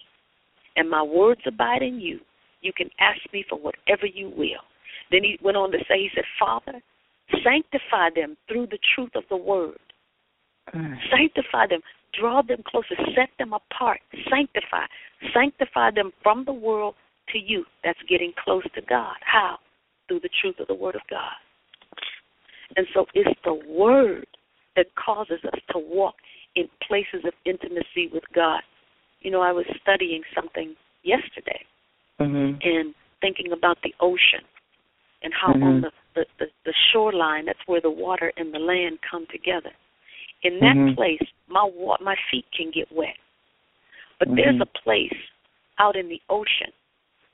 and 0.75 0.89
my 0.89 1.03
words 1.03 1.41
abide 1.45 1.81
in 1.81 1.99
you, 1.99 2.19
you 2.61 2.73
can 2.73 2.89
ask 2.99 3.19
me 3.33 3.45
for 3.47 3.57
whatever 3.57 4.05
you 4.05 4.29
will. 4.29 4.63
Then 5.11 5.23
he 5.23 5.39
went 5.43 5.57
on 5.57 5.71
to 5.71 5.77
say, 5.87 5.99
He 5.99 6.09
said, 6.15 6.25
Father, 6.39 6.81
sanctify 7.43 8.09
them 8.15 8.37
through 8.47 8.67
the 8.67 8.79
truth 8.95 9.11
of 9.15 9.23
the 9.29 9.37
word. 9.37 9.79
Mm. 10.73 10.95
Sanctify 11.11 11.67
them. 11.67 11.81
Draw 12.19 12.41
them 12.43 12.63
closer. 12.65 12.95
Set 13.15 13.29
them 13.37 13.53
apart. 13.53 13.99
Sanctify. 14.29 14.85
Sanctify 15.33 15.91
them 15.91 16.11
from 16.23 16.45
the 16.45 16.53
world 16.53 16.95
to 17.31 17.39
you. 17.39 17.65
That's 17.83 17.99
getting 18.07 18.33
close 18.43 18.63
to 18.75 18.81
God. 18.81 19.15
How? 19.21 19.57
Through 20.07 20.21
the 20.21 20.29
truth 20.41 20.59
of 20.59 20.67
the 20.67 20.73
Word 20.73 20.95
of 20.95 21.01
God. 21.09 21.35
And 22.75 22.87
so 22.93 23.05
it's 23.13 23.39
the 23.43 23.53
Word 23.53 24.27
that 24.75 24.87
causes 24.95 25.39
us 25.45 25.59
to 25.71 25.79
walk 25.79 26.15
in 26.55 26.67
places 26.87 27.25
of 27.25 27.33
intimacy 27.45 28.09
with 28.11 28.23
God. 28.33 28.61
You 29.21 29.31
know, 29.31 29.41
I 29.41 29.51
was 29.51 29.65
studying 29.81 30.23
something 30.33 30.75
yesterday 31.03 31.65
Mhm. 32.19 32.63
and 32.63 32.95
thinking 33.21 33.51
about 33.51 33.81
the 33.81 33.93
ocean 33.99 34.43
and 35.21 35.33
how 35.33 35.53
Mhm. 35.53 35.63
on 35.63 35.81
the, 35.81 35.91
the, 36.15 36.25
the, 36.37 36.51
the 36.65 36.73
shoreline, 36.91 37.45
that's 37.45 37.65
where 37.67 37.81
the 37.81 37.89
water 37.89 38.31
and 38.37 38.53
the 38.53 38.59
land 38.59 38.99
come 39.01 39.25
together. 39.27 39.71
In 40.43 40.59
that 40.59 40.75
Mhm. 40.75 40.95
place, 40.95 41.21
my 41.47 41.63
wa- 41.63 41.97
my 41.99 42.15
feet 42.31 42.45
can 42.51 42.71
get 42.71 42.89
wet. 42.91 43.17
But 44.19 44.33
there's 44.35 44.55
Mhm. 44.55 44.61
a 44.61 44.65
place 44.65 45.17
out 45.77 45.95
in 45.95 46.07
the 46.07 46.21
ocean 46.29 46.71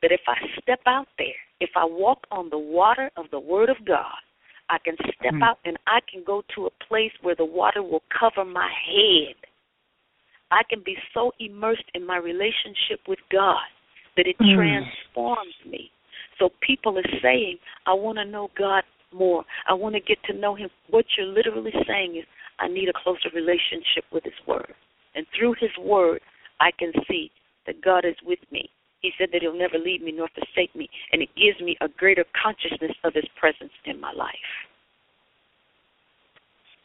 that 0.05 0.11
if 0.11 0.21
I 0.27 0.37
step 0.61 0.81
out 0.85 1.07
there, 1.17 1.41
if 1.59 1.71
I 1.75 1.83
walk 1.83 2.27
on 2.29 2.51
the 2.51 2.59
water 2.59 3.09
of 3.17 3.25
the 3.31 3.39
Word 3.39 3.69
of 3.69 3.77
God, 3.87 4.13
I 4.69 4.77
can 4.77 4.95
step 4.97 5.33
Mhm. 5.33 5.41
out 5.41 5.57
and 5.65 5.79
I 5.87 5.99
can 6.01 6.23
go 6.23 6.43
to 6.49 6.67
a 6.67 6.69
place 6.69 7.11
where 7.23 7.33
the 7.33 7.43
water 7.45 7.81
will 7.81 8.03
cover 8.09 8.45
my 8.45 8.69
head. 8.69 9.35
I 10.51 10.61
can 10.61 10.81
be 10.81 10.95
so 11.11 11.33
immersed 11.39 11.89
in 11.95 12.05
my 12.05 12.17
relationship 12.17 13.07
with 13.07 13.17
God 13.29 13.65
that 14.15 14.27
it 14.27 14.37
Mm. 14.37 14.53
transforms 14.53 15.65
me. 15.65 15.89
So 16.37 16.49
people 16.61 16.99
are 16.99 17.19
saying, 17.19 17.57
I 17.87 17.93
want 17.93 18.19
to 18.19 18.25
know 18.25 18.49
God 18.49 18.83
more. 19.11 19.43
I 19.65 19.73
want 19.73 19.95
to 19.95 20.01
get 20.01 20.21
to 20.25 20.33
know 20.33 20.53
Him. 20.53 20.69
What 20.89 21.17
you're 21.17 21.25
literally 21.25 21.73
saying 21.87 22.15
is, 22.17 22.27
I 22.59 22.67
need 22.67 22.89
a 22.89 22.93
closer 22.93 23.29
relationship 23.29 24.05
with 24.11 24.23
His 24.23 24.39
Word. 24.45 24.75
And 25.15 25.27
through 25.29 25.53
His 25.53 25.75
Word, 25.77 26.21
I 26.59 26.69
can 26.69 26.93
see 27.07 27.31
that 27.65 27.81
God 27.81 28.05
is 28.05 28.21
with 28.21 28.51
me. 28.51 28.69
He 29.05 29.11
said 29.19 29.29
that 29.33 29.43
He'll 29.43 29.55
never 29.55 29.77
leave 29.77 30.01
me 30.01 30.11
nor 30.11 30.27
forsake 30.33 30.75
me. 30.75 30.89
And 31.11 31.21
it 31.21 31.29
gives 31.35 31.61
me 31.61 31.77
a 31.79 31.87
greater 31.87 32.25
consciousness 32.41 32.97
of 33.03 33.13
His 33.13 33.25
presence 33.39 33.71
in 33.85 34.01
my 34.01 34.11
life. 34.11 34.33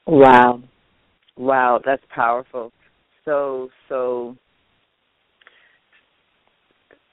Wow. 0.06 0.62
Wow, 1.38 1.80
that's 1.82 2.02
powerful. 2.14 2.72
So, 3.24 3.70
so, 3.88 4.36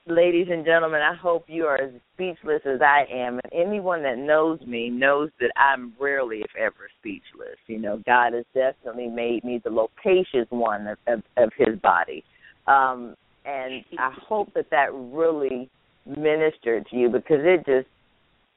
ladies 0.07 0.47
and 0.49 0.65
gentlemen, 0.65 0.99
I 1.01 1.15
hope 1.15 1.45
you 1.47 1.63
are 1.63 1.79
as 1.79 1.91
speechless 2.13 2.61
as 2.65 2.81
I 2.81 3.05
am. 3.09 3.39
And 3.43 3.67
anyone 3.67 4.03
that 4.03 4.17
knows 4.17 4.59
me 4.67 4.89
knows 4.89 5.29
that 5.39 5.51
I'm 5.55 5.93
rarely, 5.97 6.39
if 6.39 6.51
ever, 6.59 6.89
speechless. 6.99 7.57
You 7.67 7.79
know, 7.79 8.01
God 8.05 8.33
has 8.33 8.45
definitely 8.53 9.07
made 9.07 9.45
me 9.45 9.61
the 9.63 9.69
loquacious 9.69 10.47
one 10.49 10.87
of, 10.87 10.97
of, 11.07 11.23
of 11.37 11.51
his 11.57 11.79
body. 11.79 12.25
Um, 12.67 13.15
and 13.45 13.83
I 13.97 14.11
hope 14.27 14.53
that 14.53 14.69
that 14.71 14.89
really 14.93 15.69
ministered 16.05 16.87
to 16.87 16.95
you 16.95 17.09
because 17.09 17.39
it 17.41 17.65
just 17.65 17.87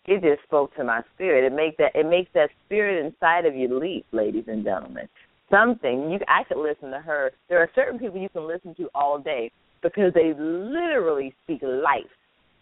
it 0.07 0.23
just 0.23 0.43
spoke 0.45 0.75
to 0.77 0.85
my 0.85 1.03
spirit. 1.15 1.45
It 1.45 1.55
makes 1.55 1.77
that 1.79 1.93
it 1.95 2.07
makes 2.07 2.31
that 2.35 2.51
spirit 2.67 3.05
inside 3.05 3.47
of 3.47 3.55
you 3.55 3.79
leap, 3.79 4.07
ladies 4.13 4.45
and 4.49 4.65
gentlemen. 4.65 5.09
Something 5.51 6.11
you 6.11 6.19
I 6.29 6.45
could 6.45 6.59
listen 6.59 6.91
to 6.91 7.01
her. 7.01 7.33
There 7.49 7.59
are 7.59 7.71
certain 7.75 7.99
people 7.99 8.21
you 8.21 8.29
can 8.29 8.47
listen 8.47 8.75
to 8.77 8.89
all 8.95 9.19
day 9.19 9.51
because 9.83 10.13
they 10.15 10.33
literally 10.39 11.35
speak 11.45 11.63
life, 11.63 12.05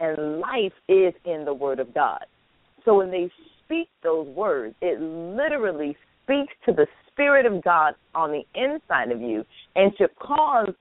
and 0.01 0.41
life 0.41 0.73
is 0.89 1.12
in 1.25 1.45
the 1.45 1.55
Word 1.55 1.81
of 1.81 1.93
God. 1.95 2.25
So 2.85 2.97
when 2.97 3.11
they 3.11 3.31
speak 3.64 3.89
those 4.03 4.27
words, 4.29 4.75
it 4.81 5.01
literally 5.01 5.97
speaks 6.25 6.53
to 6.66 6.73
the 6.73 6.87
Spirit 7.12 7.47
of 7.47 7.62
God 7.62 7.95
on 8.14 8.31
the 8.31 8.45
inside 8.55 9.11
of 9.11 9.21
you, 9.21 9.45
and 9.77 9.93
should 9.99 10.14
cause 10.16 10.73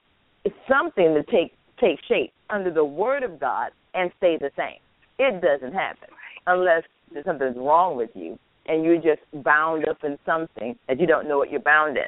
something 0.70 1.14
to 1.14 1.24
take 1.24 1.54
take 1.80 2.00
shape 2.08 2.34
under 2.50 2.72
the 2.72 2.84
Word 2.84 3.24
of 3.24 3.40
God 3.40 3.72
and 3.94 4.12
stay 4.18 4.38
the 4.38 4.52
same. 4.58 4.80
It 5.20 5.42
doesn't 5.42 5.74
happen 5.74 6.10
unless 6.48 6.84
there's 7.14 7.26
something's 7.26 7.58
wrong 7.58 7.98
with 7.98 8.10
you 8.14 8.38
and 8.68 8.84
you're 8.84 8.98
just 8.98 9.22
bound 9.44 9.88
up 9.88 10.04
in 10.04 10.18
something 10.26 10.76
that 10.88 11.00
you 11.00 11.08
don't 11.08 11.28
know 11.28 11.38
what 11.38 11.52
you're 11.52 11.60
bound 11.62 11.98
in. 11.98 12.04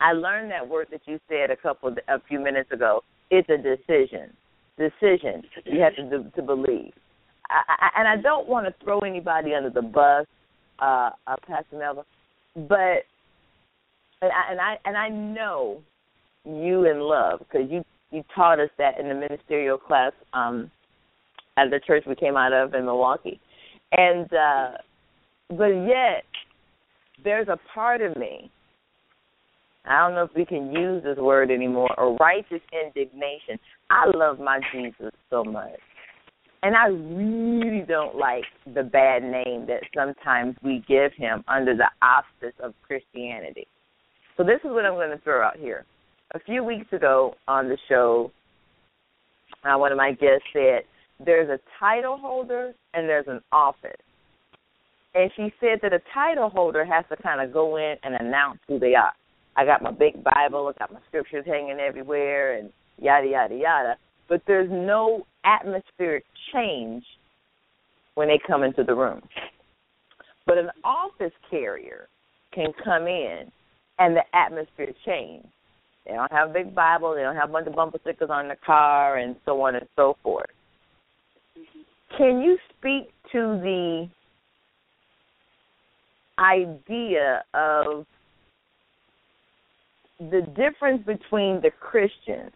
I 0.00 0.12
learned 0.12 0.50
that 0.52 0.68
word 0.68 0.88
that 0.92 1.00
you 1.06 1.18
said 1.28 1.50
a 1.50 1.56
couple 1.56 1.94
a 2.08 2.20
few 2.28 2.38
minutes 2.38 2.70
ago. 2.70 3.02
It's 3.30 3.48
a 3.48 3.56
decision. 3.56 4.32
Decision. 4.76 5.42
You 5.64 5.80
have 5.80 5.96
to 5.96 6.08
do, 6.08 6.30
to 6.36 6.42
believe. 6.42 6.92
I, 7.50 7.62
I, 7.68 8.00
and 8.00 8.08
I 8.08 8.16
don't 8.20 8.48
want 8.48 8.66
to 8.66 8.84
throw 8.84 9.00
anybody 9.00 9.54
under 9.54 9.70
the 9.70 9.82
bus, 9.82 10.26
uh, 10.78 11.10
uh, 11.26 11.36
Pastor 11.46 11.76
Melva, 11.76 12.04
but 12.68 13.04
and 14.20 14.32
I 14.32 14.50
and 14.50 14.60
I 14.60 14.78
and 14.84 14.96
I 14.96 15.08
know 15.08 15.80
you 16.48 16.90
in 16.90 17.00
love 17.00 17.40
because 17.40 17.70
you 17.70 17.84
you 18.10 18.24
taught 18.34 18.58
us 18.58 18.70
that 18.78 18.98
in 18.98 19.08
the 19.08 19.14
ministerial 19.14 19.76
class 19.76 20.12
um, 20.32 20.70
at 21.58 21.70
the 21.70 21.80
church 21.86 22.04
we 22.06 22.14
came 22.14 22.36
out 22.36 22.52
of 22.52 22.74
in 22.74 22.86
Milwaukee, 22.86 23.40
and 23.92 24.32
uh, 24.32 24.70
but 25.50 25.68
yet 25.68 26.24
there's 27.22 27.48
a 27.48 27.58
part 27.74 28.00
of 28.00 28.16
me. 28.16 28.50
I 29.84 30.06
don't 30.06 30.14
know 30.14 30.24
if 30.24 30.30
we 30.36 30.44
can 30.44 30.72
use 30.72 31.02
this 31.02 31.16
word 31.16 31.50
anymore, 31.50 31.94
or 31.98 32.14
righteous 32.16 32.60
indignation. 32.72 33.58
I 33.90 34.10
love 34.14 34.38
my 34.38 34.60
Jesus 34.72 35.12
so 35.30 35.44
much. 35.44 35.80
And 36.62 36.74
I 36.74 36.88
really 36.88 37.84
don't 37.86 38.16
like 38.16 38.44
the 38.74 38.82
bad 38.82 39.22
name 39.22 39.66
that 39.66 39.82
sometimes 39.94 40.56
we 40.62 40.84
give 40.88 41.12
him 41.16 41.44
under 41.46 41.76
the 41.76 41.88
auspice 42.02 42.54
of 42.62 42.74
Christianity. 42.86 43.66
So 44.36 44.42
this 44.42 44.58
is 44.64 44.70
what 44.70 44.84
I'm 44.84 44.94
going 44.94 45.10
to 45.10 45.22
throw 45.22 45.42
out 45.42 45.56
here. 45.56 45.84
A 46.34 46.40
few 46.40 46.62
weeks 46.62 46.92
ago 46.92 47.34
on 47.46 47.68
the 47.68 47.78
show, 47.88 48.30
uh, 49.64 49.78
one 49.78 49.92
of 49.92 49.98
my 49.98 50.12
guests 50.12 50.44
said, 50.52 50.82
there's 51.24 51.48
a 51.48 51.58
title 51.80 52.18
holder 52.18 52.72
and 52.94 53.08
there's 53.08 53.26
an 53.28 53.40
office. 53.50 53.90
And 55.14 55.30
she 55.36 55.52
said 55.58 55.78
that 55.82 55.92
a 55.92 56.00
title 56.12 56.50
holder 56.50 56.84
has 56.84 57.04
to 57.08 57.16
kind 57.22 57.40
of 57.40 57.52
go 57.52 57.76
in 57.76 57.96
and 58.02 58.14
announce 58.14 58.60
who 58.68 58.78
they 58.78 58.94
are. 58.94 59.12
I 59.56 59.64
got 59.64 59.82
my 59.82 59.90
big 59.90 60.22
Bible, 60.22 60.72
I 60.72 60.78
got 60.78 60.92
my 60.92 61.00
scriptures 61.08 61.44
hanging 61.46 61.80
everywhere, 61.80 62.58
and 62.58 62.70
yada, 62.98 63.26
yada, 63.26 63.56
yada. 63.56 63.96
But 64.28 64.42
there's 64.46 64.70
no 64.70 65.26
atmospheric 65.44 66.24
change 66.52 67.04
when 68.14 68.28
they 68.28 68.38
come 68.46 68.62
into 68.62 68.84
the 68.84 68.94
room. 68.94 69.22
But 70.46 70.58
an 70.58 70.70
office 70.84 71.32
carrier 71.50 72.08
can 72.54 72.72
come 72.84 73.06
in 73.06 73.50
and 73.98 74.14
the 74.14 74.22
atmosphere 74.34 74.92
change. 75.04 75.46
They 76.08 76.14
don't 76.14 76.32
have 76.32 76.50
a 76.50 76.52
big 76.52 76.74
Bible, 76.74 77.14
they 77.14 77.22
don't 77.22 77.36
have 77.36 77.50
a 77.50 77.52
bunch 77.52 77.66
of 77.66 77.74
bumper 77.74 77.98
stickers 78.00 78.30
on 78.30 78.48
the 78.48 78.56
car, 78.64 79.18
and 79.18 79.36
so 79.44 79.60
on 79.60 79.74
and 79.74 79.86
so 79.94 80.16
forth. 80.22 80.48
Can 82.16 82.40
you 82.40 82.56
speak 82.78 83.12
to 83.32 83.60
the 83.62 84.08
idea 86.38 87.44
of 87.52 88.06
the 90.18 90.40
difference 90.56 91.04
between 91.04 91.60
the 91.60 91.70
Christian, 91.78 92.50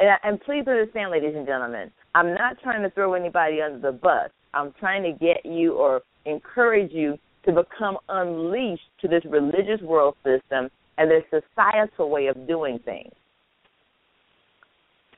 and, 0.00 0.10
and 0.22 0.40
please 0.40 0.64
understand, 0.68 1.10
ladies 1.10 1.34
and 1.34 1.46
gentlemen, 1.46 1.90
I'm 2.14 2.34
not 2.34 2.56
trying 2.62 2.82
to 2.82 2.90
throw 2.90 3.14
anybody 3.14 3.60
under 3.60 3.80
the 3.80 3.92
bus. 3.92 4.30
I'm 4.54 4.72
trying 4.78 5.02
to 5.02 5.12
get 5.12 5.44
you 5.44 5.74
or 5.74 6.02
encourage 6.24 6.92
you 6.92 7.18
to 7.46 7.52
become 7.52 7.98
unleashed 8.08 8.82
to 9.00 9.08
this 9.08 9.24
religious 9.28 9.80
world 9.82 10.14
system 10.24 10.70
and 10.98 11.10
this 11.10 11.22
societal 11.30 12.10
way 12.10 12.26
of 12.26 12.46
doing 12.46 12.78
things. 12.84 13.12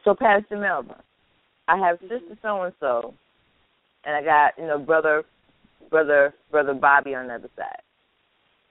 So, 0.04 0.14
Pastor 0.14 0.56
Melva, 0.56 1.00
I 1.68 1.76
have 1.78 1.98
sister 2.02 2.38
so 2.42 2.62
and 2.62 2.74
so, 2.78 3.14
and 4.04 4.14
I 4.14 4.22
got 4.22 4.52
you 4.58 4.66
know 4.66 4.78
brother, 4.78 5.24
brother, 5.90 6.34
brother 6.50 6.74
Bobby 6.74 7.14
on 7.14 7.28
the 7.28 7.34
other 7.34 7.50
side. 7.56 7.82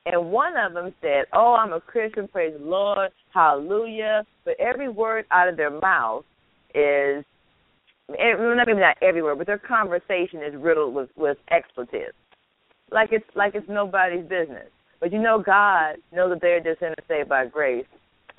And 0.05 0.31
one 0.31 0.53
of 0.57 0.73
them 0.73 0.93
said, 1.01 1.25
"Oh, 1.33 1.55
I'm 1.55 1.73
a 1.73 1.81
Christian, 1.81 2.27
praise 2.27 2.53
the 2.57 2.65
Lord, 2.65 3.11
hallelujah." 3.33 4.25
But 4.45 4.55
every 4.59 4.89
word 4.89 5.25
out 5.31 5.49
of 5.49 5.57
their 5.57 5.69
mouth 5.69 6.23
is, 6.73 7.25
not 8.07 8.67
maybe 8.67 8.79
not 8.79 8.97
every 9.01 9.21
word, 9.21 9.37
but 9.37 9.47
their 9.47 9.59
conversation 9.59 10.41
is 10.43 10.55
riddled 10.55 10.93
with 10.93 11.09
with 11.15 11.37
expletives, 11.51 12.15
like 12.91 13.09
it's 13.11 13.25
like 13.35 13.55
it's 13.55 13.69
nobody's 13.69 14.23
business. 14.23 14.69
But 14.99 15.13
you 15.13 15.21
know, 15.21 15.41
God 15.41 15.95
know 16.13 16.29
that 16.29 16.41
they're 16.41 16.59
just 16.59 16.81
saved 17.07 17.29
by 17.29 17.45
grace, 17.45 17.85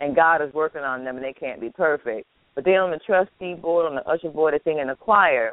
and 0.00 0.14
God 0.14 0.42
is 0.42 0.52
working 0.52 0.82
on 0.82 1.04
them, 1.04 1.16
and 1.16 1.24
they 1.24 1.32
can't 1.32 1.60
be 1.60 1.70
perfect. 1.70 2.26
But 2.54 2.64
they're 2.64 2.82
on 2.82 2.90
the 2.90 2.98
trustee 2.98 3.54
board, 3.54 3.86
on 3.86 3.94
the 3.94 4.06
usher 4.08 4.28
board, 4.28 4.54
they 4.54 4.70
sing 4.70 4.78
in 4.78 4.88
the 4.88 4.96
choir. 4.96 5.52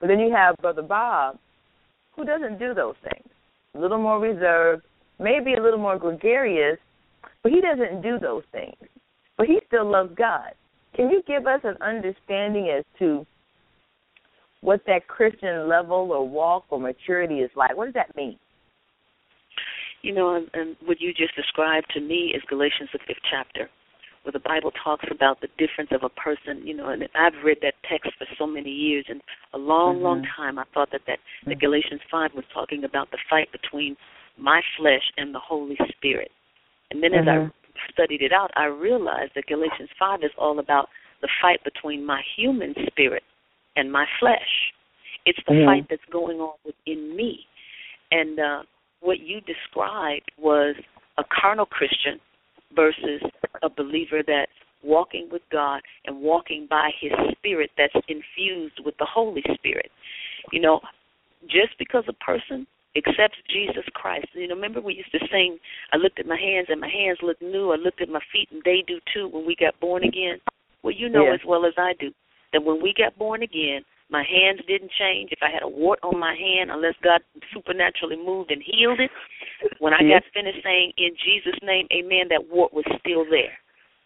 But 0.00 0.08
then 0.08 0.18
you 0.18 0.32
have 0.32 0.56
Brother 0.58 0.82
Bob, 0.82 1.38
who 2.14 2.24
doesn't 2.24 2.58
do 2.58 2.74
those 2.74 2.96
things. 3.02 3.26
A 3.74 3.78
little 3.80 4.00
more 4.00 4.20
reserved, 4.20 4.82
maybe 5.18 5.54
a 5.54 5.62
little 5.62 5.78
more 5.78 5.98
gregarious, 5.98 6.78
but 7.42 7.52
he 7.52 7.60
doesn't 7.60 8.02
do 8.02 8.18
those 8.18 8.42
things. 8.52 8.76
But 9.36 9.46
he 9.46 9.60
still 9.66 9.90
loves 9.90 10.14
God. 10.16 10.52
Can 10.94 11.10
you 11.10 11.22
give 11.26 11.46
us 11.46 11.60
an 11.64 11.76
understanding 11.80 12.72
as 12.76 12.84
to 12.98 13.26
what 14.60 14.80
that 14.86 15.08
Christian 15.08 15.68
level 15.68 16.12
or 16.12 16.28
walk 16.28 16.64
or 16.70 16.78
maturity 16.78 17.36
is 17.36 17.50
like? 17.56 17.76
What 17.76 17.86
does 17.86 17.94
that 17.94 18.14
mean? 18.16 18.38
You 20.04 20.12
know, 20.12 20.36
and, 20.36 20.50
and 20.52 20.76
what 20.84 21.00
you 21.00 21.14
just 21.14 21.34
described 21.34 21.88
to 21.94 22.00
me 22.00 22.34
is 22.36 22.42
Galatians 22.46 22.90
the 22.92 22.98
fifth 23.06 23.24
chapter, 23.24 23.70
where 24.22 24.36
the 24.36 24.44
Bible 24.52 24.70
talks 24.84 25.06
about 25.10 25.40
the 25.40 25.48
difference 25.56 25.88
of 25.96 26.02
a 26.04 26.12
person. 26.12 26.60
You 26.60 26.76
know, 26.76 26.90
and 26.90 27.08
I've 27.16 27.40
read 27.42 27.56
that 27.62 27.72
text 27.88 28.12
for 28.18 28.26
so 28.38 28.46
many 28.46 28.68
years, 28.68 29.06
and 29.08 29.22
a 29.54 29.58
long, 29.58 29.96
mm-hmm. 29.96 30.04
long 30.04 30.26
time 30.36 30.58
I 30.58 30.64
thought 30.74 30.90
that 30.92 31.00
that, 31.06 31.20
that 31.46 31.56
mm-hmm. 31.56 31.58
Galatians 31.58 32.02
five 32.10 32.32
was 32.36 32.44
talking 32.52 32.84
about 32.84 33.10
the 33.12 33.18
fight 33.30 33.48
between 33.50 33.96
my 34.36 34.60
flesh 34.76 35.06
and 35.16 35.34
the 35.34 35.40
Holy 35.40 35.78
Spirit. 35.96 36.30
And 36.90 37.02
then 37.02 37.12
mm-hmm. 37.12 37.26
as 37.26 37.32
I 37.32 37.36
mm-hmm. 37.38 37.92
studied 37.92 38.20
it 38.20 38.32
out, 38.32 38.50
I 38.56 38.66
realized 38.66 39.32
that 39.36 39.46
Galatians 39.46 39.88
five 39.98 40.20
is 40.22 40.36
all 40.36 40.58
about 40.58 40.90
the 41.22 41.30
fight 41.40 41.64
between 41.64 42.04
my 42.04 42.20
human 42.36 42.74
spirit 42.86 43.22
and 43.74 43.90
my 43.90 44.04
flesh. 44.20 44.52
It's 45.24 45.40
the 45.48 45.54
mm-hmm. 45.54 45.66
fight 45.66 45.86
that's 45.88 46.12
going 46.12 46.38
on 46.40 46.56
within 46.66 47.16
me. 47.16 47.40
And 48.10 48.38
uh 48.38 48.62
what 49.04 49.20
you 49.20 49.40
described 49.42 50.32
was 50.38 50.74
a 51.18 51.22
carnal 51.40 51.66
Christian 51.66 52.18
versus 52.74 53.20
a 53.62 53.68
believer 53.68 54.22
that's 54.26 54.50
walking 54.82 55.28
with 55.30 55.42
God 55.52 55.80
and 56.06 56.20
walking 56.20 56.66
by 56.68 56.90
his 57.00 57.12
spirit 57.36 57.70
that's 57.76 57.94
infused 58.08 58.80
with 58.84 58.94
the 58.98 59.06
Holy 59.08 59.42
Spirit. 59.54 59.90
You 60.52 60.60
know, 60.60 60.80
just 61.42 61.78
because 61.78 62.04
a 62.08 62.24
person 62.24 62.66
accepts 62.96 63.36
Jesus 63.52 63.84
Christ, 63.94 64.26
you 64.32 64.48
know, 64.48 64.54
remember 64.54 64.80
we 64.80 64.94
used 64.94 65.12
to 65.12 65.28
sing, 65.30 65.58
I 65.92 65.96
looked 65.96 66.18
at 66.18 66.26
my 66.26 66.38
hands 66.38 66.68
and 66.70 66.80
my 66.80 66.88
hands 66.88 67.18
look 67.22 67.40
new, 67.42 67.72
I 67.72 67.76
looked 67.76 68.00
at 68.00 68.08
my 68.08 68.20
feet 68.32 68.48
and 68.52 68.62
they 68.64 68.82
do 68.86 69.00
too 69.12 69.28
when 69.28 69.46
we 69.46 69.54
got 69.58 69.78
born 69.80 70.04
again. 70.04 70.38
Well, 70.82 70.94
you 70.96 71.08
know 71.08 71.26
yeah. 71.26 71.34
as 71.34 71.40
well 71.46 71.66
as 71.66 71.74
I 71.76 71.92
do 71.98 72.10
that 72.52 72.64
when 72.64 72.82
we 72.82 72.94
got 72.96 73.18
born 73.18 73.42
again, 73.42 73.82
my 74.10 74.22
hands 74.22 74.60
didn't 74.68 74.90
change. 74.98 75.30
If 75.32 75.40
I 75.42 75.50
had 75.50 75.62
a 75.62 75.68
wart 75.68 75.98
on 76.02 76.18
my 76.18 76.34
hand, 76.34 76.70
unless 76.70 76.94
God 77.02 77.20
supernaturally 77.52 78.16
moved 78.16 78.50
and 78.50 78.62
healed 78.62 79.00
it, 79.00 79.10
when 79.78 79.94
I 79.94 80.00
got 80.02 80.22
finished 80.32 80.60
saying 80.62 80.92
in 80.98 81.10
Jesus' 81.24 81.58
name, 81.62 81.86
Amen, 81.92 82.28
that 82.30 82.44
wart 82.50 82.72
was 82.72 82.84
still 83.00 83.24
there. 83.24 83.56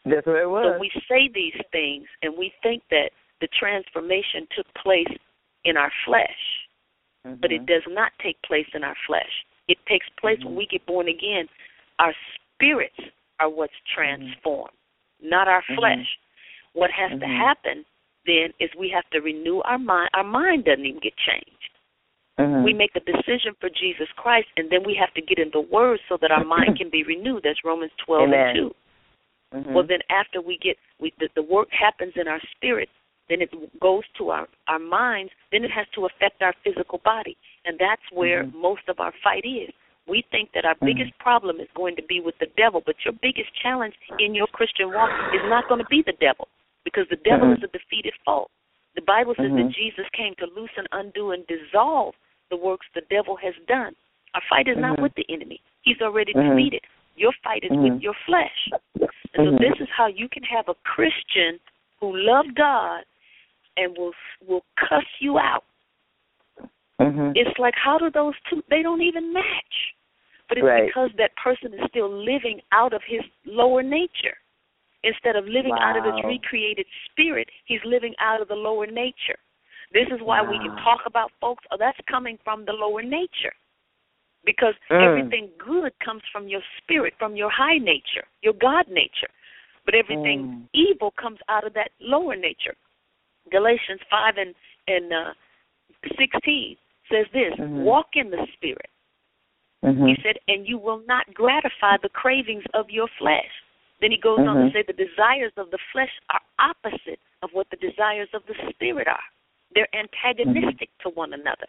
That's 0.05 0.27
what 0.27 0.37
it 0.41 0.49
was. 0.49 0.75
So 0.75 0.79
we 0.79 0.91
say 1.09 1.29
these 1.33 1.59
things 1.73 2.07
and 2.23 2.35
we 2.39 2.53
think 2.63 2.83
that 2.91 3.11
the 3.41 3.49
transformation 3.59 4.47
took 4.57 4.67
place 4.83 5.11
in 5.65 5.77
our 5.77 5.91
flesh, 6.07 6.43
mm-hmm. 7.27 7.41
but 7.41 7.53
it 7.53 7.67
does 7.67 7.83
not 7.89 8.13
take 8.23 8.41
place 8.43 8.67
in 8.75 8.85
our 8.85 8.97
flesh. 9.07 9.45
It 9.67 9.79
takes 9.89 10.07
place 10.21 10.39
mm-hmm. 10.39 10.49
when 10.49 10.57
we 10.57 10.67
get 10.71 10.87
born 10.87 11.09
again. 11.09 11.47
Our 11.99 12.15
spirits 12.57 12.99
are 13.41 13.51
what's 13.51 13.73
mm-hmm. 13.73 14.33
transformed, 14.33 14.73
mm-hmm. 14.73 15.29
not 15.29 15.49
our 15.49 15.63
mm-hmm. 15.63 15.81
flesh. 15.81 16.07
What 16.73 16.91
has 16.91 17.11
to 17.19 17.27
Mm-hmm. 17.27 17.43
happen 17.43 17.85
then 18.29 18.53
is 18.61 18.69
we 18.79 18.93
have 18.95 19.09
to 19.11 19.21
renew 19.21 19.61
our 19.65 19.79
mind. 19.79 20.11
Our 20.13 20.25
mind 20.25 20.67
doesn't 20.67 20.85
even 20.85 21.01
get 21.01 21.17
changed. 21.17 21.73
Mhm. 22.39 22.63
We 22.63 22.73
make 22.73 22.95
a 22.95 23.01
decision 23.01 23.55
for 23.59 23.69
Jesus 23.71 24.09
Christ, 24.17 24.49
and 24.57 24.71
then 24.71 24.85
we 24.85 24.95
have 24.95 25.13
to 25.15 25.23
get 25.23 25.39
in 25.39 25.51
the 25.51 25.61
Word 25.61 25.99
so 26.09 26.17
that 26.19 26.31
our 26.31 26.45
mind 26.57 26.77
can 26.79 26.91
be 26.91 27.03
renewed. 27.03 27.43
That's 27.43 27.65
Romans 27.65 27.93
12 28.05 28.29
Amen. 28.29 28.47
and 28.47 28.57
2. 28.57 28.75
Mhm. 29.55 29.73
Well, 29.73 29.85
then 29.85 30.03
after 30.11 30.41
we 30.41 30.59
get 30.59 30.77
we 31.01 31.13
the, 31.19 31.29
the 31.35 31.43
work 31.43 31.69
happens 31.73 32.13
in 32.17 32.29
our 32.29 32.41
spirit, 32.53 32.91
then 33.29 33.41
it 33.41 33.51
goes 33.81 34.05
to 34.19 34.31
our 34.31 34.47
our 34.69 34.79
minds. 34.79 35.33
Then 35.51 35.65
it 35.65 35.71
has 35.71 35.89
to 35.95 36.07
affect 36.07 36.43
our 36.43 36.55
physical 36.63 36.99
body, 36.99 37.37
and 37.65 37.79
that's 37.79 38.03
where 38.13 38.45
Mhm. 38.45 38.55
most 38.55 38.89
of 38.89 39.01
our 39.01 39.13
fight 39.25 39.45
is. 39.47 39.73
We 40.07 40.23
think 40.31 40.53
that 40.53 40.65
our 40.65 40.75
Mhm. 40.77 40.87
biggest 40.87 41.19
problem 41.19 41.61
is 41.61 41.69
going 41.75 41.97
to 41.97 42.03
be 42.03 42.21
with 42.21 42.39
the 42.39 42.47
devil, 42.57 42.81
but 42.81 43.05
your 43.05 43.13
biggest 43.13 43.53
challenge 43.55 43.95
in 44.19 44.35
your 44.35 44.47
Christian 44.47 44.93
walk 44.93 45.11
is 45.35 45.43
not 45.45 45.69
going 45.69 45.83
to 45.83 45.89
be 45.89 46.03
the 46.03 46.13
devil, 46.13 46.49
because 46.89 47.09
the 47.11 47.21
devil 47.25 47.53
is 47.53 47.59
a 47.61 47.69
uh-huh. 47.69 47.79
defeated 47.79 48.15
foe. 48.25 48.49
The 48.95 49.03
Bible 49.03 49.35
says 49.37 49.53
that 49.53 49.69
Mhm. 49.69 49.75
Jesus 49.75 50.09
came 50.13 50.35
to 50.37 50.47
loosen, 50.47 50.87
undo, 50.93 51.31
and 51.33 51.47
dissolve 51.47 52.15
the 52.51 52.57
works 52.57 52.87
the 52.95 53.03
devil 53.03 53.37
has 53.37 53.55
done. 53.67 53.95
Our 54.35 54.41
fight 54.49 54.69
is 54.69 54.77
not 54.79 54.97
Mhm. 54.97 55.03
with 55.03 55.15
the 55.15 55.27
enemy; 55.29 55.61
he's 55.83 56.01
already 56.01 56.33
defeated. 56.33 56.85
Your 57.17 57.33
fight 57.45 57.65
is 57.65 57.71
with 57.71 58.01
your 58.01 58.15
flesh. 58.27 58.71
And 59.35 59.47
so 59.47 59.51
this 59.59 59.79
is 59.81 59.89
how 59.91 60.07
you 60.07 60.29
can 60.29 60.43
have 60.45 60.69
a 60.69 60.75
Christian 60.77 61.61
who 62.01 62.17
loves 62.17 62.51
God 62.53 63.05
and 63.77 63.97
will 63.97 64.15
will 64.47 64.65
cuss 64.77 65.07
you 65.21 65.39
out. 65.39 65.65
It's 67.35 67.59
like 67.59 67.75
how 67.77 67.99
do 67.99 68.11
those 68.11 68.35
two 68.49 68.63
they 68.69 68.83
don't 68.83 69.03
even 69.03 69.33
match. 69.33 69.95
But 70.49 70.59
it's 70.59 70.65
Right. 70.65 70.87
because 70.87 71.13
that 71.13 71.37
person 71.37 71.75
is 71.75 71.85
still 71.89 72.09
living 72.09 72.63
out 72.73 72.93
of 72.93 73.03
his 73.05 73.23
lower 73.45 73.83
nature. 73.83 74.39
Instead 75.05 75.37
of 75.37 75.47
living 75.47 75.75
out 75.81 75.97
of 75.97 76.05
his 76.05 76.15
recreated 76.25 76.87
spirit, 77.07 77.49
he's 77.67 77.81
living 77.85 78.15
out 78.19 78.43
of 78.43 78.49
the 78.49 78.55
lower 78.55 78.87
nature. 78.87 79.39
This 79.93 80.09
is 80.09 80.21
why 80.23 80.43
we 80.43 80.59
can 80.59 80.73
talk 80.83 81.01
about 81.07 81.31
folks, 81.41 81.65
oh, 81.71 81.77
that's 81.79 81.99
coming 82.11 82.39
from 82.45 82.65
the 82.65 82.73
lower 82.73 83.03
nature. 83.03 83.55
Because 84.45 84.75
Mm. 84.91 85.03
everything 85.03 85.51
good 85.59 85.93
comes 86.01 86.23
from 86.33 86.49
your 86.49 86.63
spirit, 86.79 87.15
from 87.19 87.37
your 87.37 87.51
high 87.51 87.79
nature, 87.79 88.27
your 88.43 88.55
God 88.55 88.89
nature. 88.89 89.31
But 89.85 89.95
everything 89.95 90.49
Mm. 90.49 90.69
evil 90.73 91.13
comes 91.13 91.41
out 91.49 91.65
of 91.65 91.73
that 91.75 91.93
lower 92.01 92.37
nature. 92.37 92.75
Galatians 93.51 94.03
5 94.11 94.37
and, 94.37 94.55
and 94.89 95.13
uh, 95.13 95.35
16 96.17 96.77
says 97.11 97.27
this 97.33 97.55
Mhm. 97.55 97.85
walk 97.85 98.17
in 98.17 98.31
the 98.31 98.47
spirit. 98.53 98.91
Mhm. 99.83 100.09
He 100.09 100.23
said, 100.23 100.39
and 100.49 100.67
you 100.69 100.77
will 100.79 100.99
not 101.07 101.33
gratify 101.33 101.97
the 101.99 102.09
cravings 102.11 102.65
of 102.75 102.91
your 102.91 103.09
flesh. 103.19 103.51
Then 104.01 104.11
he 104.11 104.17
goes 104.17 104.39
on 104.41 104.57
to 104.57 104.63
Mhm. 104.69 104.73
say 104.73 104.83
the 104.83 104.93
desires 104.93 105.53
of 105.57 105.71
the 105.71 105.79
flesh 105.93 106.13
are 106.31 106.41
opposite 106.59 107.21
of 107.43 107.53
what 107.53 107.69
the 107.71 107.77
desires 107.77 108.29
of 108.33 108.47
the 108.47 108.55
spirit 108.71 109.09
are. 109.09 109.25
They're 109.75 109.95
antagonistic 109.95 110.91
to 110.99 111.11
one 111.11 111.33
another. 111.33 111.67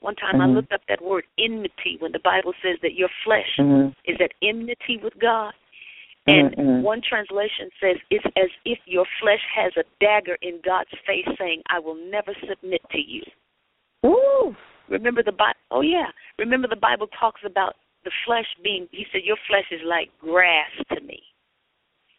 One 0.00 0.14
time 0.16 0.40
I 0.40 0.46
Mhm. 0.46 0.54
looked 0.54 0.72
up 0.72 0.84
that 0.86 1.00
word 1.00 1.26
enmity 1.38 1.96
when 1.98 2.12
the 2.12 2.18
Bible 2.18 2.54
says 2.62 2.78
that 2.80 2.94
your 2.94 3.08
flesh 3.24 3.56
Mhm. 3.56 3.94
is 4.04 4.20
at 4.20 4.32
enmity 4.42 4.98
with 4.98 5.18
God. 5.18 5.54
And 6.26 6.56
Mhm. 6.56 6.82
one 6.82 7.00
translation 7.02 7.70
says 7.78 7.96
it's 8.10 8.26
as 8.36 8.50
if 8.64 8.78
your 8.86 9.06
flesh 9.20 9.42
has 9.54 9.76
a 9.76 9.84
dagger 10.00 10.36
in 10.42 10.60
God's 10.60 10.90
face 11.06 11.28
saying, 11.38 11.62
I 11.66 11.78
will 11.78 11.94
never 11.94 12.34
submit 12.34 12.82
to 12.90 13.00
you. 13.00 13.22
Ooh. 14.04 14.56
Remember 14.88 15.22
the 15.22 15.32
Bible? 15.32 15.58
Oh 15.70 15.82
yeah. 15.82 16.10
Remember 16.38 16.68
the 16.68 16.76
Bible 16.76 17.06
talks 17.08 17.42
about 17.44 17.76
the 18.04 18.10
flesh 18.24 18.46
being. 18.62 18.88
He 18.92 19.06
said 19.12 19.22
your 19.24 19.36
flesh 19.46 19.70
is 19.70 19.82
like 19.82 20.16
grass 20.18 20.70
to 20.94 21.00
me. 21.00 21.22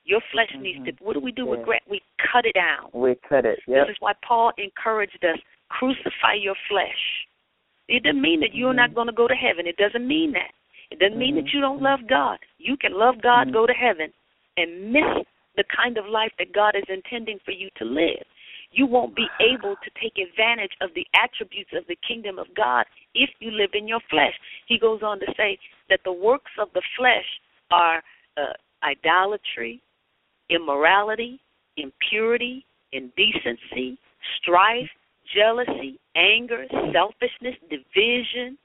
Your 0.08 0.22
flesh 0.32 0.48
needs 0.58 0.80
to. 0.86 0.94
What 1.04 1.14
do 1.14 1.20
we 1.20 1.34
do 1.34 1.46
with 1.46 1.64
grass? 1.64 1.82
We 1.90 2.02
cut 2.32 2.46
it 2.46 2.56
down. 2.56 2.90
We 2.94 3.16
cut 3.28 3.46
it. 3.46 3.60
Yep. 3.68 3.88
This 3.88 3.92
is 3.92 3.98
why 4.00 4.14
Paul 4.26 4.54
encouraged 4.58 5.24
us: 5.24 5.38
crucify 5.68 6.40
your 6.40 6.56
flesh. 6.70 7.28
It 7.90 8.04
doesn't 8.04 8.22
mean 8.22 8.40
that 8.40 8.56
you're 8.56 8.74
not 8.74 8.92
Mhm. 8.92 8.96
going 8.96 9.08
to 9.08 9.14
go 9.14 9.28
to 9.28 9.36
heaven. 9.36 9.68
It 9.68 9.76
doesn't 9.76 10.08
mean 10.08 10.32
that. 10.32 10.52
It 10.92 11.00
doesn't 11.00 11.18
mean 11.18 11.36
that 11.36 11.46
Mhm. 11.46 11.54
you 11.54 11.62
don't 11.62 11.82
love 11.82 12.08
God. 12.08 12.40
You 12.58 12.78
can 12.78 12.94
love 12.94 13.22
God, 13.22 13.50
Mhm. 13.50 13.52
go 13.52 13.68
to 13.68 13.74
heaven, 13.74 14.14
and 14.56 14.94
miss 14.94 15.26
the 15.56 15.66
kind 15.66 15.98
of 15.98 16.08
life 16.08 16.32
that 16.38 16.54
God 16.54 16.76
is 16.76 16.88
intending 16.88 17.40
for 17.40 17.52
you 17.52 17.70
to 17.76 17.86
live. 17.86 18.24
You 18.72 18.86
won't 18.86 19.16
be 19.16 19.28
able 19.42 19.76
to 19.76 19.90
take 20.02 20.18
advantage 20.18 20.76
of 20.80 20.94
the 20.94 21.06
attributes 21.14 21.74
of 21.74 21.86
the 21.88 21.96
kingdom 21.98 22.40
of 22.40 22.54
God 22.54 22.86
if 23.14 23.30
you 23.40 23.52
live 23.52 23.74
in 23.74 23.88
your 23.88 24.02
flesh. 24.02 24.40
He 24.68 24.78
goes 24.78 25.04
on 25.04 25.20
to 25.20 25.34
say 25.36 25.60
that 25.90 26.04
the 26.04 26.14
works 26.14 26.52
of 26.58 26.72
the 26.74 26.82
flesh 26.96 27.42
are 27.72 28.04
uh, 28.38 28.54
idolatry, 28.84 29.82
immorality, 30.50 31.40
impurity, 31.78 32.66
indecency, 32.92 33.98
strife, 34.42 34.90
jealousy, 35.36 36.00
anger, 36.16 36.66
selfishness, 36.94 37.56
division, 37.70 38.58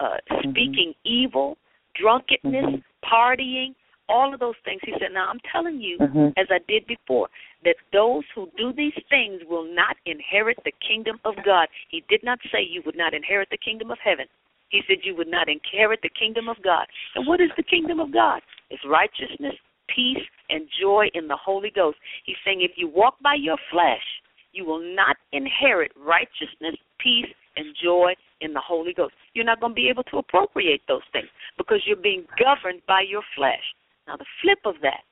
uh, 0.00 0.16
speaking 0.40 0.92
mm-hmm. 0.92 1.08
evil, 1.08 1.56
drunkenness, 2.00 2.64
mm-hmm. 2.64 3.04
partying, 3.04 3.74
all 4.08 4.34
of 4.34 4.40
those 4.40 4.54
things. 4.64 4.80
He 4.84 4.92
said, 4.92 5.12
Now 5.12 5.28
I'm 5.28 5.40
telling 5.50 5.80
you, 5.80 5.98
mm-hmm. 5.98 6.28
as 6.36 6.46
I 6.50 6.58
did 6.68 6.86
before, 6.86 7.28
that 7.64 7.76
those 7.92 8.24
who 8.34 8.48
do 8.58 8.72
these 8.72 8.96
things 9.08 9.40
will 9.48 9.66
not 9.74 9.96
inherit 10.06 10.58
the 10.64 10.72
kingdom 10.86 11.18
of 11.24 11.34
God. 11.44 11.68
He 11.88 12.04
did 12.08 12.22
not 12.22 12.38
say 12.50 12.58
you 12.68 12.82
would 12.84 12.96
not 12.96 13.14
inherit 13.14 13.48
the 13.50 13.58
kingdom 13.58 13.90
of 13.90 13.98
heaven. 14.04 14.26
He 14.68 14.80
said 14.88 14.98
you 15.04 15.14
would 15.16 15.28
not 15.28 15.48
inherit 15.48 16.00
the 16.02 16.10
kingdom 16.18 16.48
of 16.48 16.56
God. 16.64 16.86
And 17.14 17.26
what 17.26 17.40
is 17.40 17.50
the 17.56 17.62
kingdom 17.62 18.00
of 18.00 18.12
God? 18.12 18.40
It's 18.70 18.82
righteousness, 18.88 19.54
peace, 19.94 20.24
and 20.52 20.68
joy 20.80 21.06
in 21.14 21.26
the 21.26 21.36
Holy 21.36 21.72
Ghost. 21.74 21.98
He's 22.24 22.36
saying 22.44 22.60
if 22.60 22.72
you 22.76 22.88
walk 22.88 23.16
by 23.22 23.34
your 23.34 23.56
flesh, 23.70 24.04
you 24.52 24.64
will 24.64 24.82
not 24.94 25.16
inherit 25.32 25.90
righteousness, 25.96 26.76
peace, 27.00 27.32
and 27.56 27.74
joy 27.82 28.12
in 28.40 28.52
the 28.52 28.60
Holy 28.60 28.92
Ghost. 28.92 29.14
You're 29.34 29.44
not 29.44 29.60
going 29.60 29.72
to 29.72 29.74
be 29.74 29.88
able 29.88 30.04
to 30.04 30.18
appropriate 30.18 30.82
those 30.88 31.02
things 31.12 31.28
because 31.56 31.80
you're 31.86 31.96
being 31.96 32.24
governed 32.38 32.82
by 32.86 33.02
your 33.08 33.22
flesh. 33.36 33.64
Now, 34.06 34.16
the 34.16 34.26
flip 34.42 34.58
of 34.64 34.80
that 34.82 35.02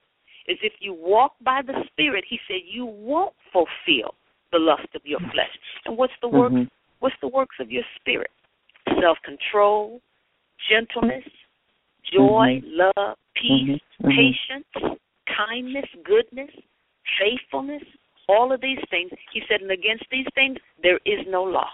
is 0.46 0.58
if 0.62 0.74
you 0.80 0.94
walk 0.94 1.32
by 1.44 1.62
the 1.66 1.84
Spirit, 1.88 2.24
he 2.28 2.38
said 2.46 2.60
you 2.68 2.84
won't 2.84 3.34
fulfill 3.52 4.14
the 4.52 4.58
lust 4.58 4.88
of 4.94 5.02
your 5.04 5.20
flesh. 5.20 5.54
And 5.84 5.96
what's 5.96 6.12
the 6.22 6.28
work? 6.28 6.52
Mm-hmm. 6.52 6.68
What's 7.00 7.16
the 7.22 7.28
works 7.28 7.56
of 7.60 7.70
your 7.70 7.84
spirit? 7.96 8.30
Self 9.00 9.16
control, 9.24 10.00
gentleness, 10.68 11.24
joy, 12.12 12.60
mm-hmm. 12.60 12.98
love, 12.98 13.16
peace, 13.34 13.80
mm-hmm. 14.02 14.06
mm-hmm. 14.06 14.10
patience, 14.10 14.98
kindness, 15.36 15.86
goodness, 16.04 16.50
faithfulness, 17.18 17.82
all 18.28 18.52
of 18.52 18.60
these 18.60 18.78
things. 18.90 19.10
He 19.32 19.42
said, 19.48 19.60
and 19.60 19.70
against 19.70 20.04
these 20.10 20.26
things 20.34 20.58
there 20.82 21.00
is 21.04 21.26
no 21.28 21.42
law. 21.42 21.68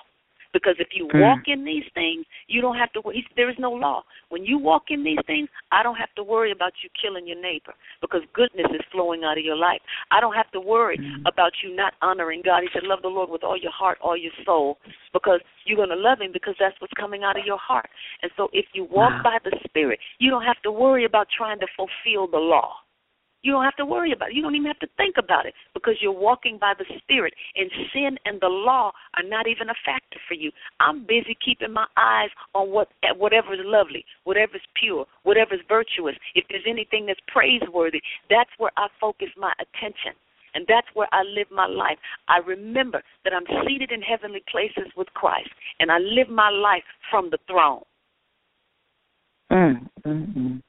Because 0.56 0.76
if 0.78 0.88
you 0.94 1.06
mm. 1.12 1.20
walk 1.20 1.40
in 1.48 1.66
these 1.66 1.84
things, 1.92 2.24
you 2.48 2.62
don't 2.62 2.76
have 2.76 2.90
to. 2.92 3.02
There 3.36 3.50
is 3.50 3.56
no 3.58 3.70
law. 3.70 4.04
When 4.30 4.42
you 4.42 4.56
walk 4.56 4.84
in 4.88 5.04
these 5.04 5.18
things, 5.26 5.50
I 5.70 5.82
don't 5.82 5.96
have 5.96 6.14
to 6.16 6.22
worry 6.22 6.50
about 6.50 6.72
you 6.82 6.88
killing 6.96 7.26
your 7.26 7.40
neighbor 7.40 7.74
because 8.00 8.22
goodness 8.32 8.66
is 8.72 8.80
flowing 8.90 9.22
out 9.22 9.36
of 9.36 9.44
your 9.44 9.56
life. 9.56 9.80
I 10.10 10.18
don't 10.18 10.32
have 10.34 10.50
to 10.52 10.60
worry 10.60 10.96
mm. 10.96 11.28
about 11.30 11.52
you 11.62 11.76
not 11.76 11.92
honoring 12.00 12.40
God. 12.42 12.62
He 12.62 12.70
said, 12.72 12.84
"Love 12.84 13.02
the 13.02 13.08
Lord 13.08 13.28
with 13.28 13.44
all 13.44 13.58
your 13.58 13.72
heart, 13.72 13.98
all 14.00 14.16
your 14.16 14.32
soul," 14.46 14.78
because 15.12 15.40
you're 15.66 15.76
going 15.76 15.90
to 15.90 15.94
love 15.94 16.22
Him 16.22 16.32
because 16.32 16.54
that's 16.58 16.80
what's 16.80 16.94
coming 16.94 17.22
out 17.22 17.38
of 17.38 17.44
your 17.44 17.58
heart. 17.58 17.90
And 18.22 18.32
so, 18.34 18.48
if 18.54 18.64
you 18.72 18.84
walk 18.84 19.12
wow. 19.22 19.36
by 19.36 19.38
the 19.44 19.58
Spirit, 19.68 19.98
you 20.18 20.30
don't 20.30 20.44
have 20.44 20.62
to 20.62 20.72
worry 20.72 21.04
about 21.04 21.26
trying 21.36 21.58
to 21.60 21.66
fulfill 21.76 22.28
the 22.30 22.40
law. 22.40 22.76
You 23.46 23.52
don't 23.52 23.62
have 23.62 23.76
to 23.76 23.86
worry 23.86 24.10
about 24.10 24.30
it. 24.30 24.34
You 24.34 24.42
don't 24.42 24.56
even 24.56 24.66
have 24.66 24.80
to 24.80 24.88
think 24.96 25.14
about 25.22 25.46
it 25.46 25.54
because 25.72 25.94
you're 26.00 26.10
walking 26.10 26.58
by 26.60 26.72
the 26.76 26.84
Spirit, 26.98 27.32
and 27.54 27.70
sin 27.94 28.18
and 28.24 28.40
the 28.40 28.48
law 28.48 28.90
are 29.16 29.22
not 29.22 29.46
even 29.46 29.68
a 29.70 29.74
factor 29.84 30.18
for 30.26 30.34
you. 30.34 30.50
I'm 30.80 31.06
busy 31.06 31.38
keeping 31.38 31.72
my 31.72 31.86
eyes 31.96 32.30
on 32.56 32.70
what 32.70 32.88
whatever 33.16 33.54
is 33.54 33.60
lovely, 33.62 34.04
whatever 34.24 34.56
is 34.56 34.66
pure, 34.74 35.06
whatever 35.22 35.54
is 35.54 35.60
virtuous. 35.68 36.16
If 36.34 36.44
there's 36.50 36.66
anything 36.68 37.06
that's 37.06 37.20
praiseworthy, 37.28 38.02
that's 38.28 38.50
where 38.58 38.72
I 38.76 38.88
focus 39.00 39.28
my 39.36 39.52
attention. 39.60 40.18
And 40.54 40.66
that's 40.66 40.88
where 40.94 41.08
I 41.12 41.22
live 41.22 41.46
my 41.52 41.66
life. 41.66 41.98
I 42.26 42.38
remember 42.38 43.00
that 43.22 43.32
I'm 43.32 43.46
seated 43.64 43.92
in 43.92 44.02
heavenly 44.02 44.42
places 44.50 44.90
with 44.96 45.06
Christ, 45.14 45.50
and 45.78 45.92
I 45.92 45.98
live 45.98 46.28
my 46.28 46.50
life 46.50 46.88
from 47.12 47.30
the 47.30 47.38
throne. 47.46 47.82
Mm, 49.52 49.88
mm, 50.04 50.36
mm. 50.36 50.62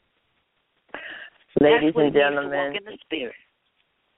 Ladies 1.61 1.93
and 1.95 2.13
gentlemen, 2.13 2.75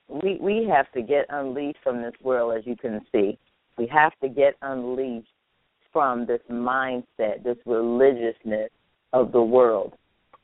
we 0.10 0.38
we 0.42 0.68
have 0.70 0.92
to 0.94 1.02
get 1.02 1.26
unleashed 1.30 1.80
from 1.84 2.02
this 2.02 2.14
world, 2.22 2.58
as 2.58 2.66
you 2.66 2.76
can 2.76 3.02
see. 3.12 3.38
We 3.78 3.88
have 3.88 4.12
to 4.22 4.30
get 4.30 4.56
unleashed 4.62 5.28
from 5.94 6.26
this 6.26 6.42
mindset, 6.52 7.44
this 7.44 7.58
religiousness 7.66 8.70
of 9.14 9.32
the 9.32 9.42
world. 9.42 9.94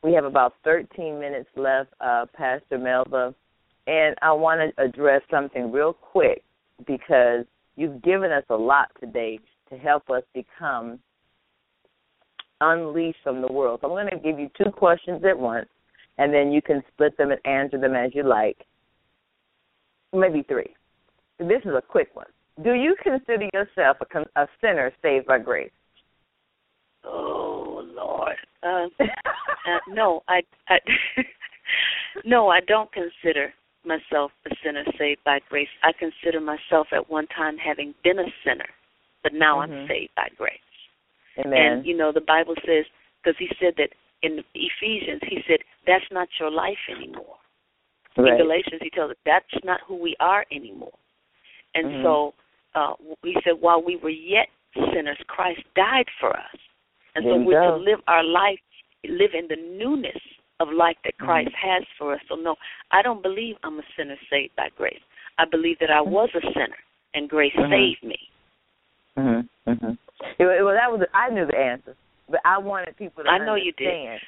We 0.02 0.12
have 0.14 0.24
about 0.24 0.54
13 0.64 1.18
minutes 1.20 1.48
left, 1.56 1.90
uh, 2.00 2.26
Pastor 2.34 2.78
Melva, 2.78 3.34
and 3.86 4.16
I 4.22 4.32
want 4.32 4.60
to 4.60 4.82
address 4.82 5.22
something 5.30 5.70
real 5.70 5.92
quick 5.92 6.42
because 6.86 7.44
you've 7.76 8.02
given 8.02 8.32
us 8.32 8.44
a 8.48 8.56
lot 8.56 8.88
today 9.00 9.38
to 9.70 9.76
help 9.76 10.08
us 10.10 10.22
become 10.34 10.98
unleashed 12.60 13.18
from 13.22 13.42
the 13.42 13.52
world. 13.52 13.80
So 13.82 13.88
I'm 13.88 14.08
going 14.08 14.22
to 14.22 14.28
give 14.28 14.38
you 14.38 14.50
two 14.56 14.70
questions 14.70 15.22
at 15.28 15.38
once 15.38 15.68
and 16.18 16.32
then 16.32 16.52
you 16.52 16.62
can 16.62 16.82
split 16.92 17.16
them 17.16 17.30
and 17.30 17.40
answer 17.44 17.78
them 17.78 17.94
as 17.94 18.14
you 18.14 18.22
like. 18.22 18.64
Maybe 20.12 20.42
three. 20.42 20.74
This 21.38 21.62
is 21.64 21.72
a 21.76 21.82
quick 21.82 22.10
one. 22.14 22.26
Do 22.62 22.72
you 22.72 22.96
consider 23.02 23.48
yourself 23.52 23.98
a, 24.00 24.40
a 24.40 24.48
sinner 24.60 24.90
saved 25.02 25.26
by 25.26 25.38
grace? 25.38 25.70
Oh 27.04 27.86
Lord, 27.94 28.36
uh, 28.62 28.86
uh, 29.00 29.78
no, 29.88 30.22
I, 30.28 30.40
I 30.68 30.78
no, 32.24 32.48
I 32.48 32.60
don't 32.66 32.90
consider 32.92 33.52
myself 33.84 34.32
a 34.46 34.54
sinner 34.64 34.84
saved 34.98 35.20
by 35.24 35.40
grace. 35.48 35.68
I 35.82 35.92
consider 35.92 36.40
myself 36.40 36.88
at 36.92 37.10
one 37.10 37.26
time 37.28 37.56
having 37.58 37.94
been 38.02 38.18
a 38.18 38.32
sinner, 38.44 38.66
but 39.22 39.34
now 39.34 39.60
mm-hmm. 39.60 39.72
I'm 39.72 39.88
saved 39.88 40.12
by 40.16 40.28
grace. 40.36 40.58
Amen. 41.38 41.58
And 41.58 41.86
you 41.86 41.96
know, 41.96 42.10
the 42.10 42.22
Bible 42.22 42.54
says 42.66 42.86
because 43.22 43.36
He 43.38 43.48
said 43.60 43.74
that 43.76 43.90
in 44.26 44.42
Ephesians, 44.54 45.22
he 45.28 45.38
said, 45.48 45.58
that's 45.86 46.04
not 46.10 46.28
your 46.40 46.50
life 46.50 46.82
anymore. 46.90 47.36
Right. 48.16 48.32
In 48.32 48.38
Galatians, 48.38 48.80
he 48.82 48.90
tells 48.90 49.10
us 49.10 49.16
that's 49.24 49.64
not 49.64 49.80
who 49.86 49.96
we 49.96 50.16
are 50.20 50.44
anymore. 50.50 50.98
And 51.74 51.86
mm-hmm. 51.86 52.04
so 52.04 52.34
uh, 52.74 52.94
he 53.22 53.36
said, 53.44 53.54
while 53.60 53.82
we 53.82 53.96
were 53.96 54.10
yet 54.10 54.48
sinners, 54.74 55.18
Christ 55.28 55.60
died 55.74 56.06
for 56.20 56.30
us. 56.30 56.58
And 57.14 57.24
there 57.24 57.34
so 57.34 57.42
we're 57.42 57.60
go. 57.60 57.78
to 57.78 57.82
live 57.82 58.00
our 58.08 58.24
life, 58.24 58.58
live 59.04 59.30
in 59.38 59.46
the 59.48 59.56
newness 59.78 60.20
of 60.60 60.68
life 60.72 60.96
that 61.04 61.16
Christ 61.18 61.50
mm-hmm. 61.50 61.68
has 61.68 61.84
for 61.98 62.14
us. 62.14 62.20
So, 62.28 62.34
no, 62.34 62.56
I 62.90 63.02
don't 63.02 63.22
believe 63.22 63.56
I'm 63.62 63.78
a 63.78 63.82
sinner 63.96 64.16
saved 64.30 64.56
by 64.56 64.68
grace. 64.76 65.00
I 65.38 65.44
believe 65.44 65.78
that 65.80 65.90
I 65.90 66.00
mm-hmm. 66.00 66.12
was 66.12 66.30
a 66.34 66.40
sinner 66.40 66.80
and 67.14 67.28
grace 67.28 67.52
mm-hmm. 67.56 67.72
saved 67.72 68.02
me. 68.02 68.18
Mhm. 69.18 69.48
Mhm. 69.66 69.98
Well, 70.38 70.74
that 70.74 70.90
was 70.90 71.00
I 71.14 71.30
knew 71.30 71.46
the 71.46 71.56
answer 71.56 71.94
but 72.28 72.40
I 72.44 72.58
wanted 72.58 72.96
people 72.96 73.24
to 73.24 73.30
I 73.30 73.38
know 73.38 73.54
understand. 73.54 73.64
you 73.64 73.72
did. 73.72 74.20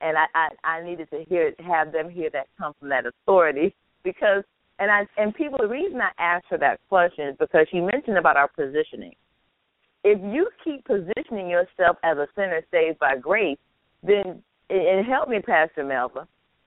And 0.00 0.16
I, 0.18 0.26
I 0.34 0.48
I 0.78 0.84
needed 0.84 1.08
to 1.10 1.24
hear 1.28 1.52
have 1.66 1.92
them 1.92 2.10
hear 2.10 2.28
that 2.30 2.48
come 2.58 2.74
from 2.78 2.90
that 2.90 3.04
authority 3.06 3.74
because 4.04 4.44
and 4.78 4.90
I 4.90 5.06
and 5.16 5.34
people 5.34 5.58
the 5.60 5.68
reason 5.68 6.00
I 6.00 6.10
asked 6.22 6.46
her 6.50 6.58
that 6.58 6.80
question 6.88 7.28
is 7.28 7.36
because 7.38 7.66
she 7.70 7.80
mentioned 7.80 8.18
about 8.18 8.36
our 8.36 8.48
positioning. 8.48 9.14
If 10.04 10.20
you 10.22 10.48
keep 10.62 10.84
positioning 10.84 11.48
yourself 11.48 11.96
as 12.04 12.16
a 12.18 12.28
sinner 12.36 12.60
saved 12.70 12.98
by 12.98 13.16
grace, 13.16 13.58
then 14.02 14.42
and 14.68 15.06
help 15.06 15.28
me, 15.28 15.40
Pastor 15.40 15.84
Melva, 15.84 16.26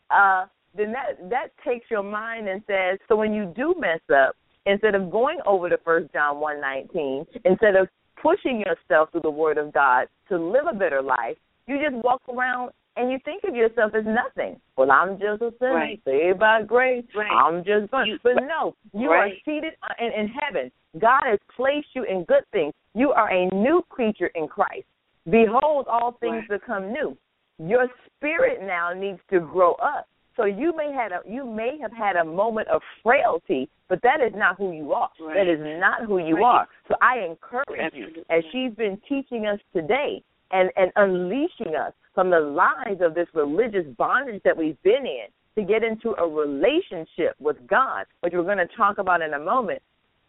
uh, 0.10 0.46
then 0.76 0.92
that 0.92 1.30
that 1.30 1.48
takes 1.66 1.86
your 1.92 2.04
mind 2.04 2.48
and 2.48 2.64
says, 2.68 2.98
so 3.08 3.16
when 3.16 3.34
you 3.34 3.54
do 3.56 3.76
mess 3.78 4.00
up, 4.14 4.36
instead 4.66 4.96
of 4.96 5.12
going 5.12 5.40
over 5.46 5.70
to 5.70 5.78
First 5.86 6.12
John 6.14 6.40
one 6.40 6.60
nineteen, 6.60 7.26
instead 7.46 7.76
of 7.76 7.88
pushing 8.22 8.60
yourself 8.60 9.12
through 9.12 9.22
the 9.22 9.30
Word 9.30 9.58
of 9.58 9.72
God 9.74 10.08
to 10.30 10.38
live 10.38 10.66
a 10.70 10.76
better 10.76 11.02
life, 11.02 11.38
you 11.68 11.78
just 11.78 12.04
walk 12.04 12.22
around 12.34 12.72
and 12.96 13.12
you 13.12 13.20
think 13.24 13.44
of 13.48 13.56
yourself 13.56 13.94
as 13.96 14.04
nothing. 14.06 14.60
Well, 14.78 14.92
I'm 14.92 15.20
just 15.20 15.42
a 15.42 15.54
sinner, 15.60 15.74
right. 15.74 16.02
saved 16.04 16.40
by 16.40 16.64
grace. 16.64 17.06
Right. 17.16 17.32
I'm 17.32 17.64
just. 17.64 17.92
But 17.92 18.34
no, 18.48 18.76
you 18.94 19.10
right. 19.12 19.32
are 19.32 19.36
seated 19.46 19.74
uh, 19.84 19.94
in, 20.00 20.12
in 20.20 20.28
heaven. 20.28 20.72
God 21.00 21.22
has 21.26 21.40
placed 21.56 21.88
you 21.94 22.04
in 22.04 22.26
good 22.26 22.44
things. 22.52 22.74
You 22.96 23.12
are 23.12 23.32
a 23.32 23.48
new 23.54 23.84
creature 23.90 24.32
in 24.36 24.48
Christ. 24.48 24.86
Behold, 25.30 25.86
all 25.88 26.18
things 26.20 26.44
become 26.50 26.92
new. 26.92 27.16
Your 27.60 27.88
spirit 28.18 28.60
now 28.62 28.92
needs 28.94 29.20
to 29.30 29.40
grow 29.40 29.74
up. 29.74 30.08
So 30.40 30.46
you 30.46 30.74
may 30.74 30.94
had 30.94 31.12
a 31.12 31.20
you 31.30 31.46
may 31.46 31.78
have 31.82 31.92
had 31.92 32.16
a 32.16 32.24
moment 32.24 32.70
of 32.70 32.82
frailty, 33.04 33.68
but 33.90 34.02
that 34.04 34.22
is 34.26 34.32
not 34.34 34.58
who 34.58 34.72
you 34.72 34.94
are. 34.94 35.10
Right. 35.20 35.36
That 35.36 35.52
is 35.52 35.60
not 35.82 36.06
who 36.06 36.18
you 36.18 36.38
right. 36.38 36.44
are. 36.44 36.68
So 36.88 36.96
I 37.02 37.26
encourage 37.26 37.78
Absolutely. 37.78 38.20
you, 38.20 38.26
as 38.30 38.44
she's 38.54 38.74
been 38.74 38.98
teaching 39.10 39.48
us 39.48 39.60
today 39.74 40.24
and 40.52 40.72
and 40.78 40.94
unleashing 40.96 41.76
us 41.76 41.92
from 42.16 42.30
the 42.30 42.40
lies 42.40 43.00
of 43.02 43.16
this 43.16 43.28
religious 43.34 43.86
bondage 43.98 44.42
that 44.46 44.56
we've 44.56 44.82
been 44.82 45.06
in 45.06 45.28
to 45.56 45.68
get 45.68 45.84
into 45.84 46.12
a 46.12 46.26
relationship 46.26 47.36
with 47.40 47.58
God, 47.68 48.06
which 48.22 48.32
we're 48.34 48.44
going 48.44 48.60
to 48.60 48.76
talk 48.78 48.98
about 48.98 49.22
in 49.22 49.34
a 49.34 49.40
moment. 49.40 49.82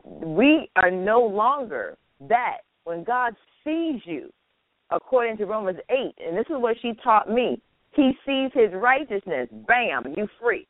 We 0.02 0.68
are 0.74 0.90
no 0.90 1.20
longer 1.20 1.96
that 2.28 2.58
when 2.82 3.04
God 3.04 3.36
sees 3.62 4.00
you, 4.04 4.32
according 4.90 5.36
to 5.36 5.46
Romans 5.46 5.78
8, 5.88 5.96
and 6.26 6.36
this 6.36 6.46
is 6.50 6.56
what 6.56 6.76
she 6.82 6.94
taught 7.04 7.30
me 7.30 7.60
he 7.92 8.12
sees 8.26 8.50
his 8.54 8.72
righteousness. 8.72 9.48
Bam, 9.66 10.14
you 10.16 10.28
free. 10.40 10.66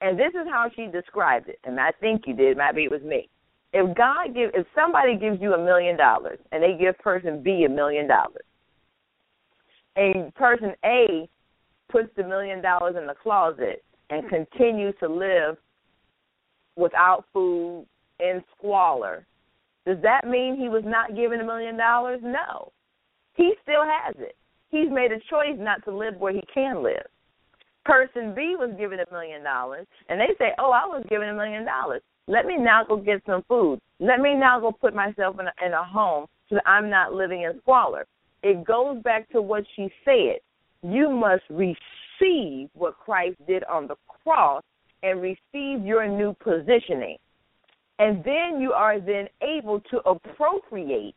And 0.00 0.18
this 0.18 0.30
is 0.30 0.46
how 0.50 0.70
she 0.74 0.86
described 0.86 1.48
it. 1.48 1.58
And 1.64 1.78
I 1.78 1.92
think 2.00 2.22
you 2.26 2.34
did. 2.34 2.56
Maybe 2.56 2.84
it 2.84 2.90
was 2.90 3.02
me. 3.02 3.28
If 3.72 3.96
God 3.96 4.34
give, 4.34 4.50
if 4.54 4.66
somebody 4.74 5.16
gives 5.16 5.40
you 5.40 5.54
a 5.54 5.64
million 5.64 5.96
dollars 5.96 6.38
and 6.52 6.62
they 6.62 6.76
give 6.78 6.98
person 6.98 7.42
B 7.42 7.64
a 7.64 7.68
million 7.68 8.06
dollars, 8.06 8.44
and 9.96 10.34
person 10.34 10.72
A 10.84 11.28
puts 11.90 12.08
the 12.16 12.24
million 12.24 12.62
dollars 12.62 12.96
in 12.98 13.06
the 13.06 13.14
closet 13.14 13.84
and 14.10 14.28
continues 14.28 14.94
to 15.00 15.08
live 15.08 15.56
without 16.76 17.24
food 17.32 17.86
in 18.20 18.42
squalor, 18.56 19.26
does 19.86 19.98
that 20.02 20.26
mean 20.26 20.56
he 20.56 20.68
was 20.68 20.82
not 20.84 21.14
given 21.16 21.40
a 21.40 21.44
million 21.44 21.76
dollars? 21.76 22.20
No. 22.22 22.72
He 23.34 23.54
still 23.62 23.84
has 23.84 24.14
it. 24.18 24.36
He's 24.74 24.90
made 24.90 25.12
a 25.12 25.20
choice 25.30 25.56
not 25.58 25.84
to 25.84 25.96
live 25.96 26.16
where 26.16 26.32
he 26.32 26.42
can 26.52 26.82
live. 26.82 27.06
Person 27.84 28.34
B 28.34 28.56
was 28.58 28.74
given 28.78 28.98
a 29.00 29.12
million 29.12 29.42
dollars, 29.42 29.86
and 30.08 30.18
they 30.18 30.34
say, 30.38 30.52
"Oh, 30.58 30.70
I 30.70 30.86
was 30.86 31.04
given 31.08 31.28
a 31.28 31.34
million 31.34 31.64
dollars. 31.64 32.02
Let 32.26 32.46
me 32.46 32.56
now 32.56 32.84
go 32.84 32.96
get 32.96 33.22
some 33.26 33.42
food. 33.46 33.78
Let 34.00 34.20
me 34.20 34.34
now 34.34 34.58
go 34.60 34.72
put 34.72 34.94
myself 34.94 35.36
in 35.38 35.46
a, 35.46 35.66
in 35.66 35.72
a 35.72 35.84
home 35.84 36.26
so 36.48 36.56
that 36.56 36.68
I'm 36.68 36.88
not 36.88 37.12
living 37.12 37.42
in 37.42 37.58
squalor." 37.60 38.06
It 38.42 38.64
goes 38.64 39.02
back 39.02 39.28
to 39.30 39.40
what 39.40 39.64
she 39.76 39.90
said. 40.04 40.40
You 40.82 41.10
must 41.10 41.44
receive 41.48 42.68
what 42.74 42.98
Christ 42.98 43.36
did 43.46 43.64
on 43.64 43.86
the 43.86 43.96
cross 44.06 44.62
and 45.02 45.20
receive 45.20 45.84
your 45.84 46.06
new 46.06 46.34
positioning. 46.42 47.18
And 47.98 48.24
then 48.24 48.60
you 48.60 48.72
are 48.72 48.98
then 48.98 49.28
able 49.42 49.80
to 49.90 49.98
appropriate 50.08 51.14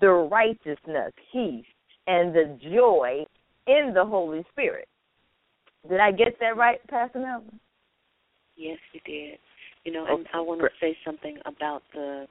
the 0.00 0.08
righteousness, 0.08 1.12
peace, 1.32 1.64
and 2.06 2.34
the 2.34 2.58
joy 2.72 3.24
in 3.66 3.92
the 3.94 4.04
Holy 4.04 4.44
Spirit. 4.52 4.88
Did 5.88 6.00
I 6.00 6.12
get 6.12 6.38
that 6.40 6.56
right, 6.56 6.78
Pastor 6.88 7.18
Melva? 7.18 7.52
Yes, 8.56 8.78
you 8.92 9.00
did. 9.04 9.38
You 9.84 9.92
know, 9.92 10.06
and 10.08 10.26
I 10.32 10.40
want 10.40 10.60
to 10.60 10.68
say 10.80 10.96
something 11.04 11.38
about 11.44 11.82
the 11.92 12.26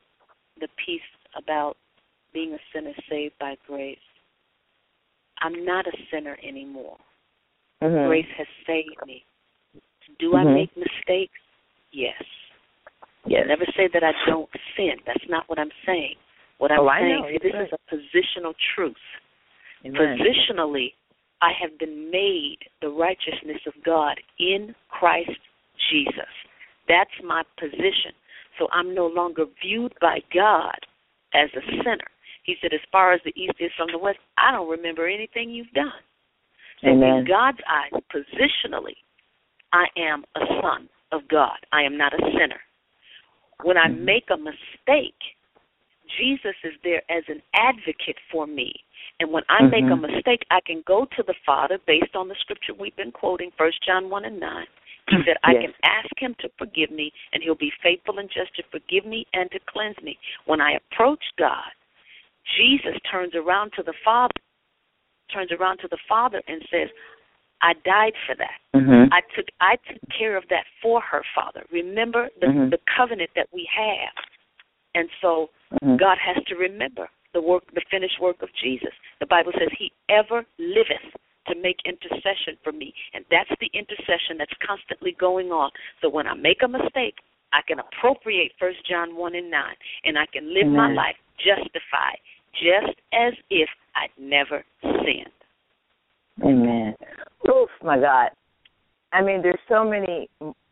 the 0.59 0.67
piece 0.85 1.01
about 1.37 1.75
being 2.33 2.53
a 2.53 2.57
sinner 2.73 2.93
saved 3.09 3.33
by 3.39 3.55
grace. 3.67 3.97
I'm 5.41 5.65
not 5.65 5.87
a 5.87 5.91
sinner 6.11 6.37
anymore. 6.47 6.97
Mm-hmm. 7.81 8.07
Grace 8.07 8.25
has 8.37 8.47
saved 8.65 8.95
me. 9.05 9.23
Do 10.19 10.31
mm-hmm. 10.31 10.47
I 10.47 10.53
make 10.53 10.69
mistakes? 10.77 11.39
Yes. 11.91 12.13
Yes. 13.25 13.41
I 13.45 13.47
never 13.47 13.65
say 13.75 13.89
that 13.93 14.03
I 14.03 14.11
don't 14.27 14.49
sin. 14.77 14.95
That's 15.05 15.23
not 15.29 15.43
what 15.47 15.59
I'm 15.59 15.71
saying. 15.85 16.15
What 16.57 16.71
I'm 16.71 16.81
oh, 16.81 16.89
saying 16.99 17.35
is 17.35 17.41
this 17.41 17.53
right. 17.53 17.63
is 17.63 17.73
a 17.73 17.95
positional 17.95 18.53
truth. 18.75 18.95
Amen. 19.85 20.17
Positionally, 20.19 20.93
I 21.41 21.51
have 21.59 21.77
been 21.79 22.11
made 22.11 22.57
the 22.81 22.89
righteousness 22.89 23.61
of 23.65 23.73
God 23.83 24.15
in 24.39 24.75
Christ 24.89 25.31
Jesus. 25.89 26.29
That's 26.87 27.09
my 27.23 27.43
position. 27.59 28.13
So 28.59 28.67
I'm 28.71 28.93
no 28.93 29.07
longer 29.07 29.45
viewed 29.63 29.93
by 29.99 30.19
God 30.33 30.77
as 31.33 31.49
a 31.55 31.61
sinner. 31.83 32.07
He 32.43 32.55
said, 32.61 32.73
as 32.73 32.79
far 32.91 33.13
as 33.13 33.21
the 33.23 33.33
east 33.35 33.55
is 33.59 33.71
from 33.77 33.89
the 33.91 33.97
west, 33.97 34.19
I 34.37 34.51
don't 34.51 34.69
remember 34.69 35.07
anything 35.07 35.49
you've 35.49 35.71
done. 35.71 35.91
So 36.81 36.89
Amen. 36.89 37.09
in 37.09 37.25
God's 37.27 37.59
eyes, 37.69 38.01
positionally, 38.13 38.97
I 39.73 39.85
am 39.97 40.23
a 40.35 40.45
son 40.61 40.89
of 41.11 41.27
God. 41.27 41.57
I 41.71 41.83
am 41.83 41.97
not 41.97 42.13
a 42.13 42.23
sinner. 42.37 42.59
When 43.63 43.77
I 43.77 43.87
Mm-hmm. 43.87 44.05
make 44.05 44.25
a 44.31 44.37
mistake, 44.37 45.21
Jesus 46.17 46.55
is 46.63 46.73
there 46.83 47.01
as 47.09 47.23
an 47.27 47.41
advocate 47.53 48.17
for 48.31 48.47
me. 48.47 48.73
And 49.19 49.31
when 49.31 49.43
I 49.49 49.63
make 49.63 49.85
a 49.85 49.95
Mhm. 49.95 50.13
mistake, 50.13 50.45
I 50.49 50.61
can 50.61 50.81
go 50.81 51.05
to 51.05 51.23
the 51.23 51.35
Father 51.45 51.77
based 51.79 52.15
on 52.15 52.27
the 52.27 52.35
scripture 52.35 52.73
we've 52.73 52.95
been 52.95 53.11
quoting, 53.11 53.51
First 53.51 53.81
John 53.83 54.09
1 54.09 54.25
and 54.25 54.39
9. 54.39 54.67
He 55.09 55.23
said, 55.23 55.37
I 55.43 55.53
Yes. 55.53 55.61
can 55.63 55.73
ask 55.83 56.19
him 56.19 56.35
to 56.35 56.49
forgive 56.57 56.91
me, 56.91 57.11
and 57.33 57.43
he'll 57.43 57.55
be 57.55 57.71
faithful 57.81 58.19
and 58.19 58.29
just 58.29 58.53
to 58.55 58.63
forgive 58.63 59.05
me 59.05 59.27
and 59.33 59.51
to 59.51 59.59
cleanse 59.59 60.01
me. 60.01 60.17
When 60.45 60.61
I 60.61 60.73
approach 60.73 61.23
God, 61.37 61.71
Jesus 62.55 62.97
turns 63.01 63.35
around 63.35 63.73
to 63.73 63.83
the 63.83 63.93
Father, 63.93 64.33
turns 65.29 65.51
around 65.51 65.77
to 65.79 65.87
the 65.87 65.97
Father 66.07 66.41
and 66.47 66.65
says, 66.69 66.89
I 67.61 67.73
died 67.85 68.13
for 68.25 68.35
that. 68.35 68.59
Mm-hmm. 68.73 69.13
I 69.13 69.21
took 69.35 69.45
I 69.59 69.75
took 69.87 69.99
care 70.09 70.35
of 70.35 70.47
that 70.49 70.65
for 70.81 70.99
her, 71.01 71.23
Father. 71.35 71.63
Remember 71.71 72.29
the 72.39 72.47
Mhm. 72.47 72.71
the 72.71 72.79
covenant 72.95 73.29
that 73.35 73.47
we 73.51 73.65
have. 73.65 74.13
And 74.95 75.09
so 75.21 75.49
Mhm. 75.81 75.97
God 75.97 76.17
has 76.17 76.43
to 76.45 76.55
remember 76.55 77.09
the 77.33 77.41
work 77.41 77.63
the 77.73 77.81
finished 77.89 78.19
work 78.19 78.41
of 78.41 78.49
Jesus. 78.53 78.93
The 79.19 79.25
Bible 79.25 79.51
says 79.53 79.69
he 79.77 79.91
ever 80.09 80.45
liveth 80.57 81.15
to 81.47 81.55
make 81.55 81.77
intercession 81.85 82.57
for 82.63 82.71
me. 82.71 82.93
And 83.13 83.25
that's 83.31 83.49
the 83.59 83.69
intercession 83.73 84.37
that's 84.37 84.53
constantly 84.65 85.13
going 85.13 85.51
on. 85.51 85.71
So 86.01 86.09
when 86.09 86.27
I 86.27 86.33
make 86.33 86.61
a 86.61 86.67
mistake, 86.67 87.17
I 87.53 87.61
can 87.67 87.79
appropriate 87.79 88.53
first 88.59 88.85
John 88.85 89.15
one 89.15 89.35
and 89.35 89.49
nine 89.49 89.75
and 90.03 90.17
I 90.17 90.25
can 90.27 90.53
live 90.53 90.67
my 90.67 90.91
life 90.93 91.17
justified, 91.37 92.19
just 92.53 92.99
as 93.13 93.33
if 93.49 93.69
I'd 93.95 94.11
never 94.17 94.63
sinned. 94.81 95.31
Amen. 96.43 96.95
Oof, 97.49 97.69
my 97.83 97.99
God. 97.99 98.29
I 99.11 99.21
mean, 99.21 99.41
there's 99.41 99.59
so 99.67 99.83
many 99.83 100.29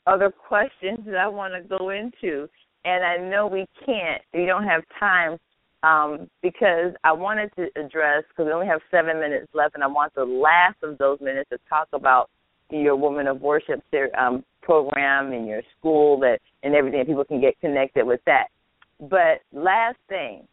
other 0.08 0.32
questions 0.32 1.00
that 1.06 1.18
I 1.18 1.28
want 1.28 1.54
to 1.54 1.78
go 1.78 1.90
into, 1.90 2.48
and 2.86 3.04
I 3.04 3.18
know 3.18 3.48
we 3.48 3.66
can't. 3.86 4.22
We 4.34 4.46
don't 4.46 4.64
have 4.64 4.84
time 5.00 5.38
um, 5.84 6.30
because 6.42 6.94
I 7.04 7.12
wanted 7.12 7.52
to 7.56 7.68
address 7.80 8.24
because 8.30 8.46
we 8.46 8.52
only 8.52 8.68
have 8.68 8.82
seven 8.92 9.20
minutes 9.20 9.48
left, 9.54 9.76
and 9.76 9.84
I 9.84 9.88
want 9.88 10.14
the 10.16 10.26
last 10.26 10.78
of 10.84 10.98
those 10.98 11.20
minutes 11.22 11.50
to 11.52 11.60
talk 11.70 11.88
about 11.94 12.30
your 12.70 12.96
Woman 12.96 13.28
of 13.28 13.42
Worship 13.42 13.82
um, 14.18 14.44
program 14.62 15.32
and 15.32 15.48
your 15.48 15.62
school 15.78 16.20
that 16.20 16.40
and 16.64 16.76
everything. 16.76 17.06
People 17.06 17.26
can 17.26 17.42
get 17.42 17.60
connected 17.60 18.06
with 18.06 18.22
that. 18.26 18.48
But 19.00 19.42
last 19.54 19.98
thing, 20.08 20.44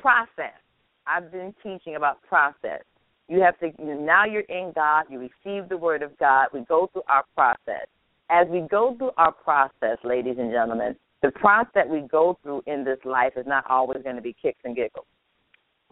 process. 0.00 0.58
I've 1.06 1.32
been 1.32 1.54
teaching 1.62 1.96
about 1.96 2.22
process. 2.22 2.82
You 3.28 3.40
have 3.40 3.58
to 3.60 3.70
now 3.80 4.24
you're 4.24 4.42
in 4.42 4.72
God, 4.74 5.04
you 5.08 5.18
receive 5.18 5.68
the 5.68 5.76
word 5.76 6.02
of 6.02 6.16
God, 6.18 6.48
we 6.52 6.60
go 6.68 6.88
through 6.92 7.02
our 7.08 7.24
process. 7.34 7.86
As 8.30 8.46
we 8.48 8.60
go 8.70 8.94
through 8.96 9.12
our 9.16 9.32
process, 9.32 9.98
ladies 10.04 10.36
and 10.38 10.50
gentlemen, 10.50 10.96
the 11.22 11.30
process 11.30 11.72
that 11.74 11.88
we 11.88 12.00
go 12.00 12.38
through 12.42 12.62
in 12.66 12.84
this 12.84 12.98
life 13.04 13.32
is 13.36 13.46
not 13.46 13.64
always 13.70 14.02
going 14.02 14.16
to 14.16 14.22
be 14.22 14.34
kicks 14.40 14.58
and 14.64 14.74
giggles. 14.74 15.06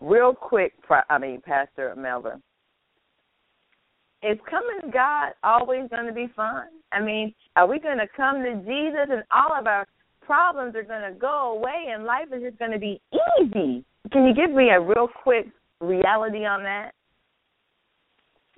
Real 0.01 0.35
quick, 0.35 0.73
I 1.09 1.19
mean, 1.19 1.41
Pastor 1.41 1.95
Melva, 1.97 2.41
is 4.23 4.39
coming 4.51 4.81
to 4.83 4.91
God 4.91 5.33
always 5.43 5.89
going 5.89 6.07
to 6.07 6.13
be 6.13 6.29
fun? 6.35 6.65
I 6.93 7.01
mean, 7.01 7.35
are 7.57 7.67
we 7.67 7.79
going 7.79 7.99
to 7.99 8.09
come 8.17 8.43
to 8.43 8.55
Jesus 8.57 9.09
and 9.11 9.23
all 9.31 9.59
of 9.59 9.67
our 9.67 9.87
problems 10.21 10.75
are 10.75 10.83
going 10.83 11.13
to 11.13 11.19
go 11.19 11.57
away 11.57 11.93
and 11.93 12.05
life 12.05 12.27
is 12.35 12.43
just 12.43 12.59
going 12.59 12.73
to 12.73 12.79
be 12.79 13.01
easy? 13.41 13.85
Can 14.13 14.27
you 14.27 14.35
give 14.35 14.51
me 14.51 14.71
a 14.71 14.81
real 14.81 15.09
quick 15.23 15.47
reality 15.81 16.45
on 16.45 16.63
that? 16.65 16.93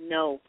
No. 0.01 0.41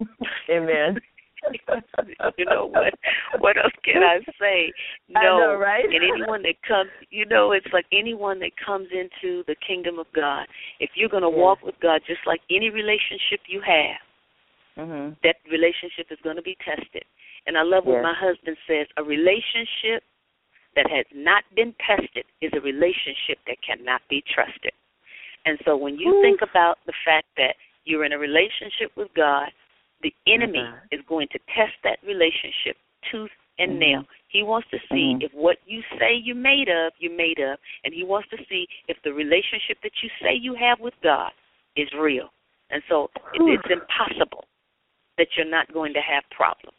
Amen. 0.50 0.98
you 2.38 2.44
know 2.44 2.66
what? 2.66 2.94
What 3.38 3.56
else 3.56 3.72
can 3.84 4.02
I 4.02 4.18
say? 4.40 4.72
No. 5.08 5.20
I 5.20 5.24
know, 5.24 5.58
right? 5.58 5.84
and 5.84 5.94
anyone 5.94 6.42
that 6.42 6.54
comes, 6.66 6.90
you 7.10 7.26
know, 7.26 7.52
it's 7.52 7.66
like 7.72 7.86
anyone 7.92 8.38
that 8.40 8.52
comes 8.64 8.88
into 8.92 9.44
the 9.46 9.56
kingdom 9.66 9.98
of 9.98 10.06
God. 10.14 10.46
If 10.80 10.90
you're 10.94 11.08
going 11.08 11.22
to 11.22 11.28
Yes. 11.28 11.38
walk 11.38 11.62
with 11.62 11.74
God, 11.80 12.02
just 12.06 12.20
like 12.26 12.40
any 12.50 12.70
relationship 12.70 13.40
you 13.46 13.60
have, 13.60 14.00
Mhm. 14.76 15.16
that 15.22 15.36
relationship 15.50 16.10
is 16.10 16.18
going 16.22 16.36
to 16.36 16.42
be 16.42 16.56
tested. 16.56 17.04
And 17.46 17.56
I 17.58 17.62
love 17.62 17.86
what 17.86 18.02
my 18.02 18.14
husband 18.14 18.56
says: 18.66 18.86
a 18.96 19.04
relationship 19.04 20.02
that 20.74 20.90
has 20.90 21.06
not 21.12 21.44
been 21.54 21.74
tested 21.74 22.24
is 22.40 22.52
a 22.54 22.60
relationship 22.60 23.38
that 23.46 23.60
cannot 23.62 24.02
be 24.08 24.22
trusted. 24.22 24.72
And 25.46 25.58
so 25.64 25.76
when 25.76 25.98
you 25.98 26.14
Oof. 26.14 26.22
think 26.22 26.42
about 26.42 26.78
the 26.86 26.92
fact 27.04 27.28
that 27.36 27.56
you're 27.84 28.04
in 28.04 28.12
a 28.12 28.18
relationship 28.18 28.96
with 28.96 29.12
God, 29.14 29.52
the 30.04 30.14
enemy 30.26 30.60
Mhm. 30.60 30.80
is 30.92 31.00
going 31.08 31.28
to 31.28 31.38
test 31.48 31.72
that 31.82 31.98
relationship 32.02 32.76
tooth 33.10 33.32
and 33.58 33.72
Mhm. 33.72 33.78
nail. 33.78 34.08
He 34.28 34.42
wants 34.42 34.68
to 34.70 34.78
see 34.90 35.14
Mhm. 35.14 35.22
if 35.22 35.32
what 35.32 35.58
you 35.66 35.82
say 35.98 36.12
you're 36.14 36.36
made 36.36 36.68
of, 36.68 36.92
you're 36.98 37.12
made 37.12 37.40
of, 37.40 37.58
and 37.84 37.94
he 37.94 38.04
wants 38.04 38.28
to 38.28 38.44
see 38.44 38.68
if 38.86 39.00
the 39.02 39.12
relationship 39.12 39.80
that 39.80 40.02
you 40.02 40.10
say 40.20 40.34
you 40.34 40.54
have 40.54 40.78
with 40.80 40.94
God 41.00 41.32
is 41.74 41.90
real. 41.94 42.32
And 42.70 42.82
so 42.88 43.10
it, 43.32 43.40
it's 43.42 43.70
impossible 43.70 44.44
that 45.16 45.36
you're 45.36 45.46
not 45.46 45.72
going 45.72 45.94
to 45.94 46.02
have 46.02 46.28
problems. 46.30 46.76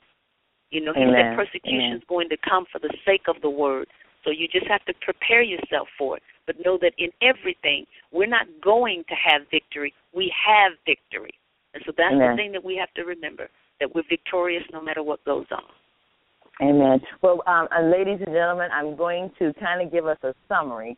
You 0.69 0.81
know, 0.81 0.93
he 0.93 1.01
Amen. 1.01 1.15
said 1.15 1.35
persecution 1.35 1.93
is 1.93 2.03
going 2.03 2.29
to 2.29 2.37
come 2.37 2.65
for 2.65 2.79
the 2.79 2.93
sake 3.05 3.27
of 3.27 3.41
the 3.41 3.49
word. 3.49 3.87
So 4.23 4.31
you 4.31 4.47
just 4.47 4.67
have 4.67 4.83
to 4.85 4.93
prepare 5.01 5.41
yourself 5.41 5.87
for 5.97 6.17
it. 6.17 6.23
But 6.45 6.59
know 6.65 6.77
that 6.79 6.93
in 6.97 7.11
everything, 7.21 7.87
we're 8.11 8.27
not 8.27 8.47
going 8.61 9.03
to 9.07 9.15
have 9.15 9.47
victory. 9.49 9.93
We 10.13 10.33
have 10.45 10.73
victory. 10.85 11.33
And 11.75 11.83
so 11.85 11.91
that's 11.95 12.13
Amen. 12.13 12.31
the 12.31 12.35
thing 12.37 12.51
that 12.53 12.63
we 12.63 12.77
have 12.77 12.91
to 12.95 13.03
remember 13.03 13.49
that 13.79 13.93
we're 13.93 14.03
victorious 14.09 14.63
no 14.71 14.81
matter 14.81 15.03
what 15.03 15.23
goes 15.25 15.45
on. 15.51 15.63
Amen. 16.61 17.01
Well, 17.21 17.43
um, 17.47 17.67
and 17.71 17.91
ladies 17.91 18.19
and 18.25 18.33
gentlemen, 18.33 18.69
I'm 18.73 18.95
going 18.95 19.29
to 19.39 19.53
kind 19.59 19.85
of 19.85 19.91
give 19.91 20.07
us 20.07 20.17
a 20.23 20.33
summary. 20.47 20.97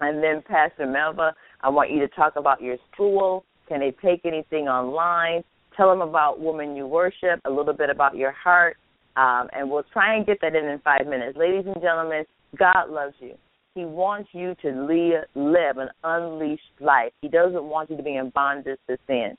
And 0.00 0.22
then, 0.22 0.42
Pastor 0.48 0.86
Melva, 0.86 1.32
I 1.60 1.68
want 1.68 1.90
you 1.90 2.00
to 2.00 2.08
talk 2.08 2.36
about 2.36 2.62
your 2.62 2.76
school. 2.90 3.44
Can 3.68 3.80
they 3.80 3.94
take 4.02 4.24
anything 4.24 4.66
online? 4.66 5.44
Tell 5.76 5.90
them 5.90 6.00
about 6.00 6.40
Woman 6.40 6.74
You 6.74 6.86
Worship, 6.86 7.40
a 7.44 7.50
little 7.50 7.74
bit 7.74 7.90
about 7.90 8.16
your 8.16 8.32
heart, 8.32 8.76
um, 9.16 9.48
and 9.52 9.70
we'll 9.70 9.84
try 9.92 10.16
and 10.16 10.26
get 10.26 10.38
that 10.40 10.56
in 10.56 10.64
in 10.64 10.78
five 10.80 11.06
minutes. 11.06 11.36
Ladies 11.38 11.64
and 11.66 11.80
gentlemen, 11.82 12.24
God 12.58 12.90
loves 12.90 13.14
you. 13.20 13.34
He 13.74 13.84
wants 13.84 14.28
you 14.32 14.54
to 14.62 14.68
live, 14.68 15.24
live 15.34 15.78
an 15.78 15.88
unleashed 16.04 16.62
life. 16.80 17.12
He 17.22 17.28
doesn't 17.28 17.64
want 17.64 17.88
you 17.90 17.96
to 17.96 18.02
be 18.02 18.16
in 18.16 18.30
bondage 18.30 18.78
to 18.88 18.98
sin. 19.06 19.36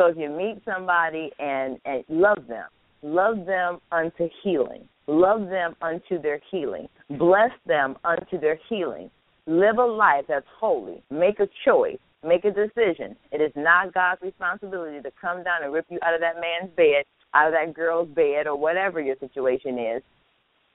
So 0.00 0.06
if 0.06 0.16
you 0.16 0.30
meet 0.30 0.62
somebody 0.64 1.30
and, 1.38 1.78
and 1.84 2.02
love 2.08 2.46
them, 2.48 2.64
love 3.02 3.44
them 3.44 3.80
unto 3.92 4.30
healing, 4.42 4.88
love 5.06 5.50
them 5.50 5.76
unto 5.82 6.22
their 6.22 6.40
healing, 6.50 6.88
bless 7.18 7.50
them 7.66 7.96
unto 8.02 8.40
their 8.40 8.58
healing, 8.70 9.10
live 9.46 9.76
a 9.76 9.84
life 9.84 10.24
that's 10.26 10.46
holy, 10.58 11.02
make 11.10 11.38
a 11.38 11.46
choice, 11.66 11.98
make 12.26 12.46
a 12.46 12.50
decision. 12.50 13.14
It 13.30 13.42
is 13.42 13.52
not 13.54 13.92
God's 13.92 14.22
responsibility 14.22 15.02
to 15.02 15.10
come 15.20 15.44
down 15.44 15.64
and 15.64 15.72
rip 15.74 15.84
you 15.90 15.98
out 16.02 16.14
of 16.14 16.22
that 16.22 16.36
man's 16.40 16.74
bed, 16.74 17.04
out 17.34 17.48
of 17.48 17.52
that 17.52 17.74
girl's 17.74 18.08
bed, 18.08 18.46
or 18.46 18.56
whatever 18.56 19.02
your 19.02 19.16
situation 19.20 19.78
is. 19.78 20.02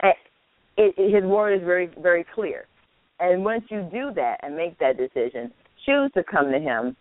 Eh, 0.03 0.09
it, 0.77 0.93
it, 0.99 1.15
his 1.15 1.23
word 1.23 1.55
is 1.55 1.65
very, 1.65 1.89
very 1.99 2.27
clear. 2.35 2.65
And 3.19 3.43
once 3.43 3.63
you 3.69 3.89
do 3.91 4.11
that 4.13 4.37
and 4.43 4.55
make 4.55 4.77
that 4.77 4.97
decision, 4.97 5.51
choose 5.83 6.11
to 6.13 6.23
come 6.23 6.51
to 6.51 6.59
Him, 6.59 6.95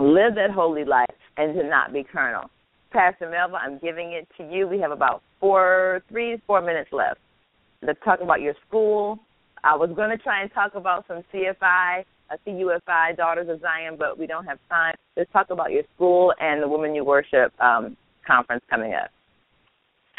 live 0.00 0.34
that 0.36 0.50
holy 0.50 0.84
life, 0.84 1.06
and 1.36 1.54
to 1.54 1.64
not 1.64 1.92
be 1.92 2.04
carnal. 2.04 2.50
Pastor 2.90 3.26
Melva, 3.26 3.58
I'm 3.60 3.78
giving 3.78 4.12
it 4.12 4.26
to 4.36 4.52
you. 4.52 4.66
We 4.66 4.80
have 4.80 4.90
about 4.90 5.22
four, 5.38 6.02
three, 6.08 6.42
four 6.46 6.60
minutes 6.60 6.90
left. 6.92 7.20
Let's 7.82 7.98
talk 8.04 8.20
about 8.20 8.40
your 8.40 8.54
school. 8.66 9.18
I 9.62 9.76
was 9.76 9.90
going 9.94 10.10
to 10.10 10.18
try 10.18 10.42
and 10.42 10.52
talk 10.52 10.74
about 10.74 11.04
some 11.06 11.22
CFI, 11.32 12.04
a 12.30 12.38
CUFI, 12.46 13.16
Daughters 13.16 13.48
of 13.48 13.60
Zion, 13.60 13.96
but 13.98 14.18
we 14.18 14.26
don't 14.26 14.44
have 14.46 14.58
time. 14.68 14.94
Let's 15.16 15.30
talk 15.32 15.50
about 15.50 15.70
your 15.70 15.82
school 15.94 16.32
and 16.40 16.62
the 16.62 16.68
Women 16.68 16.94
You 16.94 17.04
Worship 17.04 17.52
um, 17.60 17.96
conference 18.26 18.64
coming 18.70 18.94
up. 18.94 19.10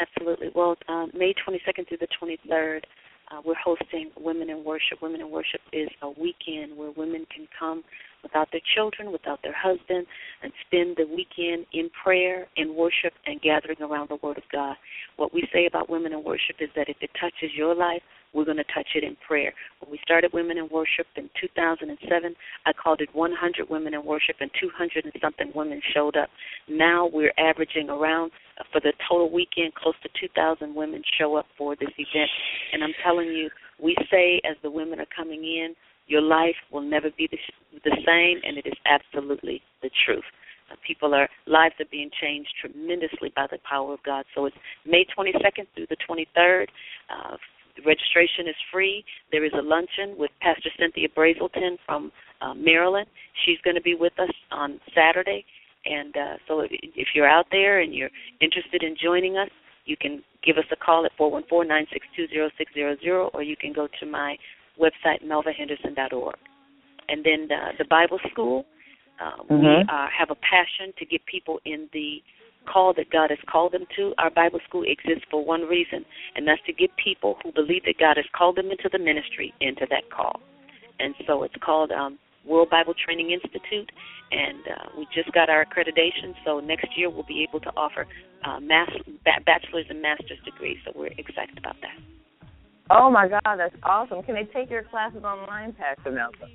Absolutely. 0.00 0.48
Well, 0.54 0.76
um, 0.88 1.10
May 1.14 1.34
22nd 1.46 1.88
through 1.88 1.98
the 1.98 2.08
23rd, 2.20 2.80
uh, 3.30 3.40
we're 3.44 3.54
hosting 3.62 4.10
Women 4.18 4.50
in 4.50 4.64
Worship. 4.64 5.00
Women 5.00 5.20
in 5.20 5.30
Worship 5.30 5.60
is 5.72 5.88
a 6.02 6.08
weekend 6.08 6.76
where 6.76 6.90
women 6.96 7.26
can 7.34 7.46
come 7.58 7.82
without 8.22 8.48
their 8.52 8.60
children, 8.74 9.12
without 9.12 9.42
their 9.42 9.54
husband, 9.56 10.06
and 10.42 10.52
spend 10.66 10.96
the 10.96 11.06
weekend 11.06 11.66
in 11.72 11.90
prayer, 12.02 12.46
in 12.56 12.74
worship, 12.74 13.12
and 13.26 13.40
gathering 13.40 13.80
around 13.80 14.08
the 14.08 14.18
Word 14.22 14.38
of 14.38 14.44
God. 14.52 14.76
What 15.16 15.34
we 15.34 15.46
say 15.52 15.66
about 15.66 15.90
Women 15.90 16.12
in 16.12 16.24
Worship 16.24 16.56
is 16.60 16.68
that 16.76 16.88
if 16.88 16.96
it 17.00 17.10
touches 17.20 17.50
your 17.56 17.74
life, 17.74 18.02
we're 18.32 18.44
going 18.44 18.56
to 18.56 18.64
touch 18.74 18.88
it 18.94 19.04
in 19.04 19.16
prayer. 19.26 19.52
When 19.80 19.90
we 19.90 20.00
started 20.02 20.32
Women 20.32 20.56
in 20.56 20.68
Worship 20.70 21.06
in 21.16 21.28
2007, 21.40 22.34
I 22.64 22.72
called 22.72 23.00
it 23.00 23.08
100 23.12 23.68
Women 23.68 23.94
in 23.94 24.04
Worship, 24.04 24.36
and 24.40 24.50
200 24.60 25.04
and 25.04 25.12
something 25.20 25.52
women 25.54 25.80
showed 25.94 26.16
up. 26.16 26.30
Now 26.68 27.10
we're 27.12 27.32
averaging 27.38 27.90
around, 27.90 28.32
uh, 28.58 28.64
for 28.72 28.80
the 28.80 28.92
total 29.08 29.30
weekend, 29.30 29.74
close 29.74 29.94
to 30.02 30.08
2,000 30.20 30.74
women 30.74 31.02
show 31.18 31.36
up 31.36 31.46
for 31.58 31.76
this 31.76 31.90
event. 31.98 32.30
And 32.72 32.82
I'm 32.82 32.94
telling 33.04 33.28
you, 33.28 33.50
we 33.78 33.94
say 34.10 34.40
as 34.48 34.56
the 34.62 34.70
women 34.70 35.00
are 35.00 35.08
coming 35.14 35.44
in, 35.44 35.74
your 36.06 36.22
life 36.22 36.56
will 36.70 36.82
never 36.82 37.08
be 37.16 37.28
the, 37.30 37.38
the 37.84 37.96
same, 38.06 38.40
and 38.44 38.58
it 38.58 38.66
is 38.66 38.74
absolutely 38.86 39.62
the 39.82 39.90
truth. 40.04 40.24
Uh, 40.70 40.76
people 40.86 41.14
are 41.14 41.28
lives 41.46 41.74
are 41.80 41.90
being 41.90 42.10
changed 42.20 42.50
tremendously 42.60 43.32
by 43.34 43.46
the 43.50 43.58
power 43.68 43.94
of 43.94 44.02
God. 44.04 44.24
So 44.34 44.46
it's 44.46 44.56
May 44.86 45.04
22nd 45.16 45.66
through 45.74 45.86
the 45.88 45.96
23rd. 46.08 46.66
Uh, 47.10 47.36
registration 47.86 48.48
is 48.48 48.56
free. 48.72 49.04
There 49.30 49.44
is 49.44 49.52
a 49.58 49.62
luncheon 49.62 50.16
with 50.18 50.30
Pastor 50.40 50.70
Cynthia 50.78 51.08
Brazelton 51.08 51.76
from 51.86 52.12
uh, 52.40 52.54
Maryland. 52.54 53.06
She's 53.44 53.58
going 53.64 53.76
to 53.76 53.82
be 53.82 53.94
with 53.94 54.18
us 54.18 54.30
on 54.50 54.80
Saturday. 54.94 55.44
And 55.84 56.16
uh, 56.16 56.36
so 56.46 56.60
if, 56.60 56.70
if 56.72 57.08
you're 57.14 57.28
out 57.28 57.46
there 57.50 57.80
and 57.80 57.94
you're 57.94 58.10
interested 58.40 58.82
in 58.82 58.96
joining 59.02 59.36
us, 59.36 59.50
you 59.84 59.96
can 59.96 60.22
give 60.44 60.58
us 60.58 60.64
a 60.70 60.76
call 60.76 61.04
at 61.04 61.10
414-962-0600 61.18 63.34
or 63.34 63.42
you 63.42 63.56
can 63.56 63.72
go 63.72 63.88
to 64.00 64.06
my 64.06 64.36
website, 64.80 65.24
melvahenderson.org. 65.24 66.36
And 67.08 67.24
then 67.24 67.48
the, 67.48 67.72
the 67.78 67.84
Bible 67.84 68.18
School, 68.30 68.64
uh, 69.20 69.42
mm-hmm. 69.42 69.64
we 69.64 69.84
uh, 69.88 70.06
have 70.16 70.30
a 70.30 70.36
passion 70.36 70.92
to 70.98 71.04
get 71.04 71.24
people 71.26 71.60
in 71.64 71.88
the 71.92 72.22
call 72.66 72.94
that 72.94 73.10
God 73.10 73.30
has 73.30 73.38
called 73.50 73.72
them 73.72 73.84
to. 73.96 74.14
Our 74.18 74.30
Bible 74.30 74.60
school 74.68 74.84
exists 74.86 75.24
for 75.30 75.44
one 75.44 75.62
reason, 75.62 76.04
and 76.36 76.46
that's 76.46 76.62
to 76.66 76.72
get 76.72 76.90
people 77.02 77.36
who 77.42 77.52
believe 77.52 77.84
that 77.84 77.98
God 77.98 78.16
has 78.16 78.26
called 78.36 78.56
them 78.56 78.70
into 78.70 78.88
the 78.90 78.98
ministry 78.98 79.52
into 79.60 79.86
that 79.90 80.10
call. 80.10 80.40
And 81.00 81.14
so 81.26 81.42
it's 81.42 81.54
called 81.64 81.90
um, 81.90 82.18
World 82.46 82.70
Bible 82.70 82.94
Training 82.94 83.30
Institute, 83.32 83.90
and 84.30 84.62
uh, 84.66 84.88
we 84.96 85.06
just 85.14 85.32
got 85.32 85.50
our 85.50 85.64
accreditation. 85.64 86.34
So 86.44 86.60
next 86.60 86.96
year 86.96 87.10
we'll 87.10 87.26
be 87.26 87.46
able 87.48 87.60
to 87.60 87.70
offer 87.76 88.06
uh, 88.44 88.60
mass, 88.60 88.90
bachelor's 89.44 89.86
and 89.90 90.00
master's 90.00 90.38
degrees. 90.44 90.78
So 90.84 90.92
we're 90.94 91.14
excited 91.18 91.58
about 91.58 91.76
that. 91.82 92.21
Oh 92.90 93.10
my 93.10 93.28
God, 93.28 93.56
that's 93.56 93.74
awesome! 93.82 94.22
Can 94.22 94.34
they 94.34 94.44
take 94.52 94.70
your 94.70 94.82
classes 94.84 95.24
online, 95.24 95.72
Pastor 95.72 96.10
Melva? 96.10 96.50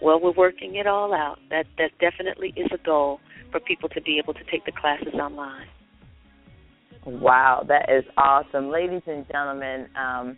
Well, 0.00 0.20
we're 0.20 0.32
working 0.32 0.76
it 0.76 0.86
all 0.86 1.14
out. 1.14 1.38
That 1.50 1.66
that 1.78 1.90
definitely 2.00 2.52
is 2.56 2.68
a 2.72 2.84
goal 2.84 3.20
for 3.50 3.60
people 3.60 3.88
to 3.90 4.00
be 4.00 4.18
able 4.22 4.34
to 4.34 4.44
take 4.50 4.64
the 4.64 4.72
classes 4.72 5.14
online. 5.14 5.66
Wow, 7.04 7.64
that 7.68 7.90
is 7.90 8.04
awesome. 8.16 8.70
Ladies 8.70 9.02
and 9.06 9.26
gentlemen, 9.26 9.88
um, 9.96 10.36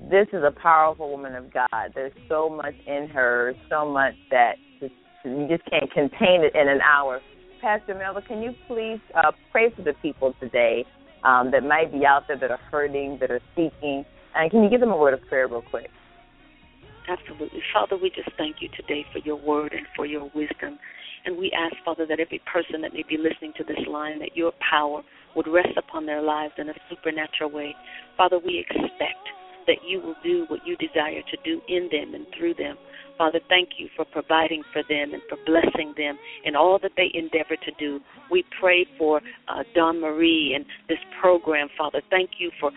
this 0.00 0.28
is 0.32 0.42
a 0.44 0.52
powerful 0.52 1.10
woman 1.10 1.34
of 1.34 1.52
God. 1.52 1.92
There's 1.94 2.12
so 2.28 2.48
much 2.48 2.74
in 2.86 3.08
her, 3.08 3.54
so 3.68 3.90
much 3.90 4.14
that 4.30 4.52
just, 4.78 4.94
you 5.24 5.48
just 5.48 5.68
can't 5.68 5.90
contain 5.92 6.44
it 6.44 6.54
in 6.54 6.68
an 6.68 6.80
hour. 6.80 7.20
Pastor 7.60 7.94
Melva, 7.94 8.24
can 8.26 8.40
you 8.40 8.52
please 8.68 9.00
uh, 9.16 9.32
pray 9.50 9.72
for 9.74 9.82
the 9.82 9.94
people 10.00 10.34
today 10.38 10.84
um, 11.24 11.50
that 11.50 11.64
might 11.64 11.90
be 11.90 12.06
out 12.06 12.22
there 12.28 12.38
that 12.38 12.50
are 12.50 12.60
hurting, 12.70 13.18
that 13.20 13.30
are 13.30 13.40
seeking? 13.56 14.04
And 14.36 14.50
can 14.50 14.62
you 14.62 14.70
give 14.70 14.80
them 14.80 14.90
a 14.90 14.96
word 14.96 15.14
of 15.14 15.26
prayer 15.28 15.48
real 15.48 15.62
quick? 15.62 15.90
Absolutely. 17.08 17.60
Father, 17.72 17.96
we 17.96 18.10
just 18.10 18.30
thank 18.36 18.56
you 18.60 18.68
today 18.76 19.06
for 19.12 19.20
your 19.20 19.36
word 19.36 19.72
and 19.72 19.86
for 19.94 20.06
your 20.06 20.30
wisdom. 20.34 20.78
And 21.24 21.38
we 21.38 21.50
ask, 21.52 21.74
Father, 21.84 22.06
that 22.06 22.20
every 22.20 22.40
person 22.52 22.82
that 22.82 22.92
may 22.92 23.04
be 23.08 23.16
listening 23.16 23.52
to 23.56 23.64
this 23.64 23.86
line, 23.88 24.18
that 24.20 24.36
your 24.36 24.52
power 24.70 25.02
would 25.34 25.48
rest 25.48 25.76
upon 25.76 26.06
their 26.06 26.22
lives 26.22 26.54
in 26.58 26.68
a 26.68 26.74
supernatural 26.90 27.50
way. 27.50 27.74
Father, 28.16 28.38
we 28.38 28.58
expect 28.58 29.24
that 29.66 29.78
you 29.86 30.00
will 30.00 30.14
do 30.22 30.44
what 30.48 30.60
you 30.64 30.76
desire 30.76 31.22
to 31.30 31.36
do 31.44 31.60
in 31.68 31.88
them 31.90 32.14
and 32.14 32.26
through 32.36 32.54
them. 32.54 32.76
Father, 33.18 33.40
thank 33.48 33.70
you 33.78 33.88
for 33.96 34.04
providing 34.04 34.62
for 34.72 34.82
them 34.88 35.14
and 35.14 35.22
for 35.28 35.38
blessing 35.46 35.94
them 35.96 36.18
in 36.44 36.54
all 36.54 36.78
that 36.82 36.92
they 36.96 37.10
endeavor 37.14 37.56
to 37.56 37.72
do. 37.78 38.00
We 38.30 38.44
pray 38.60 38.86
for 38.98 39.20
uh, 39.48 39.62
Dawn 39.74 40.00
Marie 40.00 40.52
and 40.54 40.64
this 40.88 40.98
program, 41.20 41.68
Father. 41.78 42.02
Thank 42.10 42.30
you 42.38 42.50
for 42.60 42.70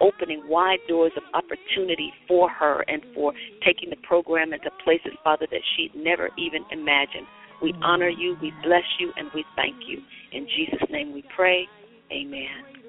opening 0.00 0.42
wide 0.48 0.78
doors 0.88 1.12
of 1.16 1.22
opportunity 1.34 2.12
for 2.28 2.48
her 2.48 2.84
and 2.88 3.02
for 3.14 3.32
taking 3.64 3.90
the 3.90 3.96
program 4.02 4.52
into 4.52 4.70
places, 4.84 5.12
Father, 5.24 5.46
that 5.50 5.60
she'd 5.76 5.92
never 5.94 6.30
even 6.38 6.64
imagined. 6.70 7.26
We 7.62 7.72
mm-hmm. 7.72 7.82
honor 7.82 8.08
you, 8.08 8.36
we 8.40 8.52
bless 8.62 8.84
you, 8.98 9.12
and 9.16 9.28
we 9.34 9.44
thank 9.56 9.76
you. 9.86 9.98
In 10.32 10.46
Jesus' 10.46 10.88
name 10.90 11.12
we 11.12 11.24
pray. 11.34 11.66
Amen. 12.12 12.80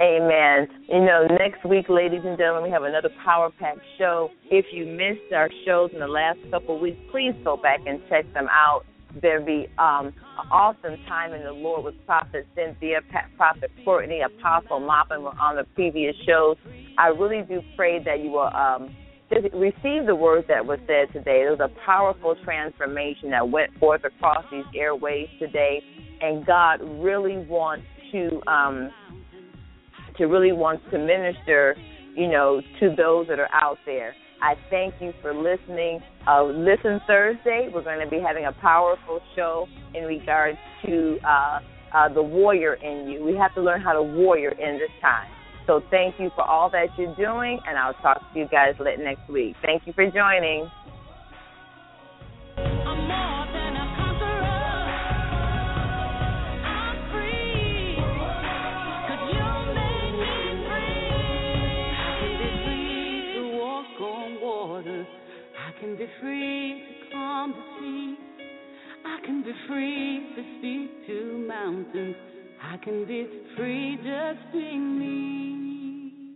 Amen. 0.00 0.68
You 0.88 1.00
know, 1.00 1.26
next 1.38 1.64
week, 1.64 1.86
ladies 1.88 2.20
and 2.24 2.38
gentlemen, 2.38 2.62
we 2.62 2.70
have 2.70 2.84
another 2.84 3.10
Power 3.24 3.50
Pack 3.58 3.76
show. 3.98 4.30
If 4.50 4.66
you 4.72 4.86
missed 4.86 5.32
our 5.34 5.50
shows 5.66 5.90
in 5.92 5.98
the 5.98 6.06
last 6.06 6.38
couple 6.50 6.76
of 6.76 6.80
weeks, 6.80 6.98
please 7.10 7.34
go 7.42 7.56
back 7.56 7.80
and 7.84 8.00
check 8.08 8.32
them 8.32 8.46
out. 8.48 8.82
There'll 9.22 9.44
be 9.44 9.68
um, 9.78 10.12
awesome 10.50 10.96
time 11.08 11.32
in 11.32 11.42
the 11.42 11.52
Lord 11.52 11.84
with 11.84 11.94
Prophet 12.06 12.46
Cynthia, 12.54 13.00
Prophet 13.36 13.70
Courtney, 13.84 14.20
Apostle 14.20 14.80
Moppin 14.80 15.22
were 15.22 15.38
on 15.40 15.56
the 15.56 15.64
previous 15.74 16.14
shows. 16.26 16.56
I 16.98 17.08
really 17.08 17.42
do 17.42 17.62
pray 17.76 18.02
that 18.04 18.20
you 18.20 18.30
will 18.30 18.50
um, 18.54 18.94
receive 19.30 20.06
the 20.06 20.14
words 20.14 20.46
that 20.48 20.64
were 20.64 20.78
said 20.86 21.12
today. 21.12 21.42
There 21.42 21.50
was 21.50 21.60
a 21.60 21.70
powerful 21.86 22.36
transformation 22.44 23.30
that 23.30 23.48
went 23.48 23.76
forth 23.78 24.04
across 24.04 24.44
these 24.50 24.64
airways 24.76 25.28
today, 25.38 25.82
and 26.20 26.44
God 26.44 26.80
really 26.82 27.38
wants 27.38 27.86
to 28.12 28.40
um, 28.46 28.90
to 30.16 30.26
really 30.26 30.52
wants 30.52 30.82
to 30.90 30.98
minister, 30.98 31.76
you 32.14 32.28
know, 32.28 32.60
to 32.80 32.94
those 32.96 33.28
that 33.28 33.38
are 33.38 33.52
out 33.52 33.78
there. 33.86 34.14
I 34.40 34.54
thank 34.70 34.94
you 35.00 35.12
for 35.20 35.34
listening. 35.34 36.00
Uh, 36.26 36.44
listen 36.44 37.00
Thursday. 37.06 37.68
We're 37.72 37.82
going 37.82 38.04
to 38.04 38.10
be 38.10 38.20
having 38.20 38.46
a 38.46 38.52
powerful 38.52 39.20
show 39.34 39.66
in 39.94 40.04
regards 40.04 40.58
to 40.86 41.18
uh, 41.26 41.60
uh, 41.92 42.12
the 42.12 42.22
warrior 42.22 42.74
in 42.74 43.08
you. 43.08 43.24
We 43.24 43.34
have 43.36 43.54
to 43.54 43.62
learn 43.62 43.80
how 43.80 43.94
to 43.94 44.02
warrior 44.02 44.50
in 44.50 44.78
this 44.78 44.90
time. 45.00 45.28
So 45.66 45.82
thank 45.90 46.14
you 46.18 46.30
for 46.34 46.44
all 46.44 46.70
that 46.70 46.86
you're 46.96 47.14
doing, 47.14 47.60
and 47.66 47.76
I'll 47.76 47.94
talk 47.94 48.20
to 48.32 48.38
you 48.38 48.48
guys 48.48 48.74
next 48.98 49.28
week. 49.28 49.54
Thank 49.62 49.86
you 49.86 49.92
for 49.92 50.10
joining. 50.10 50.70
Can 65.80 65.96
be 65.96 66.06
free 66.20 66.84
to 66.88 67.10
calm 67.12 67.52
the 67.52 67.80
sea. 67.80 68.16
I 69.04 69.26
can 69.26 69.42
be 69.42 69.52
free 69.66 70.26
to 70.36 70.42
speak 70.58 71.06
to 71.06 71.46
mountains. 71.48 72.16
I 72.62 72.76
can 72.78 73.06
be 73.06 73.26
free 73.56 73.96
just 73.96 74.52
being 74.52 74.98
me. 74.98 76.34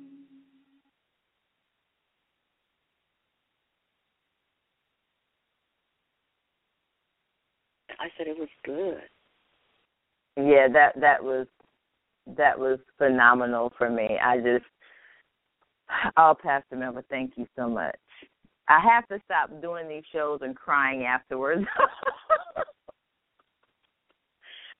I 8.00 8.08
said 8.16 8.26
it 8.26 8.38
was 8.38 8.48
good. 8.64 9.02
Yeah, 10.36 10.66
that 10.72 11.00
that 11.00 11.22
was 11.22 11.46
that 12.36 12.58
was 12.58 12.78
phenomenal 12.98 13.72
for 13.76 13.90
me. 13.90 14.18
I 14.22 14.38
just, 14.38 14.64
oh, 16.16 16.34
Pastor 16.42 16.76
Melva, 16.76 17.02
thank 17.10 17.32
you 17.36 17.46
so 17.56 17.68
much. 17.68 17.96
I 18.72 18.80
have 18.80 19.06
to 19.08 19.20
stop 19.26 19.50
doing 19.60 19.86
these 19.86 20.04
shows 20.12 20.38
and 20.40 20.56
crying 20.56 21.04
afterwards. 21.04 21.66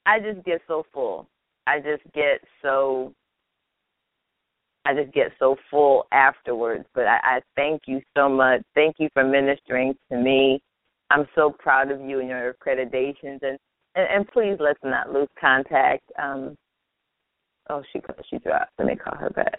I 0.07 0.19
just 0.19 0.43
get 0.47 0.63
so 0.67 0.85
full. 0.95 1.29
I 1.67 1.79
just 1.79 2.03
get 2.15 2.41
so 2.63 3.13
I 4.87 4.95
just 4.95 5.13
get 5.13 5.33
so 5.39 5.57
full 5.71 6.07
afterwards. 6.11 6.87
But 6.95 7.07
I, 7.07 7.19
I 7.23 7.41
thank 7.55 7.83
you 7.87 8.01
so 8.17 8.31
much. 8.31 8.63
Thank 8.75 8.97
you 8.99 9.11
for 9.13 9.25
ministering 9.25 9.95
to 10.11 10.17
me. 10.17 10.63
I'm 11.11 11.27
so 11.35 11.51
proud 11.51 11.91
of 11.91 12.01
you 12.01 12.21
and 12.21 12.29
your 12.31 12.55
accreditations 12.55 13.43
and 13.43 13.59
and, 13.95 14.09
and 14.11 14.27
please 14.29 14.57
let's 14.59 14.81
not 14.83 15.13
lose 15.13 15.29
contact. 15.39 16.05
Um 16.19 16.57
oh 17.69 17.83
she 17.93 18.01
she 18.31 18.39
dropped. 18.39 18.73
Let 18.79 18.89
me 18.89 18.97
call 18.97 19.19
her 19.19 19.29
back. 19.29 19.51